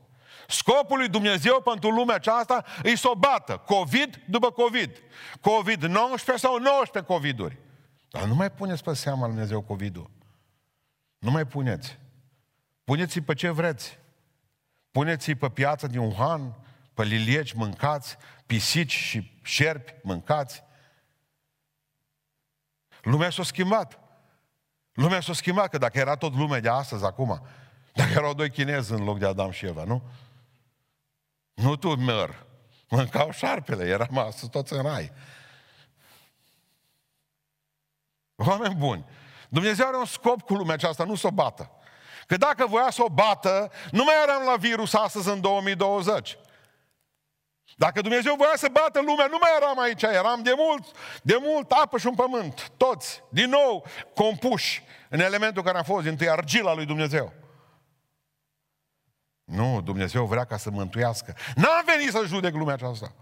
Scopul 0.49 0.99
lui 0.99 1.09
Dumnezeu 1.09 1.61
pentru 1.61 1.91
lumea 1.91 2.15
aceasta 2.15 2.65
îi 2.83 2.97
să 2.97 3.09
o 3.11 3.15
bată. 3.15 3.57
COVID 3.57 4.21
după 4.29 4.51
COVID. 4.51 5.03
COVID-19 5.39 6.35
sau 6.37 6.57
19 6.57 7.13
COVID-uri. 7.13 7.59
Dar 8.11 8.25
nu 8.25 8.35
mai 8.35 8.51
puneți 8.51 8.83
pe 8.83 8.95
seama 8.95 9.21
lui 9.21 9.31
Dumnezeu 9.31 9.61
COVID-ul. 9.61 10.11
Nu 11.19 11.31
mai 11.31 11.47
puneți. 11.47 11.99
Puneți-i 12.85 13.21
pe 13.21 13.35
ce 13.35 13.51
vreți. 13.51 13.99
Puneți-i 14.95 15.35
pe 15.35 15.49
piața 15.49 15.87
din 15.87 15.99
Wuhan, 15.99 16.55
pe 16.93 17.03
lilieci 17.03 17.53
mâncați, 17.53 18.17
pisici 18.47 18.93
și 18.93 19.41
șerpi 19.43 19.95
mâncați. 20.03 20.63
Lumea 23.03 23.31
s-a 23.31 23.43
schimbat. 23.43 23.99
Lumea 24.93 25.21
s-a 25.21 25.33
schimbat, 25.33 25.71
că 25.71 25.79
dacă 25.79 25.99
era 25.99 26.17
tot 26.17 26.35
lumea 26.35 26.61
de 26.61 26.69
astăzi, 26.69 27.05
acum, 27.05 27.47
dacă 27.95 28.11
erau 28.11 28.35
doi 28.35 28.51
chinezi 28.51 28.93
în 28.93 29.05
loc 29.05 29.19
de 29.19 29.27
Adam 29.27 29.51
și 29.51 29.67
Eva, 29.67 29.85
nu? 29.85 30.03
Nu 31.55 31.77
tu 31.77 31.95
măr. 31.95 32.47
Mâncau 32.89 33.31
șarpele, 33.31 33.89
eram 33.89 34.19
astăzi 34.19 34.51
toți 34.51 34.73
în 34.73 34.83
rai. 34.83 35.13
Oameni 38.35 38.75
buni, 38.75 39.05
Dumnezeu 39.49 39.87
are 39.87 39.97
un 39.97 40.05
scop 40.05 40.43
cu 40.43 40.55
lumea 40.55 40.75
aceasta, 40.75 41.05
nu 41.05 41.15
să 41.15 41.27
o 41.27 41.31
bată. 41.31 41.71
Că 42.27 42.37
dacă 42.37 42.67
voia 42.67 42.91
să 42.91 43.03
o 43.03 43.09
bată, 43.09 43.73
nu 43.91 44.05
mai 44.05 44.15
eram 44.23 44.45
la 44.45 44.57
virus 44.57 44.95
astăzi 44.95 45.29
în 45.29 45.41
2020. 45.41 46.39
Dacă 47.77 48.01
Dumnezeu 48.01 48.35
voia 48.35 48.53
să 48.57 48.69
bată 48.73 49.01
lumea, 49.01 49.27
nu 49.27 49.37
mai 49.41 49.51
eram 49.57 49.79
aici, 49.79 50.03
eram 50.03 50.43
de 50.43 50.53
mult, 50.57 50.97
de 51.23 51.39
mult 51.41 51.71
apă 51.71 51.99
și 51.99 52.07
un 52.07 52.15
pământ, 52.15 52.71
toți, 52.77 53.23
din 53.29 53.49
nou 53.49 53.87
compuși 54.15 54.83
în 55.09 55.21
elementul 55.21 55.63
care 55.63 55.79
a 55.79 55.83
fost 55.83 56.07
din 56.07 56.29
argila 56.29 56.75
lui 56.75 56.85
Dumnezeu. 56.85 57.33
Nu, 59.45 59.81
Dumnezeu 59.81 60.25
vrea 60.25 60.45
ca 60.45 60.57
să 60.57 60.71
mântuiască. 60.71 61.37
N-am 61.55 61.83
venit 61.87 62.11
să 62.11 62.23
judec 62.27 62.55
lumea 62.55 62.75
aceasta, 62.75 63.15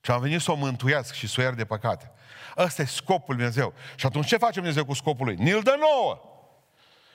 ci 0.00 0.08
am 0.08 0.20
venit 0.20 0.40
să 0.40 0.50
o 0.50 0.54
mântuiască 0.54 1.14
și 1.14 1.28
să 1.28 1.34
o 1.38 1.42
iert 1.42 1.56
de 1.56 1.64
păcate. 1.64 2.12
Ăsta 2.56 2.82
e 2.82 2.84
scopul 2.84 3.34
lui 3.34 3.36
Dumnezeu. 3.36 3.74
Și 3.94 4.06
atunci 4.06 4.26
ce 4.26 4.36
face 4.36 4.54
Dumnezeu 4.54 4.84
cu 4.84 4.94
scopul 4.94 5.26
lui? 5.26 5.36
Ni-l 5.36 5.60
dă 5.62 5.76
nouă. 5.78 6.29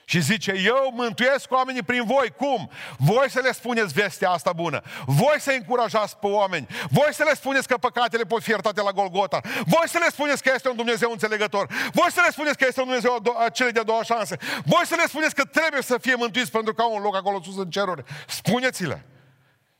Și 0.08 0.20
zice, 0.20 0.52
eu 0.64 0.92
mântuiesc 0.92 1.52
oamenii 1.52 1.82
prin 1.82 2.04
voi. 2.04 2.32
Cum? 2.36 2.70
Voi 2.96 3.30
să 3.30 3.40
le 3.40 3.52
spuneți 3.52 3.92
vestea 3.92 4.30
asta 4.30 4.52
bună. 4.52 4.82
Voi 5.06 5.36
să 5.38 5.50
încurajați 5.50 6.16
pe 6.18 6.26
oameni. 6.26 6.66
Voi 6.90 7.08
să 7.12 7.22
le 7.22 7.34
spuneți 7.34 7.68
că 7.68 7.76
păcatele 7.76 8.24
pot 8.24 8.42
fi 8.42 8.50
iertate 8.50 8.82
la 8.82 8.90
Golgota. 8.90 9.40
Voi 9.64 9.88
să 9.88 9.98
le 9.98 10.10
spuneți 10.10 10.42
că 10.42 10.50
este 10.54 10.68
un 10.68 10.76
Dumnezeu 10.76 11.10
înțelegător. 11.10 11.66
Voi 11.92 12.10
să 12.10 12.20
le 12.24 12.30
spuneți 12.30 12.58
că 12.58 12.64
este 12.68 12.80
un 12.80 12.86
Dumnezeu 12.86 13.22
a 13.44 13.48
cele 13.48 13.70
de-a 13.70 13.82
doua 13.82 14.02
șanse. 14.02 14.36
Voi 14.64 14.86
să 14.86 14.94
le 14.94 15.06
spuneți 15.06 15.34
că 15.34 15.44
trebuie 15.44 15.82
să 15.82 15.98
fie 15.98 16.14
mântuiți 16.14 16.50
pentru 16.50 16.74
că 16.74 16.82
au 16.82 16.94
un 16.94 17.02
loc 17.02 17.16
acolo 17.16 17.42
sus 17.42 17.56
în 17.56 17.70
ceruri. 17.70 18.04
Spuneți-le. 18.26 19.06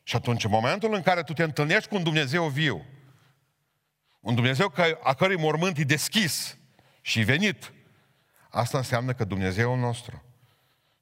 Și 0.02 0.16
atunci, 0.16 0.44
în 0.44 0.50
momentul 0.50 0.94
în 0.94 1.02
care 1.02 1.22
tu 1.22 1.32
te 1.32 1.42
întâlnești 1.42 1.88
cu 1.88 1.94
un 1.94 2.02
Dumnezeu 2.02 2.44
viu, 2.44 2.84
un 4.20 4.34
Dumnezeu 4.34 4.72
a 5.02 5.14
cărui 5.14 5.36
mormânt 5.36 5.78
e 5.78 5.82
deschis 5.82 6.56
și 7.00 7.20
venit, 7.20 7.72
Asta 8.56 8.78
înseamnă 8.78 9.12
că 9.12 9.24
Dumnezeul 9.24 9.78
nostru, 9.78 10.22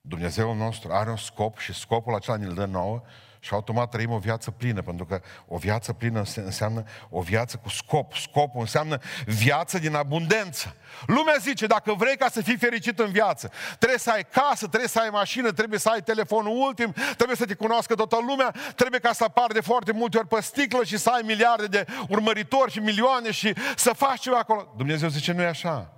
Dumnezeul 0.01 0.57
nostru 0.57 0.93
are 0.93 1.11
un 1.11 1.17
scop 1.17 1.59
și 1.59 1.73
scopul 1.75 2.15
acela 2.15 2.37
ne-l 2.37 2.55
dă 2.55 2.65
nouă 2.65 3.03
și 3.41 3.53
automat 3.53 3.91
trăim 3.91 4.11
o 4.11 4.19
viață 4.19 4.51
plină, 4.51 4.83
pentru 4.83 5.05
că 5.05 5.21
o 5.47 5.57
viață 5.57 5.93
plină 5.93 6.23
înseamnă 6.35 6.85
o 7.11 7.21
viață 7.21 7.57
cu 7.57 7.69
scop. 7.69 8.15
Scopul 8.15 8.61
înseamnă 8.61 8.99
viață 9.27 9.79
din 9.79 9.95
abundență. 9.95 10.77
Lumea 11.07 11.35
zice, 11.41 11.67
dacă 11.67 11.93
vrei 11.93 12.17
ca 12.17 12.29
să 12.29 12.43
fii 12.43 12.57
fericit 12.57 12.99
în 12.99 13.11
viață, 13.11 13.51
trebuie 13.79 13.99
să 13.99 14.11
ai 14.11 14.25
casă, 14.25 14.67
trebuie 14.67 14.89
să 14.89 15.01
ai 15.01 15.09
mașină, 15.13 15.51
trebuie 15.53 15.79
să 15.79 15.89
ai 15.89 16.03
telefonul 16.03 16.67
ultim, 16.67 16.93
trebuie 17.17 17.37
să 17.37 17.45
te 17.45 17.55
cunoască 17.55 17.95
toată 17.95 18.17
lumea, 18.29 18.55
trebuie 18.75 19.01
ca 19.01 19.13
să 19.13 19.25
apar 19.25 19.53
de 19.53 19.61
foarte 19.61 19.93
multe 19.93 20.19
ori 20.19 20.29
pe 20.29 20.41
sticlă 20.41 20.85
și 20.85 20.97
să 20.97 21.11
ai 21.11 21.23
miliarde 21.25 21.67
de 21.67 21.87
urmăritori 22.09 22.71
și 22.71 22.79
milioane 22.79 23.31
și 23.31 23.55
să 23.77 23.93
faci 23.93 24.21
ceva 24.21 24.39
acolo. 24.39 24.75
Dumnezeu 24.77 25.09
zice, 25.09 25.33
nu 25.33 25.43
e 25.43 25.47
așa. 25.47 25.95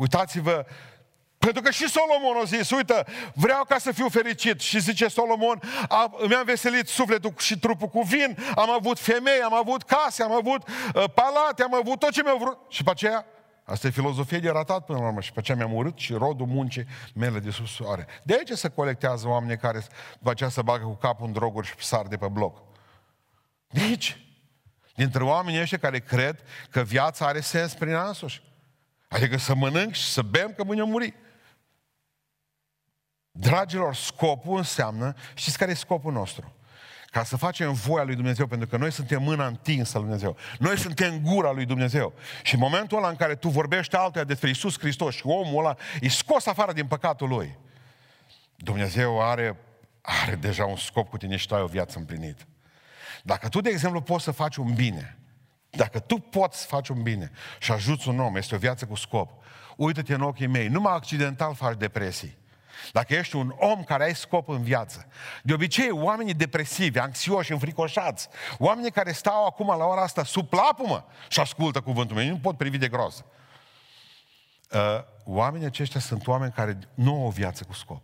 Uitați-vă, 0.00 0.66
pentru 1.38 1.62
că 1.62 1.70
și 1.70 1.88
Solomon 1.88 2.42
a 2.42 2.44
zis, 2.44 2.70
uite, 2.70 3.06
vreau 3.34 3.64
ca 3.64 3.78
să 3.78 3.92
fiu 3.92 4.08
fericit. 4.08 4.60
Și 4.60 4.80
zice 4.80 5.08
Solomon, 5.08 5.60
a, 5.88 6.12
mi-am 6.28 6.44
veselit 6.44 6.88
sufletul 6.88 7.34
și 7.38 7.58
trupul 7.58 7.88
cu 7.88 8.02
vin, 8.02 8.38
am 8.56 8.70
avut 8.70 8.98
femei, 8.98 9.40
am 9.44 9.54
avut 9.54 9.82
case, 9.82 10.22
am 10.22 10.32
avut 10.32 10.68
uh, 10.68 11.04
palate, 11.14 11.62
am 11.62 11.74
avut 11.74 11.98
tot 11.98 12.10
ce 12.10 12.22
mi-au 12.22 12.38
vrut. 12.38 12.58
Și 12.68 12.82
pe 12.82 12.90
aceea, 12.90 13.26
asta 13.64 13.86
e 13.86 13.90
filozofie 13.90 14.38
de 14.38 14.50
ratat 14.50 14.84
până 14.84 14.98
la 14.98 15.06
urmă. 15.06 15.20
Și 15.20 15.32
pe 15.32 15.38
aceea 15.38 15.56
mi-am 15.56 15.74
urât 15.74 15.98
și 15.98 16.12
rodul 16.12 16.46
muncii 16.46 16.86
mele 17.14 17.38
de 17.38 17.50
sub 17.50 17.66
soare. 17.66 18.06
De 18.22 18.34
aici 18.34 18.58
se 18.58 18.68
colectează 18.68 19.28
oameni 19.28 19.58
care 19.58 19.82
după 20.18 20.30
aceea 20.30 20.50
să 20.50 20.62
bagă 20.62 20.84
cu 20.84 20.96
capul 20.96 21.26
în 21.26 21.32
droguri 21.32 21.66
și 21.66 21.74
sar 21.78 22.06
de 22.06 22.16
pe 22.16 22.28
bloc. 22.28 22.62
De 23.68 23.80
aici. 23.80 24.24
Dintre 24.94 25.22
oamenii 25.22 25.60
ăștia 25.60 25.78
care 25.78 25.98
cred 25.98 26.42
că 26.70 26.82
viața 26.82 27.26
are 27.26 27.40
sens 27.40 27.74
prin 27.74 27.94
ansuși. 27.94 28.48
Adică 29.10 29.36
să 29.36 29.54
mănânc 29.54 29.94
și 29.94 30.04
să 30.04 30.22
bem 30.22 30.52
că 30.56 30.64
mâine 30.64 30.82
muri. 30.82 31.14
Dragilor, 33.30 33.94
scopul 33.94 34.56
înseamnă, 34.56 35.14
știți 35.34 35.58
care 35.58 35.70
e 35.70 35.74
scopul 35.74 36.12
nostru? 36.12 36.54
Ca 37.06 37.24
să 37.24 37.36
facem 37.36 37.72
voia 37.72 38.04
lui 38.04 38.14
Dumnezeu, 38.14 38.46
pentru 38.46 38.68
că 38.68 38.76
noi 38.76 38.92
suntem 38.92 39.22
mâna 39.22 39.46
întinsă 39.46 39.98
lui 39.98 40.06
Dumnezeu. 40.06 40.36
Noi 40.58 40.78
suntem 40.78 41.20
gura 41.20 41.50
lui 41.50 41.64
Dumnezeu. 41.64 42.12
Și 42.42 42.54
în 42.54 42.60
momentul 42.60 42.98
ăla 42.98 43.08
în 43.08 43.16
care 43.16 43.34
tu 43.34 43.48
vorbești 43.48 43.96
altuia 43.96 44.24
despre 44.24 44.48
Isus 44.48 44.78
Hristos 44.78 45.14
și 45.14 45.26
omul 45.26 45.64
ăla 45.64 45.76
e 46.00 46.08
scos 46.08 46.46
afară 46.46 46.72
din 46.72 46.86
păcatul 46.86 47.28
lui, 47.28 47.58
Dumnezeu 48.56 49.22
are, 49.22 49.56
are 50.00 50.34
deja 50.34 50.64
un 50.64 50.76
scop 50.76 51.08
cu 51.08 51.16
tine 51.16 51.36
și 51.36 51.46
tu 51.46 51.54
ai 51.54 51.62
o 51.62 51.66
viață 51.66 51.98
împlinită. 51.98 52.42
Dacă 53.22 53.48
tu, 53.48 53.60
de 53.60 53.70
exemplu, 53.70 54.00
poți 54.00 54.24
să 54.24 54.30
faci 54.30 54.56
un 54.56 54.74
bine, 54.74 55.19
dacă 55.70 55.98
tu 55.98 56.18
poți 56.18 56.60
să 56.60 56.66
faci 56.66 56.88
un 56.88 57.02
bine 57.02 57.30
și 57.58 57.72
ajuți 57.72 58.08
un 58.08 58.20
om, 58.20 58.36
este 58.36 58.54
o 58.54 58.58
viață 58.58 58.86
cu 58.86 58.94
scop, 58.94 59.30
uită-te 59.76 60.14
în 60.14 60.22
ochii 60.22 60.46
mei, 60.46 60.68
numai 60.68 60.92
accidental 60.92 61.54
faci 61.54 61.76
depresii. 61.76 62.38
Dacă 62.92 63.14
ești 63.14 63.36
un 63.36 63.54
om 63.58 63.84
care 63.84 64.04
ai 64.04 64.14
scop 64.14 64.48
în 64.48 64.62
viață, 64.62 65.06
de 65.42 65.52
obicei 65.52 65.90
oamenii 65.90 66.34
depresivi, 66.34 66.98
anxioși, 66.98 67.52
înfricoșați, 67.52 68.28
oamenii 68.58 68.90
care 68.90 69.12
stau 69.12 69.46
acum 69.46 69.66
la 69.66 69.84
ora 69.84 70.02
asta 70.02 70.24
sub 70.24 70.48
plapumă 70.48 71.06
și 71.28 71.40
ascultă 71.40 71.80
cuvântul 71.80 72.16
meu, 72.16 72.28
nu 72.28 72.38
pot 72.38 72.56
privi 72.56 72.78
de 72.78 72.88
gros. 72.88 73.24
Uh, 74.72 74.78
oamenii 75.24 75.66
aceștia 75.66 76.00
sunt 76.00 76.26
oameni 76.26 76.52
care 76.52 76.78
nu 76.94 77.14
au 77.14 77.26
o 77.26 77.30
viață 77.30 77.64
cu 77.64 77.72
scop. 77.72 78.02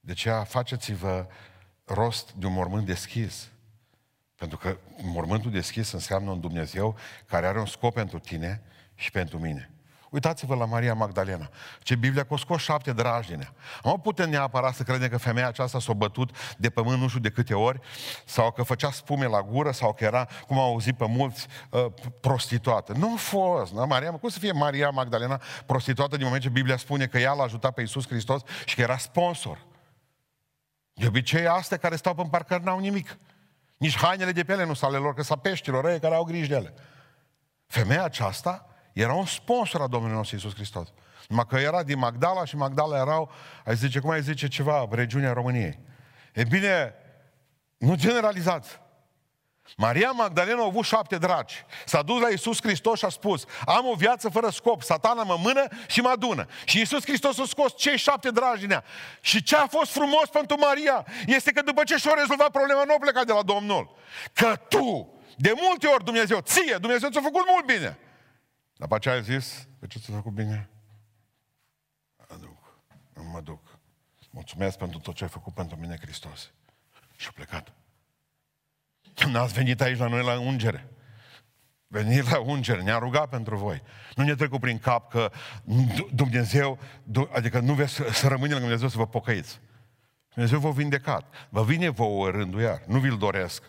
De 0.00 0.12
aceea 0.12 0.44
faceți-vă 0.44 1.26
rost 1.84 2.32
de 2.32 2.46
un 2.46 2.52
mormânt 2.52 2.86
deschis. 2.86 3.48
Pentru 4.36 4.58
că 4.58 4.76
mormântul 5.02 5.50
deschis 5.50 5.92
înseamnă 5.92 6.30
un 6.30 6.40
Dumnezeu 6.40 6.96
care 7.26 7.46
are 7.46 7.58
un 7.58 7.66
scop 7.66 7.94
pentru 7.94 8.18
tine 8.18 8.62
și 8.94 9.10
pentru 9.10 9.38
mine. 9.38 9.74
Uitați-vă 10.14 10.54
la 10.54 10.64
Maria 10.64 10.94
Magdalena. 10.94 11.50
Ce 11.82 11.94
Biblia 11.94 12.24
că 12.24 12.36
scos 12.36 12.62
șapte 12.62 12.92
drajine. 12.92 13.52
Nu 13.84 13.98
putem 13.98 14.30
neapărat 14.30 14.74
să 14.74 14.82
credem 14.82 15.08
că 15.08 15.16
femeia 15.16 15.46
aceasta 15.46 15.78
s-a 15.78 15.92
bătut 15.92 16.30
de 16.56 16.70
pământ 16.70 17.00
nu 17.00 17.08
știu 17.08 17.20
de 17.20 17.30
câte 17.30 17.54
ori, 17.54 17.80
sau 18.24 18.50
că 18.50 18.62
făcea 18.62 18.90
spume 18.90 19.26
la 19.26 19.42
gură, 19.42 19.70
sau 19.70 19.92
că 19.92 20.04
era, 20.04 20.28
cum 20.46 20.58
au 20.58 20.64
auzit 20.64 20.96
pe 20.96 21.06
mulți, 21.06 21.46
uh, 21.70 21.86
prostituată. 22.20 22.92
Nu 22.92 23.12
a 23.12 23.16
fost. 23.16 23.72
Nu? 23.72 23.86
Maria, 23.86 24.10
cum 24.10 24.28
să 24.28 24.38
fie 24.38 24.52
Maria 24.52 24.90
Magdalena 24.90 25.40
prostituată 25.66 26.16
din 26.16 26.24
moment 26.24 26.42
ce 26.42 26.48
Biblia 26.48 26.76
spune 26.76 27.06
că 27.06 27.18
ea 27.18 27.32
l-a 27.32 27.42
ajutat 27.42 27.74
pe 27.74 27.80
Iisus 27.80 28.06
Hristos 28.06 28.42
și 28.64 28.74
că 28.74 28.80
era 28.80 28.96
sponsor. 28.96 29.66
De 30.92 31.06
obicei, 31.06 31.46
astea 31.46 31.76
care 31.76 31.96
stau 31.96 32.14
pe 32.14 32.26
parcări 32.30 32.64
n-au 32.64 32.78
nimic. 32.78 33.18
Nici 33.84 33.96
hainele 33.96 34.32
de 34.32 34.44
pe 34.44 34.52
ele 34.52 34.64
nu 34.64 34.74
sunt 34.74 34.90
ale 34.90 34.98
lor, 34.98 35.14
că 35.14 35.22
sunt 35.22 35.40
peștilor, 35.42 35.88
ei 35.88 36.00
care 36.00 36.14
au 36.14 36.24
grijă 36.24 36.46
de 36.46 36.54
ele. 36.54 36.74
Femeia 37.66 38.04
aceasta 38.04 38.66
era 38.92 39.12
un 39.12 39.24
sponsor 39.24 39.80
a 39.80 39.86
Domnului 39.86 40.16
nostru 40.16 40.36
Iisus 40.36 40.54
Hristos. 40.54 40.88
Numai 41.28 41.46
că 41.48 41.56
era 41.56 41.82
din 41.82 41.98
Magdala 41.98 42.44
și 42.44 42.56
Magdala 42.56 42.96
erau, 42.96 43.30
ai 43.64 43.76
zice, 43.76 43.98
cum 43.98 44.10
ai 44.10 44.22
zice 44.22 44.48
ceva, 44.48 44.88
regiunea 44.90 45.32
României. 45.32 45.78
E 46.32 46.44
bine, 46.44 46.94
nu 47.76 47.94
generalizați. 47.94 48.80
Maria 49.76 50.10
Magdalena 50.10 50.62
a 50.62 50.64
avut 50.64 50.84
șapte 50.84 51.18
dragi. 51.18 51.64
S-a 51.84 52.02
dus 52.02 52.20
la 52.20 52.30
Iisus 52.30 52.58
Hristos 52.62 52.98
și 52.98 53.04
a 53.04 53.08
spus, 53.08 53.44
am 53.66 53.86
o 53.86 53.94
viață 53.94 54.28
fără 54.28 54.48
scop, 54.48 54.82
satana 54.82 55.22
mă 55.22 55.36
mână 55.40 55.68
și 55.88 56.00
mă 56.00 56.08
adună. 56.08 56.46
Și 56.64 56.78
Iisus 56.78 57.02
Hristos 57.02 57.38
a 57.38 57.44
scos 57.44 57.76
cei 57.76 57.96
șapte 57.96 58.30
dragi 58.30 58.60
din 58.60 58.70
ea. 58.70 58.84
Și 59.20 59.42
ce 59.42 59.56
a 59.56 59.66
fost 59.66 59.92
frumos 59.92 60.28
pentru 60.32 60.58
Maria 60.58 61.06
este 61.26 61.52
că 61.52 61.62
după 61.62 61.82
ce 61.84 61.96
și-a 61.96 62.14
rezolvat 62.14 62.50
problema, 62.50 62.84
nu 62.84 62.94
a 62.94 62.98
plecat 63.00 63.26
de 63.26 63.32
la 63.32 63.42
Domnul. 63.42 63.96
Că 64.32 64.56
tu, 64.68 65.14
de 65.36 65.52
multe 65.56 65.86
ori 65.86 66.04
Dumnezeu, 66.04 66.40
ție, 66.40 66.76
Dumnezeu 66.80 67.10
ți-a 67.10 67.20
făcut 67.20 67.42
mult 67.46 67.64
bine. 67.66 67.98
Dar 68.76 68.88
pe 68.88 68.94
aceea 68.94 69.14
ai 69.14 69.22
zis, 69.22 69.68
pe 69.80 69.86
ce 69.86 69.98
ți-a 69.98 70.14
făcut 70.14 70.32
bine? 70.32 70.68
Aduc. 72.28 72.78
Nu 73.14 73.22
mă 73.22 73.40
duc. 73.40 73.78
Mulțumesc 74.30 74.78
pentru 74.78 74.98
tot 74.98 75.14
ce 75.14 75.24
ai 75.24 75.30
făcut 75.30 75.54
pentru 75.54 75.76
mine, 75.76 75.98
Hristos. 76.00 76.50
Și 77.16 77.26
a 77.28 77.32
plecat. 77.34 77.72
N-ați 79.30 79.52
venit 79.52 79.80
aici 79.80 79.98
la 79.98 80.06
noi 80.06 80.24
la 80.24 80.40
ungere. 80.40 80.88
Venit 81.86 82.30
la 82.30 82.40
ungere, 82.40 82.82
ne-a 82.82 82.98
rugat 82.98 83.28
pentru 83.28 83.56
voi. 83.56 83.82
Nu 84.14 84.24
ne 84.24 84.34
trecut 84.34 84.60
prin 84.60 84.78
cap 84.78 85.10
că 85.10 85.30
Dumnezeu, 86.12 86.78
adică 87.32 87.58
nu 87.58 87.74
veți 87.74 87.92
să 87.92 88.28
rămâne 88.28 88.52
la 88.52 88.58
Dumnezeu 88.58 88.88
să 88.88 88.96
vă 88.96 89.06
pocăiți. 89.06 89.60
Dumnezeu 90.34 90.58
vă 90.58 90.70
vindecat. 90.70 91.34
Vă 91.48 91.64
vine 91.64 91.88
vouă 91.88 92.30
rândul 92.30 92.60
iar. 92.60 92.82
Nu 92.86 92.98
vi-l 92.98 93.18
doresc. 93.18 93.62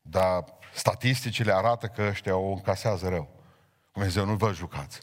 Dar 0.00 0.44
statisticile 0.72 1.52
arată 1.52 1.86
că 1.86 2.02
ăștia 2.02 2.36
o 2.36 2.52
încasează 2.52 3.08
rău. 3.08 3.44
Dumnezeu 3.92 4.24
nu 4.24 4.34
vă 4.34 4.52
jucați. 4.52 5.00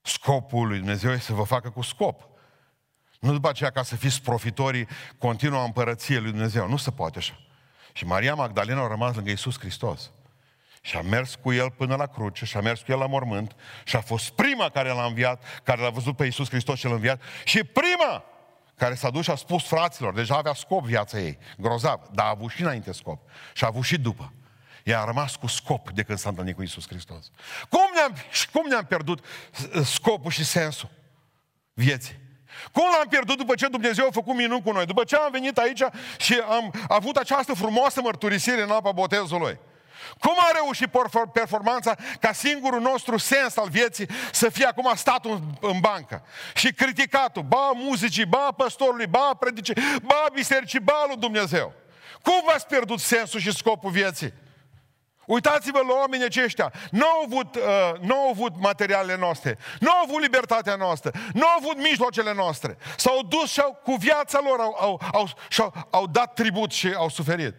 Scopul 0.00 0.66
lui 0.66 0.78
Dumnezeu 0.78 1.12
este 1.12 1.24
să 1.24 1.32
vă 1.32 1.42
facă 1.42 1.70
cu 1.70 1.82
scop. 1.82 2.28
Nu 3.20 3.32
după 3.32 3.48
aceea 3.48 3.70
ca 3.70 3.82
să 3.82 3.96
fiți 3.96 4.22
profitorii 4.22 4.88
continuă 5.18 5.64
împărăției 5.64 6.20
lui 6.20 6.30
Dumnezeu. 6.30 6.68
Nu 6.68 6.76
se 6.76 6.90
poate 6.90 7.18
așa. 7.18 7.34
Și 8.00 8.06
Maria 8.06 8.34
Magdalena 8.34 8.84
a 8.84 8.88
rămas 8.88 9.14
lângă 9.14 9.30
Iisus 9.30 9.58
Hristos. 9.58 10.10
Și 10.80 10.96
a 10.96 11.00
mers 11.00 11.34
cu 11.34 11.52
el 11.52 11.70
până 11.70 11.96
la 11.96 12.06
cruce, 12.06 12.44
și 12.44 12.56
a 12.56 12.60
mers 12.60 12.80
cu 12.80 12.92
el 12.92 12.98
la 12.98 13.06
mormânt, 13.06 13.56
și 13.84 13.96
a 13.96 14.00
fost 14.00 14.30
prima 14.30 14.68
care 14.68 14.88
l-a 14.88 15.04
înviat, 15.04 15.60
care 15.62 15.80
l-a 15.80 15.90
văzut 15.90 16.16
pe 16.16 16.24
Iisus 16.24 16.48
Hristos 16.48 16.78
cel 16.78 16.92
înviat, 16.92 17.22
și 17.44 17.64
prima 17.64 18.24
care 18.76 18.94
s-a 18.94 19.10
dus 19.10 19.24
și 19.24 19.30
a 19.30 19.34
spus 19.34 19.66
fraților, 19.66 20.14
deja 20.14 20.36
avea 20.36 20.54
scop 20.54 20.84
viața 20.84 21.18
ei, 21.18 21.38
grozav, 21.58 22.00
dar 22.12 22.26
a 22.26 22.28
avut 22.28 22.50
și 22.50 22.62
înainte 22.62 22.92
scop. 22.92 23.28
Și 23.54 23.64
a 23.64 23.66
avut 23.66 23.84
și 23.84 23.98
după. 23.98 24.32
Ea 24.84 25.00
a 25.00 25.04
rămas 25.04 25.36
cu 25.36 25.46
scop 25.46 25.90
de 25.90 26.02
când 26.02 26.18
s-a 26.18 26.28
întâlnit 26.28 26.54
cu 26.54 26.60
Iisus 26.60 26.86
Hristos. 26.86 27.30
Cum 27.68 27.90
ne-am, 27.94 28.14
cum 28.52 28.66
ne-am 28.68 28.84
pierdut 28.84 29.24
scopul 29.84 30.30
și 30.30 30.44
sensul 30.44 30.90
vieții? 31.72 32.18
Cum 32.72 32.84
l-am 32.92 33.06
pierdut 33.08 33.36
după 33.36 33.54
ce 33.54 33.66
Dumnezeu 33.66 34.06
a 34.06 34.10
făcut 34.10 34.34
minuni 34.34 34.62
cu 34.62 34.72
noi? 34.72 34.86
După 34.86 35.04
ce 35.04 35.16
am 35.16 35.30
venit 35.30 35.58
aici 35.58 35.82
și 36.18 36.42
am 36.48 36.72
avut 36.88 37.16
această 37.16 37.54
frumoasă 37.54 38.00
mărturisire 38.00 38.62
în 38.62 38.70
apa 38.70 38.92
botezului. 38.92 39.58
Cum 40.18 40.34
a 40.36 40.50
reușit 40.54 40.88
performanța 41.32 41.94
ca 42.20 42.32
singurul 42.32 42.80
nostru 42.80 43.16
sens 43.16 43.56
al 43.56 43.68
vieții 43.68 44.08
să 44.32 44.48
fie 44.48 44.64
acum 44.64 44.92
statul 44.94 45.40
în 45.60 45.80
bancă? 45.80 46.22
Și 46.54 46.72
criticatul, 46.72 47.42
ba 47.42 47.70
muzicii, 47.74 48.26
ba 48.26 48.52
păstorului, 48.56 49.06
ba 49.06 49.34
predicii, 49.38 49.74
ba 50.02 50.26
bisericii, 50.32 50.80
ba 50.80 51.04
lui 51.06 51.16
Dumnezeu. 51.16 51.72
Cum 52.22 52.42
v-ați 52.46 52.66
pierdut 52.66 53.00
sensul 53.00 53.40
și 53.40 53.56
scopul 53.56 53.90
vieții? 53.90 54.32
Uitați-vă 55.26 55.78
la 55.78 55.94
oamenii 55.98 56.24
aceștia. 56.26 56.72
Nu 56.90 57.06
au 57.06 57.22
avut, 57.24 57.54
uh, 57.56 58.00
nu 58.00 58.14
au 58.14 58.28
avut 58.28 58.52
materialele 58.60 59.16
noastre, 59.16 59.58
nu 59.80 59.90
au 59.90 60.02
avut 60.04 60.20
libertatea 60.20 60.74
noastră, 60.74 61.10
nu 61.32 61.46
au 61.46 61.56
avut 61.58 61.76
mijloacele 61.76 62.34
noastre. 62.34 62.76
S-au 62.96 63.22
dus 63.22 63.52
și 63.52 63.60
au, 63.60 63.80
cu 63.84 63.94
viața 63.94 64.40
lor 64.44 64.60
au, 64.60 64.76
au, 64.80 65.00
au, 65.12 65.28
au, 65.58 65.74
au 65.90 66.06
dat 66.06 66.34
tribut 66.34 66.72
și 66.72 66.94
au 66.96 67.08
suferit. 67.08 67.54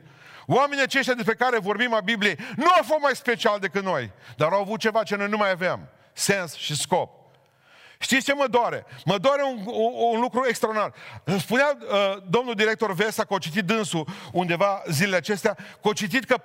Oamenii 0.46 0.84
aceștia 0.84 1.14
despre 1.14 1.36
care 1.36 1.60
vorbim 1.60 1.94
a 1.94 2.00
Bibliei 2.00 2.38
nu 2.56 2.66
au 2.66 2.84
fost 2.84 3.02
mai 3.02 3.16
special 3.16 3.60
decât 3.60 3.84
noi, 3.84 4.12
dar 4.36 4.52
au 4.52 4.62
avut 4.62 4.80
ceva 4.80 5.04
ce 5.04 5.16
noi 5.16 5.30
nu 5.30 5.38
mai 5.38 5.50
aveam. 5.50 5.90
Sens 6.14 6.56
și 6.56 6.76
scop. 6.76 7.21
Știți 8.02 8.26
ce 8.26 8.34
mă 8.34 8.48
doare? 8.50 8.86
Mă 9.06 9.18
doare 9.18 9.44
un, 9.44 9.62
un, 9.66 9.92
un 10.12 10.20
lucru 10.20 10.46
extraordinar. 10.48 10.94
Spunea 11.40 11.78
uh, 11.80 12.18
domnul 12.30 12.54
director 12.54 12.94
Vesa 12.94 13.24
că 13.24 13.34
a 13.34 13.38
citit 13.38 13.64
dânsul 13.64 14.08
undeva 14.32 14.82
zilele 14.88 15.16
acestea, 15.16 15.58
că 15.82 15.90
a 15.90 15.94
citit 15.94 16.24
că 16.24 16.36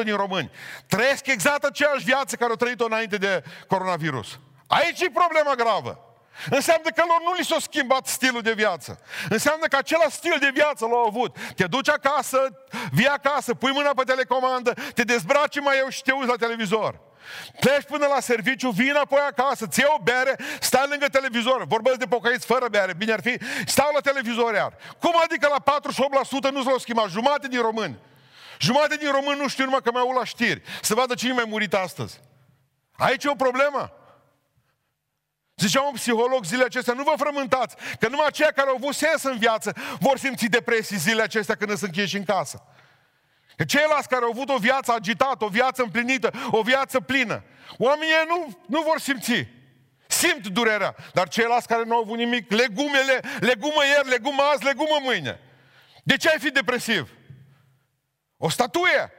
48% 0.00 0.04
din 0.04 0.16
români 0.16 0.50
trăiesc 0.86 1.26
exact 1.26 1.64
aceeași 1.64 2.04
viață 2.04 2.36
care 2.36 2.50
au 2.50 2.56
trăit-o 2.56 2.84
înainte 2.84 3.16
de 3.16 3.42
coronavirus. 3.66 4.38
Aici 4.66 5.00
e 5.00 5.10
problema 5.10 5.54
gravă. 5.54 6.11
Înseamnă 6.50 6.90
că 6.90 7.02
lor 7.06 7.20
nu 7.24 7.32
li 7.38 7.44
s-a 7.44 7.56
schimbat 7.60 8.06
stilul 8.06 8.42
de 8.42 8.52
viață. 8.52 9.00
Înseamnă 9.28 9.66
că 9.66 9.76
același 9.76 10.16
stil 10.16 10.36
de 10.40 10.50
viață 10.54 10.86
l-au 10.86 11.04
avut. 11.06 11.36
Te 11.56 11.66
duci 11.66 11.88
acasă, 11.88 12.38
vii 12.92 13.08
acasă, 13.08 13.54
pui 13.54 13.72
mâna 13.72 13.90
pe 13.96 14.02
telecomandă, 14.02 14.74
te 14.94 15.02
dezbraci 15.02 15.60
mai 15.60 15.78
eu 15.78 15.88
și 15.88 16.02
te 16.02 16.12
uiți 16.12 16.28
la 16.28 16.36
televizor. 16.36 17.00
Pleci 17.60 17.84
până 17.84 18.06
la 18.06 18.20
serviciu, 18.20 18.70
vii 18.70 18.88
înapoi 18.88 19.20
acasă, 19.28 19.66
ți 19.66 19.84
o 19.84 20.02
bere, 20.02 20.36
stai 20.60 20.86
lângă 20.88 21.06
televizor. 21.06 21.64
Vorbesc 21.66 21.96
de 21.96 22.06
pocăiți 22.06 22.46
fără 22.46 22.68
bere, 22.68 22.94
bine 22.94 23.12
ar 23.12 23.20
fi, 23.20 23.38
stau 23.66 23.90
la 23.94 24.00
televizor 24.00 24.54
iar. 24.54 24.76
Cum 24.98 25.14
adică 25.24 25.48
la 25.48 25.78
48% 26.48 26.52
nu 26.52 26.62
s-au 26.62 26.78
schimbat? 26.78 27.08
Jumate 27.08 27.48
din 27.48 27.60
români. 27.60 27.98
Jumate 28.58 28.96
din 28.96 29.10
români 29.10 29.40
nu 29.40 29.48
știu 29.48 29.64
numai 29.64 29.80
că 29.82 29.90
mi-au 29.92 30.10
la 30.10 30.24
știri. 30.24 30.62
Să 30.82 30.94
vadă 30.94 31.14
cine 31.14 31.32
mai 31.32 31.44
murit 31.48 31.74
astăzi. 31.74 32.20
Aici 32.96 33.24
e 33.24 33.28
o 33.28 33.34
problemă. 33.34 33.92
Zicea 35.62 35.82
un 35.82 35.92
psiholog 35.92 36.44
zilele 36.44 36.64
acestea, 36.64 36.94
nu 36.94 37.02
vă 37.02 37.12
frământați, 37.16 37.76
că 37.98 38.08
numai 38.08 38.26
aceia 38.26 38.52
care 38.54 38.68
au 38.68 38.74
avut 38.74 38.94
sens 38.94 39.22
în 39.22 39.38
viață 39.38 39.72
vor 40.00 40.18
simți 40.18 40.46
depresii 40.46 40.96
zilele 40.96 41.22
acestea 41.22 41.54
când 41.54 41.76
sunt 41.76 41.82
închiși 41.82 42.16
în 42.16 42.24
casă. 42.24 42.62
Că 43.56 43.64
ceilalți 43.64 44.08
care 44.08 44.24
au 44.24 44.30
avut 44.30 44.48
o 44.48 44.56
viață 44.56 44.92
agitată, 44.92 45.44
o 45.44 45.48
viață 45.48 45.82
împlinită, 45.82 46.30
o 46.50 46.62
viață 46.62 47.00
plină, 47.00 47.42
oamenii 47.78 48.14
nu, 48.28 48.58
nu 48.66 48.82
vor 48.82 48.98
simți. 48.98 49.46
Simt 50.06 50.46
durerea. 50.46 50.94
Dar 51.12 51.28
ceilalți 51.28 51.66
care 51.66 51.84
nu 51.84 51.94
au 51.94 52.00
avut 52.00 52.16
nimic, 52.16 52.50
legumele, 52.50 53.20
legumă 53.40 53.84
ieri, 53.84 54.08
legumă 54.08 54.42
azi, 54.42 54.64
legumă 54.64 54.98
mâine. 55.02 55.40
De 56.02 56.16
ce 56.16 56.28
ai 56.28 56.38
fi 56.38 56.50
depresiv? 56.50 57.10
O 58.36 58.48
statuie. 58.48 59.12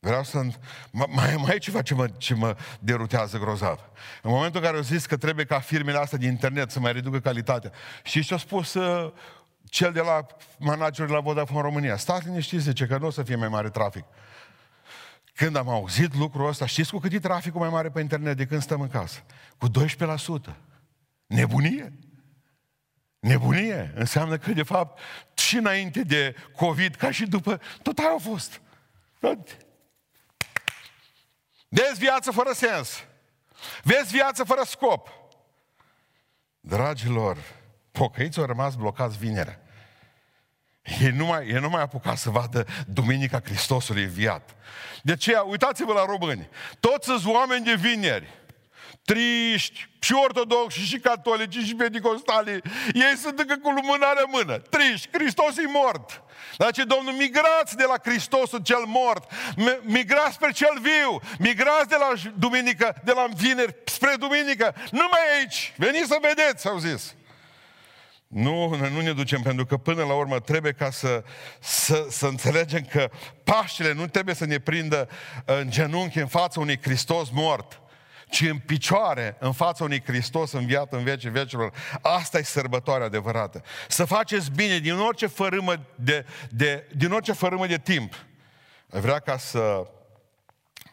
Vreau 0.00 0.24
să... 0.24 0.40
Mai, 0.90 1.36
mai 1.36 1.54
e 1.54 1.58
ceva 1.58 1.82
ce 1.82 1.94
mă, 1.94 2.08
ce 2.08 2.34
mă 2.34 2.56
derutează 2.80 3.38
grozav. 3.38 3.78
În 4.22 4.30
momentul 4.30 4.60
în 4.60 4.66
care 4.66 4.76
au 4.76 4.82
zis 4.82 5.06
că 5.06 5.16
trebuie 5.16 5.44
ca 5.44 5.60
firmele 5.60 5.98
astea 5.98 6.18
din 6.18 6.28
internet 6.28 6.70
să 6.70 6.80
mai 6.80 6.92
reducă 6.92 7.20
calitatea. 7.20 7.72
Și 8.02 8.24
ce 8.24 8.34
a 8.34 8.36
spus 8.36 8.74
uh, 8.74 9.12
cel 9.64 9.92
de 9.92 10.00
la 10.00 10.26
managerul 10.58 11.14
la 11.14 11.20
Vodafone 11.20 11.60
România? 11.60 11.96
Stați 11.96 12.26
liniștiți, 12.26 12.62
zice 12.62 12.86
că 12.86 12.98
nu 12.98 13.06
o 13.06 13.10
să 13.10 13.22
fie 13.22 13.36
mai 13.36 13.48
mare 13.48 13.70
trafic. 13.70 14.04
Când 15.34 15.56
am 15.56 15.68
auzit 15.68 16.14
lucrul 16.16 16.48
ăsta, 16.48 16.66
știți 16.66 16.90
cu 16.90 16.98
cât 16.98 17.12
e 17.12 17.18
traficul 17.18 17.60
mai 17.60 17.68
mare 17.68 17.90
pe 17.90 18.00
internet 18.00 18.36
de 18.36 18.46
când 18.46 18.62
stăm 18.62 18.80
în 18.80 18.88
casă? 18.88 19.22
Cu 19.58 19.68
12%. 20.50 20.54
Nebunie. 21.26 21.92
Nebunie. 23.18 23.92
Înseamnă 23.94 24.36
că, 24.36 24.52
de 24.52 24.62
fapt, 24.62 24.98
și 25.34 25.56
înainte 25.56 26.02
de 26.02 26.34
COVID, 26.56 26.94
ca 26.94 27.10
și 27.10 27.26
după, 27.26 27.60
tot 27.82 27.98
aia 27.98 28.08
au 28.08 28.18
fost. 28.18 28.60
Vezi 31.72 31.98
viață 31.98 32.30
fără 32.30 32.52
sens. 32.52 33.04
Vezi 33.82 34.12
viață 34.12 34.44
fără 34.44 34.62
scop. 34.64 35.08
Dragilor, 36.60 37.38
pocăiți 37.92 38.38
au 38.38 38.44
rămas 38.44 38.74
blocați 38.74 39.18
vinerea. 39.18 39.60
Ei 41.00 41.10
nu, 41.10 41.26
mai, 41.26 41.46
ei 41.46 41.60
nu 41.60 41.68
mai 41.68 41.82
apucat 41.82 42.16
să 42.16 42.30
vadă 42.30 42.66
Duminica 42.86 43.40
Hristosului 43.40 44.02
înviat. 44.02 44.54
De 45.02 45.12
aceea, 45.12 45.42
uitați-vă 45.42 45.92
la 45.92 46.04
români. 46.04 46.48
Toți 46.80 47.04
sunt 47.04 47.24
oameni 47.24 47.64
de 47.64 47.74
vineri. 47.74 48.28
Triști, 49.10 49.88
și 49.98 50.12
ortodoxi, 50.12 50.78
și 50.78 50.98
catolici, 50.98 51.64
și 51.66 51.74
pedicostali. 51.74 52.50
Ei 52.92 53.16
sunt 53.22 53.38
încă 53.38 53.56
cu 53.62 53.70
lumânarea 53.70 54.24
mână. 54.32 54.58
Triști, 54.58 55.08
Hristos 55.12 55.56
e 55.56 55.62
mort. 55.66 56.22
Dar 56.56 56.70
ce 56.70 56.84
Domnul, 56.84 57.12
migrați 57.12 57.76
de 57.76 57.84
la 57.88 57.94
Hristosul 58.02 58.62
cel 58.62 58.84
mort, 58.86 59.30
migrați 59.82 60.34
spre 60.34 60.50
cel 60.52 60.78
viu, 60.80 61.20
migrați 61.38 61.88
de 61.88 61.96
la 61.98 62.30
duminică, 62.38 63.00
de 63.04 63.12
la 63.12 63.26
vineri 63.34 63.76
spre 63.84 64.14
duminică, 64.18 64.74
numai 64.90 65.20
aici, 65.38 65.72
veniți 65.76 66.08
să 66.08 66.18
vedeți, 66.20 66.68
au 66.68 66.78
zis. 66.78 67.14
Nu, 68.26 68.76
nu 68.92 69.00
ne 69.00 69.12
ducem, 69.12 69.42
pentru 69.42 69.66
că 69.66 69.76
până 69.76 70.04
la 70.04 70.14
urmă 70.14 70.40
trebuie 70.40 70.72
ca 70.72 70.90
să, 70.90 71.24
să, 71.60 72.06
să 72.10 72.26
înțelegem 72.26 72.84
că 72.90 73.10
Paștele 73.44 73.92
nu 73.92 74.06
trebuie 74.06 74.34
să 74.34 74.44
ne 74.44 74.58
prindă 74.58 75.08
în 75.44 75.70
genunchi 75.70 76.18
în 76.18 76.26
fața 76.26 76.60
unui 76.60 76.78
Hristos 76.82 77.28
mort 77.32 77.80
ci 78.30 78.40
în 78.40 78.58
picioare, 78.58 79.36
în 79.38 79.52
fața 79.52 79.84
unui 79.84 80.02
Hristos 80.04 80.52
înviat 80.52 80.92
în 80.92 81.02
vecii 81.02 81.30
vecilor. 81.30 81.72
Asta 82.00 82.38
e 82.38 82.42
sărbătoarea 82.42 83.06
adevărată. 83.06 83.62
Să 83.88 84.04
faceți 84.04 84.50
bine 84.50 84.78
din 84.78 84.98
orice 84.98 85.26
fărâmă 85.26 85.86
de, 85.94 86.26
de, 86.50 86.86
din 86.96 87.12
orice 87.12 87.32
fărâmă 87.32 87.66
de 87.66 87.78
timp. 87.78 88.14
Vrea 88.86 89.18
ca 89.18 89.36
să 89.36 89.86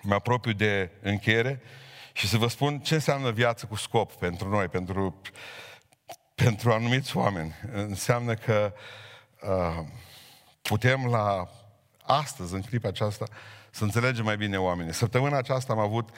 mă 0.01 0.13
apropiu 0.13 0.51
de 0.51 0.91
încheiere 1.01 1.61
și 2.13 2.27
să 2.27 2.37
vă 2.37 2.47
spun 2.47 2.79
ce 2.79 2.93
înseamnă 2.93 3.31
viață 3.31 3.65
cu 3.65 3.75
scop 3.75 4.13
pentru 4.13 4.49
noi, 4.49 4.67
pentru, 4.67 5.21
pentru 6.35 6.71
anumiți 6.71 7.17
oameni. 7.17 7.55
Înseamnă 7.73 8.33
că 8.33 8.73
uh, 9.41 9.85
putem 10.61 11.05
la 11.05 11.49
astăzi, 12.01 12.53
în 12.53 12.61
clipa 12.61 12.87
aceasta, 12.87 13.25
să 13.71 13.83
înțelegem 13.83 14.23
mai 14.23 14.37
bine 14.37 14.59
oamenii. 14.59 14.93
Săptămâna 14.93 15.37
aceasta 15.37 15.73
am 15.73 15.79
avut 15.79 16.09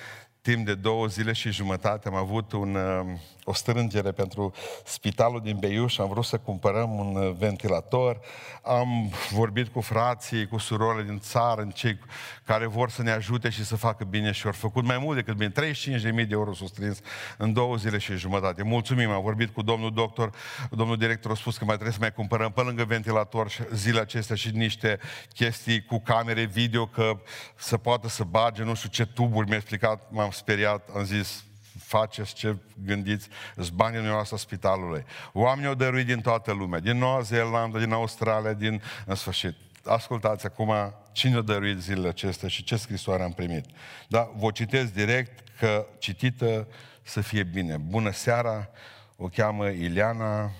timp 0.53 0.65
de 0.65 0.75
două 0.75 1.07
zile 1.07 1.31
și 1.31 1.51
jumătate 1.51 2.07
am 2.07 2.15
avut 2.15 2.51
un, 2.51 2.75
uh, 2.75 3.05
o 3.49 3.53
strângere 3.53 4.11
pentru 4.11 4.53
spitalul 4.85 5.41
din 5.41 5.57
Beiuș, 5.57 5.97
am 5.97 6.09
vrut 6.09 6.25
să 6.25 6.37
cumpărăm 6.37 6.99
un 6.99 7.15
uh, 7.15 7.35
ventilator, 7.37 8.19
am 8.63 9.11
vorbit 9.31 9.67
cu 9.67 9.81
frații, 9.81 10.47
cu 10.47 10.57
surorile 10.57 11.03
din 11.03 11.19
țară, 11.19 11.61
în 11.61 11.69
cei 11.69 11.99
care 12.45 12.67
vor 12.67 12.89
să 12.89 13.01
ne 13.01 13.11
ajute 13.11 13.49
și 13.49 13.65
să 13.65 13.75
facă 13.75 14.03
bine 14.03 14.31
și 14.31 14.45
au 14.45 14.51
făcut 14.51 14.83
mai 14.83 14.97
mult 14.97 15.15
decât 15.15 15.35
bine. 15.35 15.51
35.000 15.51 16.01
de 16.01 16.27
euro 16.29 16.53
s-au 16.53 16.67
strâns 16.67 16.99
în 17.37 17.53
două 17.53 17.75
zile 17.75 17.97
și 17.97 18.15
jumătate. 18.15 18.63
Mulțumim, 18.63 19.09
am 19.09 19.21
vorbit 19.21 19.49
cu 19.49 19.61
domnul 19.61 19.93
doctor, 19.93 20.29
domnul 20.71 20.97
director 20.97 21.31
a 21.31 21.35
spus 21.35 21.57
că 21.57 21.65
mai 21.65 21.73
trebuie 21.73 21.95
să 21.95 22.01
mai 22.01 22.13
cumpărăm 22.13 22.51
pe 22.51 22.61
lângă 22.61 22.83
ventilator 22.83 23.51
zilele 23.73 24.01
acestea 24.01 24.35
și 24.35 24.49
niște 24.49 24.99
chestii 25.33 25.85
cu 25.85 25.99
camere 25.99 26.43
video, 26.43 26.85
că 26.85 27.21
să 27.55 27.77
poată 27.77 28.07
să 28.07 28.23
bage 28.23 28.63
nu 28.63 28.73
știu 28.73 28.89
ce 28.89 29.05
tuburi, 29.05 29.47
mi-a 29.47 29.57
explicat, 29.57 30.11
m-am 30.11 30.31
speriat, 30.31 30.89
am 30.95 31.03
zis, 31.03 31.43
faceți 31.89 32.33
ce 32.33 32.57
gândiți, 32.85 33.27
sunt 33.55 33.71
banii 33.71 33.95
dumneavoastră 33.95 34.37
spitalului. 34.37 35.05
Oamenii 35.33 35.69
au 35.69 35.75
dăruit 35.75 36.05
din 36.05 36.21
toată 36.21 36.51
lumea, 36.51 36.79
din 36.79 36.97
Noua 36.97 37.21
Zeelandă, 37.21 37.79
din 37.79 37.91
Australia, 37.91 38.53
din... 38.53 38.81
În 39.05 39.15
sfârșit, 39.15 39.55
ascultați 39.83 40.45
acum 40.45 40.73
cine 41.11 41.35
a 41.35 41.41
dăruit 41.41 41.77
zilele 41.77 42.07
acestea 42.07 42.47
și 42.47 42.63
ce 42.63 42.75
scrisoare 42.75 43.23
am 43.23 43.31
primit. 43.31 43.65
Da, 44.07 44.31
vă 44.35 44.51
citesc 44.51 44.93
direct 44.93 45.57
că 45.57 45.87
citită 45.99 46.67
să 47.03 47.21
fie 47.21 47.43
bine. 47.43 47.77
Bună 47.77 48.11
seara, 48.11 48.69
o 49.15 49.27
cheamă 49.27 49.69
Ileana. 49.69 50.51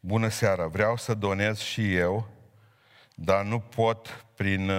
Bună 0.00 0.28
seara, 0.28 0.66
vreau 0.66 0.96
să 0.96 1.14
donez 1.14 1.58
și 1.58 1.94
eu, 1.94 2.28
dar 3.14 3.44
nu 3.44 3.58
pot 3.58 4.26
prin, 4.34 4.70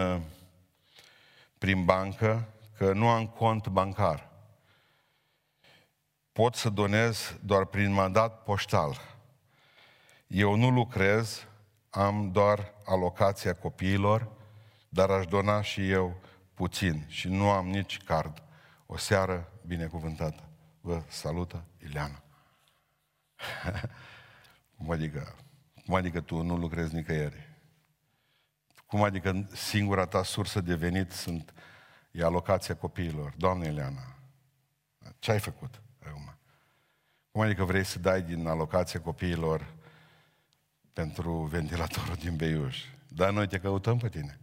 prin 1.58 1.86
bancă, 1.86 2.48
că 2.78 2.94
nu 2.94 3.08
am 3.08 3.28
cont 3.28 3.68
bancar. 3.68 4.27
Pot 6.38 6.56
să 6.56 6.70
donez 6.70 7.38
doar 7.44 7.66
prin 7.66 7.92
mandat 7.92 8.44
poștal. 8.44 8.98
Eu 10.28 10.56
nu 10.56 10.70
lucrez, 10.70 11.48
am 11.90 12.32
doar 12.32 12.74
alocația 12.86 13.54
copiilor, 13.54 14.30
dar 14.90 15.10
aș 15.10 15.26
dona 15.26 15.62
și 15.62 15.90
eu 15.90 16.20
puțin 16.54 17.06
și 17.08 17.28
nu 17.28 17.50
am 17.50 17.68
nici 17.68 17.98
card. 17.98 18.44
O 18.86 18.98
seară 18.98 19.52
binecuvântată. 19.66 20.50
Vă 20.82 21.04
salută 21.08 21.64
Ileana. 21.78 22.24
cum 24.78 24.92
adică? 24.92 25.36
Cum 25.86 25.94
adică 25.94 26.22
tu 26.22 26.42
nu 26.42 26.58
lucrezi 26.58 26.96
nicăieri? 26.96 27.58
Cum 28.86 29.04
adică 29.04 29.48
singura 29.54 30.06
ta 30.06 30.24
sursă 30.24 30.62
de 30.62 30.76
venit 30.76 31.12
sunt, 31.12 31.54
e 32.12 32.24
alocația 32.24 32.76
copiilor? 32.76 33.34
Doamne 33.38 33.68
Ileana, 33.68 34.16
ce 35.20 35.32
ai 35.32 35.40
făcut 35.40 35.82
acum? 36.06 36.38
Cum 37.32 37.42
adică 37.42 37.64
vrei 37.64 37.84
să 37.84 38.00
dai 38.00 38.22
din 38.22 38.48
alocația 38.48 39.02
copiilor 39.02 39.74
pentru 40.94 41.32
ventilatorul 41.32 42.16
din 42.16 42.36
Beiuș? 42.36 42.84
Dar 43.08 43.32
noi 43.32 43.48
te 43.48 43.60
căutăm 43.60 43.98
pe 43.98 44.10
tine. 44.10 44.40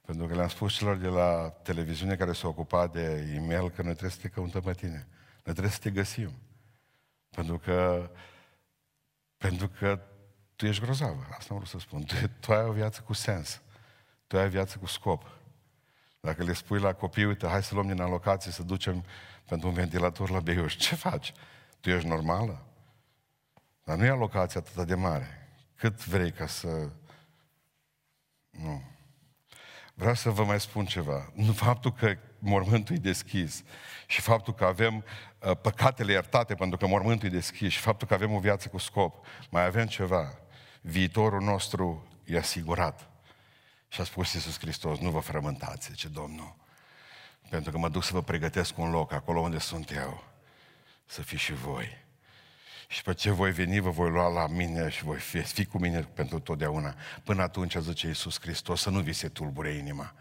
Pentru 0.00 0.26
că 0.26 0.34
le-am 0.34 0.48
spus 0.48 0.74
celor 0.74 0.96
de 0.96 1.08
la 1.08 1.50
televiziune 1.62 2.16
care 2.16 2.32
s-au 2.32 2.50
ocupat 2.50 2.92
de 2.92 3.32
e-mail 3.36 3.70
că 3.70 3.82
noi 3.82 3.90
trebuie 3.90 4.10
să 4.10 4.18
te 4.20 4.28
căutăm 4.28 4.60
pe 4.60 4.72
tine. 4.72 5.08
Noi 5.44 5.54
trebuie 5.54 5.70
să 5.70 5.78
te 5.78 5.90
găsim. 5.90 6.30
Pentru 7.30 7.58
că, 7.58 8.10
pentru 9.36 9.68
că 9.68 10.00
tu 10.56 10.66
ești 10.66 10.82
grozavă, 10.82 11.26
asta 11.30 11.46
am 11.50 11.56
vrut 11.56 11.68
să 11.70 11.78
spun. 11.78 12.04
Tu, 12.04 12.14
tu 12.40 12.52
ai 12.52 12.64
o 12.64 12.72
viață 12.72 13.00
cu 13.00 13.12
sens. 13.12 13.62
Tu 14.26 14.38
ai 14.38 14.44
o 14.44 14.48
viață 14.48 14.78
cu 14.78 14.86
scop. 14.86 15.30
Dacă 16.20 16.42
le 16.42 16.52
spui 16.52 16.80
la 16.80 16.92
copii, 16.92 17.24
uite, 17.24 17.46
hai 17.46 17.62
să 17.62 17.74
luăm 17.74 17.86
din 17.86 18.00
alocație, 18.00 18.52
să 18.52 18.62
ducem 18.62 19.04
pentru 19.46 19.68
un 19.68 19.74
ventilator 19.74 20.30
la 20.30 20.40
Beiuș, 20.40 20.76
ce 20.76 20.94
faci? 20.94 21.32
Tu 21.80 21.90
ești 21.90 22.08
normală? 22.08 22.66
Dar 23.84 23.96
nu 23.96 24.04
e 24.04 24.08
alocația 24.08 24.60
atât 24.60 24.86
de 24.86 24.94
mare. 24.94 25.48
Cât 25.74 26.06
vrei 26.06 26.32
ca 26.32 26.46
să... 26.46 26.88
Nu. 28.50 28.82
Vreau 29.94 30.14
să 30.14 30.30
vă 30.30 30.44
mai 30.44 30.60
spun 30.60 30.84
ceva. 30.84 31.30
Nu 31.34 31.52
faptul 31.52 31.92
că 31.92 32.16
mormântul 32.38 32.94
e 32.96 32.98
deschis 32.98 33.62
și 34.06 34.20
faptul 34.20 34.54
că 34.54 34.64
avem 34.64 35.04
uh, 35.40 35.56
păcatele 35.62 36.12
iertate 36.12 36.54
pentru 36.54 36.78
că 36.78 36.86
mormântul 36.86 37.28
e 37.28 37.30
deschis 37.30 37.72
și 37.72 37.78
faptul 37.78 38.08
că 38.08 38.14
avem 38.14 38.32
o 38.32 38.38
viață 38.38 38.68
cu 38.68 38.78
scop, 38.78 39.26
mai 39.50 39.64
avem 39.64 39.86
ceva. 39.86 40.38
Viitorul 40.80 41.40
nostru 41.40 42.06
e 42.24 42.38
asigurat. 42.38 43.10
Și 43.88 44.00
a 44.00 44.04
spus 44.04 44.32
Iisus 44.32 44.58
Hristos, 44.58 44.98
nu 44.98 45.10
vă 45.10 45.18
frământați, 45.18 45.92
ce 45.92 46.08
Domnul, 46.08 46.56
pentru 47.50 47.70
că 47.70 47.78
mă 47.78 47.88
duc 47.88 48.02
să 48.04 48.12
vă 48.12 48.22
pregătesc 48.22 48.78
un 48.78 48.90
loc 48.90 49.12
acolo 49.12 49.40
unde 49.40 49.58
sunt 49.58 49.90
eu, 49.90 50.24
să 51.06 51.22
fiți 51.22 51.42
și 51.42 51.52
voi. 51.52 52.04
Și 52.88 53.02
pe 53.02 53.14
ce 53.14 53.30
voi 53.30 53.52
veni, 53.52 53.78
vă 53.78 53.90
voi 53.90 54.10
lua 54.10 54.28
la 54.28 54.46
mine 54.46 54.88
și 54.88 55.04
voi 55.04 55.18
fi, 55.18 55.40
fi 55.40 55.64
cu 55.64 55.78
mine 55.78 56.00
pentru 56.00 56.40
totdeauna. 56.40 56.94
Până 57.24 57.42
atunci, 57.42 57.76
zice 57.76 58.06
Iisus 58.06 58.40
Hristos, 58.40 58.80
să 58.80 58.90
nu 58.90 59.00
vi 59.00 59.12
se 59.12 59.28
tulbure 59.28 59.72
inima. 59.72 60.14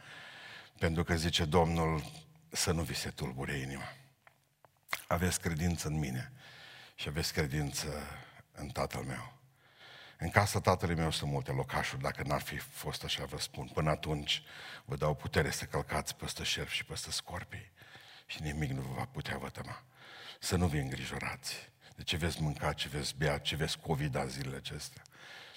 Pentru 0.80 1.04
că 1.04 1.16
zice 1.16 1.46
Domnul, 1.46 2.04
să 2.50 2.72
nu 2.72 2.82
vi 2.82 2.96
se 2.96 3.10
tulbure 3.10 3.58
inima. 3.58 3.94
Aveți 5.08 5.42
credință 5.42 5.88
în 5.88 6.00
mine 6.00 6.32
și 6.96 7.08
aveți 7.08 7.34
credință 7.34 7.88
în 8.52 8.68
Tatăl 8.68 9.02
meu. 9.02 9.34
În 10.18 10.30
casa 10.30 10.60
tatălui 10.60 10.96
meu 10.96 11.12
sunt 11.12 11.32
multe 11.32 11.52
locașuri, 11.52 12.02
dacă 12.02 12.24
n-ar 12.24 12.42
fi 12.42 12.58
fost 12.58 13.04
așa, 13.04 13.26
vă 13.26 13.40
spun. 13.40 13.68
Până 13.74 13.90
atunci 13.90 14.44
vă 14.86 14.96
dau 14.96 15.16
putere 15.16 15.52
să 15.52 15.66
călcați 15.66 16.16
peste 16.16 16.44
șerp 16.44 16.70
și 16.70 16.86
peste 16.86 17.12
scorpii 17.12 17.72
și 18.26 18.42
nimic 18.42 18.72
nu 18.72 18.82
vă 18.82 18.94
va 18.94 19.06
putea 19.06 19.38
vătăma. 19.38 19.84
Să 20.40 20.56
nu 20.56 20.68
vi 20.68 20.78
îngrijorați 20.78 21.72
de 21.96 22.04
ce 22.04 22.18
veți 22.18 22.42
mânca, 22.42 22.74
ce 22.74 22.88
veți 22.88 23.16
bea, 23.18 23.38
ce 23.38 23.56
veți 23.56 23.80
covida 23.80 24.26
zilele 24.26 24.56
acestea. 24.56 25.02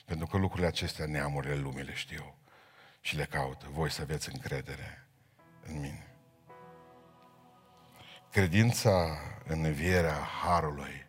Pentru 0.04 0.26
că 0.26 0.36
lucrurile 0.36 0.66
acestea 0.68 1.06
neamurile 1.06 1.54
lumii 1.54 1.84
le 1.84 1.94
știu 1.94 2.38
și 3.00 3.16
le 3.16 3.24
caută. 3.24 3.66
Voi 3.70 3.90
să 3.90 4.02
aveți 4.02 4.28
încredere 4.32 5.08
în 5.62 5.80
mine. 5.80 6.12
Credința 8.30 9.18
în 9.44 9.64
învierea 9.64 10.18
Harului 10.42 11.06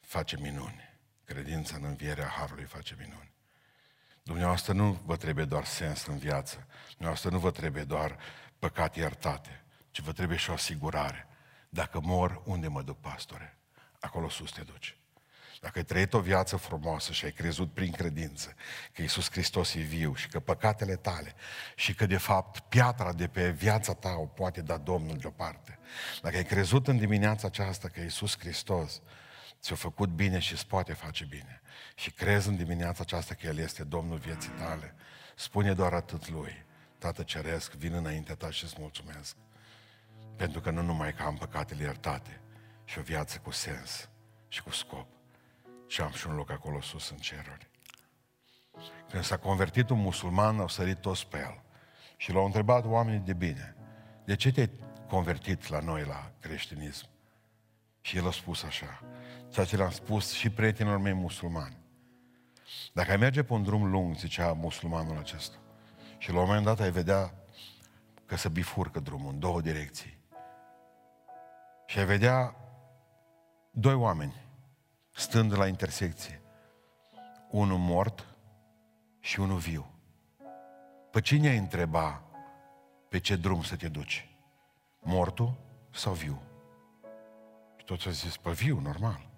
face 0.00 0.36
minuni. 0.36 0.87
Credința 1.28 1.76
în 1.76 1.84
învierea 1.84 2.26
Harului 2.26 2.64
face 2.64 2.96
minuni. 2.98 3.32
Dumneavoastră 4.22 4.72
nu 4.72 5.00
vă 5.04 5.16
trebuie 5.16 5.44
doar 5.44 5.64
sens 5.64 6.06
în 6.06 6.18
viață. 6.18 6.66
Dumneavoastră 6.88 7.30
nu 7.30 7.38
vă 7.38 7.50
trebuie 7.50 7.84
doar 7.84 8.18
păcate 8.58 9.00
iertate, 9.00 9.64
ci 9.90 10.00
vă 10.00 10.12
trebuie 10.12 10.38
și 10.38 10.50
o 10.50 10.52
asigurare. 10.52 11.28
Dacă 11.68 12.00
mor, 12.00 12.42
unde 12.44 12.68
mă 12.68 12.82
duc, 12.82 13.00
pastore? 13.00 13.58
acolo 14.00 14.28
sus 14.28 14.50
te 14.50 14.62
duci. 14.62 14.98
Dacă 15.60 15.78
ai 15.78 15.84
trăit 15.84 16.14
o 16.14 16.20
viață 16.20 16.56
frumoasă 16.56 17.12
și 17.12 17.24
ai 17.24 17.32
crezut 17.32 17.72
prin 17.72 17.92
credință 17.92 18.54
că 18.92 19.02
Iisus 19.02 19.30
Hristos 19.30 19.74
e 19.74 19.80
viu 19.80 20.14
și 20.14 20.28
că 20.28 20.40
păcatele 20.40 20.96
tale 20.96 21.34
și 21.74 21.94
că 21.94 22.06
de 22.06 22.16
fapt 22.16 22.60
piatra 22.60 23.12
de 23.12 23.28
pe 23.28 23.50
viața 23.50 23.94
ta 23.94 24.10
o 24.10 24.26
poate 24.26 24.60
da 24.60 24.76
Domnul 24.76 25.16
deoparte. 25.16 25.78
Dacă 26.22 26.36
ai 26.36 26.44
crezut 26.44 26.88
în 26.88 26.98
dimineața 26.98 27.46
aceasta 27.46 27.88
că 27.88 28.00
Iisus 28.00 28.38
Hristos 28.38 29.02
ți-a 29.68 29.76
făcut 29.76 30.08
bine 30.08 30.38
și 30.38 30.52
îți 30.52 30.66
poate 30.66 30.92
face 30.92 31.24
bine 31.24 31.60
și 31.94 32.10
crezi 32.10 32.48
în 32.48 32.56
dimineața 32.56 33.02
aceasta 33.02 33.34
că 33.34 33.46
El 33.46 33.58
este 33.58 33.84
Domnul 33.84 34.18
vieții 34.18 34.50
tale, 34.50 34.94
spune 35.36 35.74
doar 35.74 35.92
atât 35.92 36.28
Lui. 36.28 36.64
Tată 36.98 37.22
Ceresc, 37.22 37.72
vin 37.72 37.92
înaintea 37.92 38.34
ta 38.34 38.50
și 38.50 38.64
îți 38.64 38.76
mulțumesc. 38.78 39.36
Pentru 40.36 40.60
că 40.60 40.70
nu 40.70 40.82
numai 40.82 41.14
că 41.14 41.22
am 41.22 41.36
păcatele 41.36 41.82
iertate, 41.82 42.40
și 42.84 42.98
o 42.98 43.02
viață 43.02 43.38
cu 43.38 43.50
sens 43.50 44.08
și 44.48 44.62
cu 44.62 44.70
scop. 44.70 45.06
Și 45.86 46.00
am 46.00 46.10
și 46.10 46.26
un 46.26 46.34
loc 46.34 46.50
acolo 46.50 46.80
sus 46.80 47.10
în 47.10 47.16
ceruri. 47.16 47.70
Când 49.10 49.24
s-a 49.24 49.36
convertit 49.36 49.90
un 49.90 49.98
musulman, 49.98 50.60
au 50.60 50.68
sărit 50.68 50.98
toți 50.98 51.26
pe 51.26 51.38
el. 51.38 51.62
Și 52.16 52.32
l-au 52.32 52.44
întrebat 52.44 52.84
oamenii 52.84 53.20
de 53.20 53.32
bine, 53.32 53.76
de 54.24 54.36
ce 54.36 54.52
te-ai 54.52 54.70
convertit 55.08 55.68
la 55.68 55.80
noi, 55.80 56.04
la 56.04 56.32
creștinism? 56.40 57.08
Și 58.08 58.16
el 58.16 58.26
a 58.26 58.30
spus 58.30 58.62
așa, 58.62 59.02
ceea 59.48 59.66
ce 59.66 59.76
le-am 59.76 59.90
spus 59.90 60.32
și 60.32 60.50
prietenilor 60.50 60.98
mei 60.98 61.12
musulmani. 61.12 61.76
Dacă 62.92 63.10
ai 63.10 63.16
merge 63.16 63.42
pe 63.42 63.52
un 63.52 63.62
drum 63.62 63.90
lung, 63.90 64.16
zicea 64.16 64.52
musulmanul 64.52 65.18
acesta, 65.18 65.56
și 66.18 66.32
la 66.32 66.40
un 66.40 66.46
moment 66.46 66.64
dat 66.64 66.80
ai 66.80 66.90
vedea 66.90 67.34
că 68.26 68.36
se 68.36 68.48
bifurcă 68.48 69.00
drumul 69.00 69.32
în 69.32 69.38
două 69.38 69.60
direcții. 69.60 70.18
Și 71.86 71.98
ai 71.98 72.04
vedea 72.04 72.54
doi 73.70 73.94
oameni 73.94 74.34
stând 75.14 75.58
la 75.58 75.66
intersecție. 75.66 76.40
Unul 77.50 77.78
mort 77.78 78.26
și 79.20 79.40
unul 79.40 79.58
viu. 79.58 79.90
Pe 81.10 81.20
cine 81.20 81.48
ai 81.48 81.58
întreba 81.58 82.22
pe 83.08 83.18
ce 83.18 83.36
drum 83.36 83.62
să 83.62 83.76
te 83.76 83.88
duci? 83.88 84.28
Mortul 85.00 85.54
sau 85.90 86.12
viu? 86.12 86.47
Și 87.88 87.94
toți 87.94 88.06
au 88.06 88.12
zis, 88.12 88.36
pe 88.36 88.50
viu, 88.50 88.80
normal. 88.80 89.28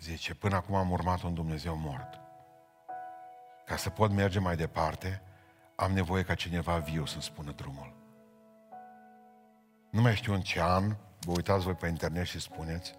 Zice, 0.00 0.34
până 0.34 0.56
acum 0.56 0.74
am 0.74 0.90
urmat 0.90 1.22
un 1.22 1.34
Dumnezeu 1.34 1.76
mort. 1.76 2.20
Ca 3.66 3.76
să 3.76 3.90
pot 3.90 4.10
merge 4.10 4.38
mai 4.38 4.56
departe, 4.56 5.22
am 5.76 5.92
nevoie 5.92 6.22
ca 6.22 6.34
cineva 6.34 6.78
viu 6.78 7.06
să-mi 7.06 7.22
spună 7.22 7.50
drumul. 7.50 7.94
nu 9.90 10.00
mai 10.00 10.14
știu 10.14 10.34
în 10.34 10.40
ce 10.40 10.62
an, 10.62 10.96
vă 11.20 11.32
uitați 11.32 11.64
voi 11.64 11.74
pe 11.74 11.86
internet 11.86 12.26
și 12.26 12.40
spuneți, 12.40 12.94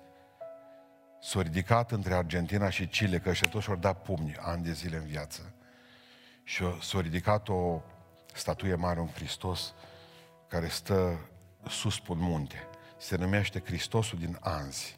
s-a 1.22 1.42
ridicat 1.42 1.92
între 1.92 2.14
Argentina 2.14 2.70
și 2.70 2.88
Chile, 2.88 3.20
că 3.20 3.30
ăștia 3.30 3.50
toți 3.50 3.64
și-au 3.64 3.76
dat 3.76 4.02
pumni 4.02 4.36
ani 4.40 4.64
de 4.64 4.72
zile 4.72 4.98
în 4.98 5.06
viață. 5.06 5.54
Și 6.44 6.64
s-a 6.82 7.02
ridicat 7.02 7.48
o 7.50 7.82
statuie 8.34 8.76
mare, 8.76 9.00
un 9.00 9.10
Hristos, 9.10 9.74
care 10.48 10.68
stă 10.68 11.20
sus 11.68 12.00
pe 12.00 12.12
un 12.12 12.20
munte. 12.20 12.70
Se 13.06 13.16
numește 13.16 13.60
Hristosul 13.66 14.20
din 14.20 14.38
Anzi. 14.42 14.98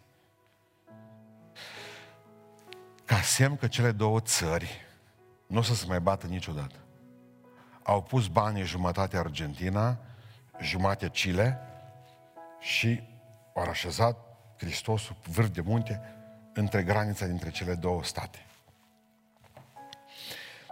Ca 3.06 3.22
semn 3.22 3.58
că 3.58 3.68
cele 3.68 3.92
două 3.92 4.20
țări 4.20 4.86
nu 5.48 5.58
o 5.58 5.62
să 5.62 5.76
se 5.76 5.86
mai 5.88 6.00
bată 6.00 6.28
niciodată. 6.28 6.76
Au 7.84 8.04
pus 8.04 8.28
banii 8.28 8.64
jumătate 8.64 9.18
Argentina, 9.18 9.98
jumătate 10.62 11.10
Chile 11.10 11.60
și 12.60 13.04
au 13.54 13.70
așezat 13.70 14.18
Hristosul 14.58 15.16
vârf 15.30 15.50
de 15.50 15.62
munte 15.62 16.02
între 16.54 16.84
granița 16.84 17.26
dintre 17.26 17.50
cele 17.50 17.76
două 17.76 18.04
state. 18.04 18.46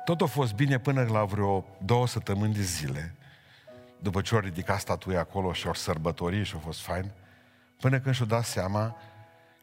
Tot 0.05 0.21
a 0.21 0.25
fost 0.25 0.53
bine 0.53 0.79
până 0.79 1.03
la 1.03 1.23
vreo 1.23 1.65
două 1.85 2.07
săptămâni 2.07 2.53
de 2.53 2.61
zile, 2.61 3.15
după 3.99 4.21
ce 4.21 4.35
au 4.35 4.41
ridicat 4.41 4.79
statuia 4.79 5.19
acolo 5.19 5.53
și 5.53 5.67
au 5.67 5.73
sărbătorit 5.73 6.45
și 6.45 6.55
a 6.55 6.59
fost 6.59 6.81
fain, 6.81 7.11
până 7.85 7.99
când 7.99 8.15
și-au 8.15 8.27
dat 8.27 8.45
seama 8.45 8.95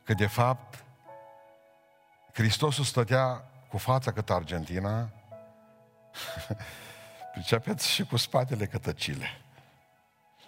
că 0.05 0.15
de 0.15 0.27
fapt 0.27 0.85
Hristosul 2.33 2.85
stătea 2.85 3.45
cu 3.69 3.79
fața 3.79 4.13
cât 4.13 4.31
Argentina, 4.31 5.09
pricepeți 7.33 7.91
și 7.91 8.05
cu 8.05 8.17
spatele 8.17 8.67
cătăcile. 8.67 9.27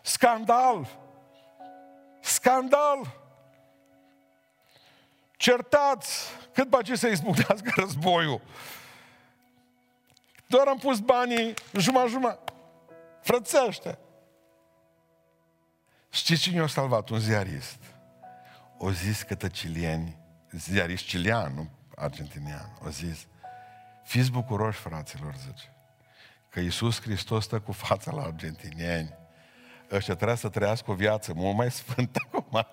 Scandal! 0.03 0.89
Scandal! 2.21 3.21
Certați! 5.37 6.29
Cât 6.53 6.69
bagi 6.69 6.97
să 6.97 7.09
izbucnească 7.09 7.73
războiul? 7.81 8.41
Doar 10.47 10.67
am 10.67 10.79
pus 10.79 10.99
banii 10.99 11.55
jumătate-jumătate. 11.73 12.53
Frățește! 13.21 13.99
Știți 16.15 16.41
cine 16.41 16.61
a 16.61 16.67
salvat? 16.67 17.09
Un 17.09 17.19
ziarist. 17.19 17.79
O 18.79 18.93
zis 18.93 19.23
că 19.23 19.35
tăcilieni, 19.35 20.17
ziarist 20.51 21.05
cilian, 21.05 21.55
nu 21.55 21.71
argentinian, 21.97 22.79
o 22.85 22.89
zis, 22.89 23.27
fiți 24.05 24.31
bucuroși, 24.31 24.79
fraților, 24.79 25.35
zice, 25.35 25.75
că 26.49 26.61
Iisus 26.61 27.01
Hristos 27.01 27.45
stă 27.45 27.61
cu 27.61 27.73
fața 27.73 28.13
la 28.13 28.23
argentinieni. 28.23 29.15
Ăștia 29.91 30.15
trebuie 30.15 30.37
să 30.37 30.49
trăiască 30.49 30.91
o 30.91 30.95
viață 30.95 31.33
mult 31.35 31.57
mai 31.57 31.71
sfântă 31.71 32.21
acum, 32.27 32.67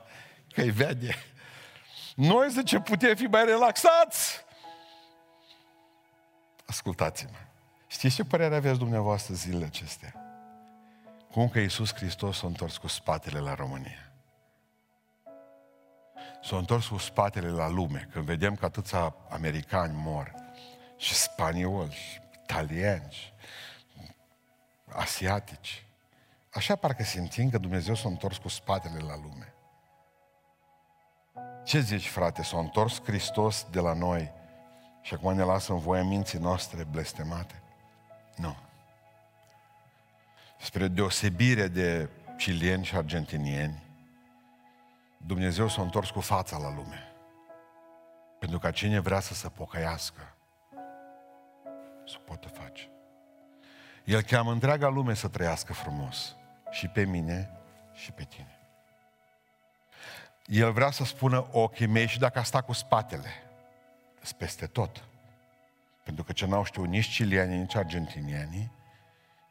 că 0.54 0.62
îi 0.62 0.72
vede. 0.72 1.16
Noi, 2.16 2.50
zice, 2.50 2.80
putem 2.80 3.16
fi 3.16 3.24
mai 3.24 3.46
relaxați. 3.46 4.46
Ascultați-mă. 6.66 7.38
Știți 7.88 8.16
ce 8.16 8.24
părere 8.24 8.56
aveți 8.56 8.80
dumneavoastră 8.80 9.34
zilele 9.34 9.66
acestea? 9.66 10.21
Cum 11.32 11.50
că 11.50 11.60
Iisus 11.60 11.94
Hristos 11.94 12.38
s-a 12.38 12.48
întors 12.48 12.78
cu 12.78 12.88
spatele 12.88 13.40
la 13.40 13.54
România? 13.54 14.12
S-a 16.44 16.58
întors 16.58 16.88
cu 16.88 16.98
spatele 16.98 17.50
la 17.50 17.68
lume, 17.68 18.08
când 18.12 18.26
vedem 18.26 18.56
că 18.56 18.66
atâția 18.66 19.16
americani 19.30 19.94
mor, 19.96 20.34
și 20.98 21.14
spanioli, 21.14 21.94
și 21.94 22.20
italieni, 22.42 23.08
și 23.10 23.34
asiatici. 24.88 25.86
Așa 26.54 26.76
parcă 26.76 27.04
simțim 27.04 27.50
că 27.50 27.58
Dumnezeu 27.58 27.96
s-a 27.96 28.08
întors 28.08 28.38
cu 28.38 28.48
spatele 28.48 29.00
la 29.00 29.16
lume. 29.16 29.54
Ce 31.64 31.80
zici, 31.80 32.08
frate? 32.08 32.44
S-a 32.44 32.60
întors 32.60 33.02
Hristos 33.04 33.68
de 33.72 33.80
la 33.80 33.94
noi 33.94 34.32
și 35.02 35.14
acum 35.14 35.34
ne 35.34 35.44
lasă 35.44 35.72
în 35.72 35.80
voie 35.80 36.04
minții 36.04 36.40
noastre 36.40 36.84
blestemate? 36.84 37.62
Nu. 38.36 38.56
Spre 40.62 40.88
deosebire 40.88 41.68
de 41.68 42.10
cilieni 42.38 42.86
și 42.86 42.96
argentinieni, 42.96 43.84
Dumnezeu 45.18 45.68
s-a 45.68 45.82
întors 45.82 46.10
cu 46.10 46.20
fața 46.20 46.58
la 46.58 46.74
lume. 46.76 47.14
Pentru 48.40 48.60
ca 48.60 48.72
cine 48.72 49.00
vrea 49.00 49.20
să 49.20 49.34
se 49.34 49.50
pocăiască, 49.50 50.36
să 52.08 52.18
poată 52.26 52.48
face. 52.48 52.90
El 54.04 54.22
cheamă 54.22 54.52
întreaga 54.52 54.88
lume 54.88 55.14
să 55.14 55.28
trăiască 55.28 55.74
frumos. 55.74 56.36
Și 56.70 56.88
pe 56.88 57.06
mine 57.06 57.50
și 57.94 58.12
pe 58.12 58.24
tine. 58.24 58.60
El 60.46 60.72
vrea 60.72 60.92
să 60.92 61.04
spună 61.04 61.48
ochii 61.52 61.88
mei 61.88 62.08
și 62.08 62.20
dacă 62.20 62.40
a 62.40 62.44
stat 62.44 62.66
cu 62.66 62.74
spatele, 62.74 63.30
peste 64.38 64.66
tot. 64.66 65.04
Pentru 66.04 66.24
că 66.24 66.32
ce 66.32 66.46
n-au 66.46 66.64
știut 66.64 66.88
nici 66.88 67.08
cilianii, 67.08 67.58
nici 67.58 67.76
argentinianii, 67.76 68.72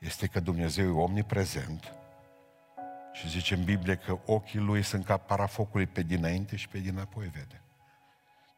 este 0.01 0.27
că 0.27 0.41
Dumnezeu 0.41 0.87
e 0.87 1.03
omniprezent 1.03 1.93
și 3.13 3.29
zice 3.29 3.55
în 3.55 3.65
Biblie 3.65 3.97
că 3.97 4.19
ochii 4.27 4.59
lui 4.59 4.83
sunt 4.83 5.05
ca 5.05 5.17
parafocului 5.17 5.87
pe 5.87 6.03
dinainte 6.03 6.57
și 6.57 6.69
pe 6.69 6.79
dinapoi, 6.79 7.27
vede. 7.27 7.63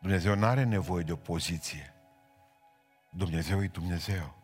Dumnezeu 0.00 0.34
nu 0.34 0.46
are 0.46 0.64
nevoie 0.64 1.04
de 1.04 1.12
opoziție. 1.12 1.94
Dumnezeu 3.10 3.62
e 3.62 3.66
Dumnezeu. 3.66 4.34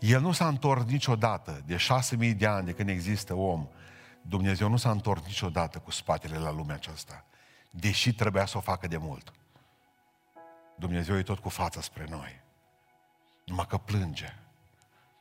El 0.00 0.20
nu 0.20 0.32
s-a 0.32 0.48
întors 0.48 0.84
niciodată, 0.84 1.62
de 1.66 1.76
șase 1.76 2.16
mii 2.16 2.34
de 2.34 2.46
ani 2.46 2.66
de 2.66 2.72
când 2.72 2.88
există 2.88 3.34
om, 3.34 3.68
Dumnezeu 4.22 4.68
nu 4.68 4.76
s-a 4.76 4.90
întors 4.90 5.22
niciodată 5.24 5.78
cu 5.78 5.90
spatele 5.90 6.38
la 6.38 6.50
lumea 6.50 6.74
aceasta, 6.74 7.24
deși 7.70 8.14
trebuia 8.14 8.46
să 8.46 8.56
o 8.56 8.60
facă 8.60 8.86
de 8.86 8.96
mult. 8.96 9.32
Dumnezeu 10.76 11.16
e 11.16 11.22
tot 11.22 11.38
cu 11.38 11.48
fața 11.48 11.80
spre 11.80 12.06
noi. 12.08 12.40
Numai 13.44 13.66
că 13.68 13.76
plânge. 13.76 14.34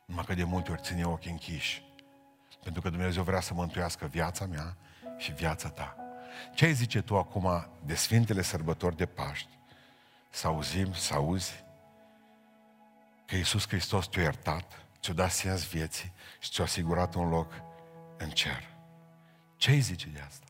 Numai 0.10 0.24
că 0.26 0.34
de 0.34 0.44
multe 0.44 0.72
ori 0.72 0.82
ține 0.82 1.06
ochii 1.06 1.32
închiși. 1.32 1.84
Pentru 2.64 2.82
că 2.82 2.90
Dumnezeu 2.90 3.24
vrea 3.24 3.40
să 3.40 3.54
mântuiască 3.54 4.06
viața 4.06 4.46
mea 4.46 4.78
și 5.18 5.32
viața 5.32 5.70
ta. 5.70 5.96
Ce 6.54 6.66
ai 6.66 6.74
zice 6.74 7.02
tu 7.02 7.18
acum 7.18 7.68
de 7.86 7.96
Sfintele 7.96 8.42
Sărbători 8.42 8.98
de 8.98 9.06
Paști? 9.06 9.58
Să 10.30 10.48
auzim, 10.48 10.94
să 10.94 11.14
auzi 11.14 11.64
că 13.26 13.36
Iisus 13.36 13.68
Hristos 13.68 14.08
te-a 14.08 14.22
iertat, 14.22 14.86
ți-a 15.02 15.14
dat 15.14 15.32
sens 15.32 15.68
vieții 15.68 16.14
și 16.40 16.52
ți-a 16.52 16.64
asigurat 16.64 17.16
un 17.16 17.30
loc 17.30 17.54
în 18.18 18.30
cer. 18.30 18.70
Ce 19.58 19.72
ai 19.72 19.80
zice 19.80 20.08
de 20.08 20.20
asta? 20.20 20.46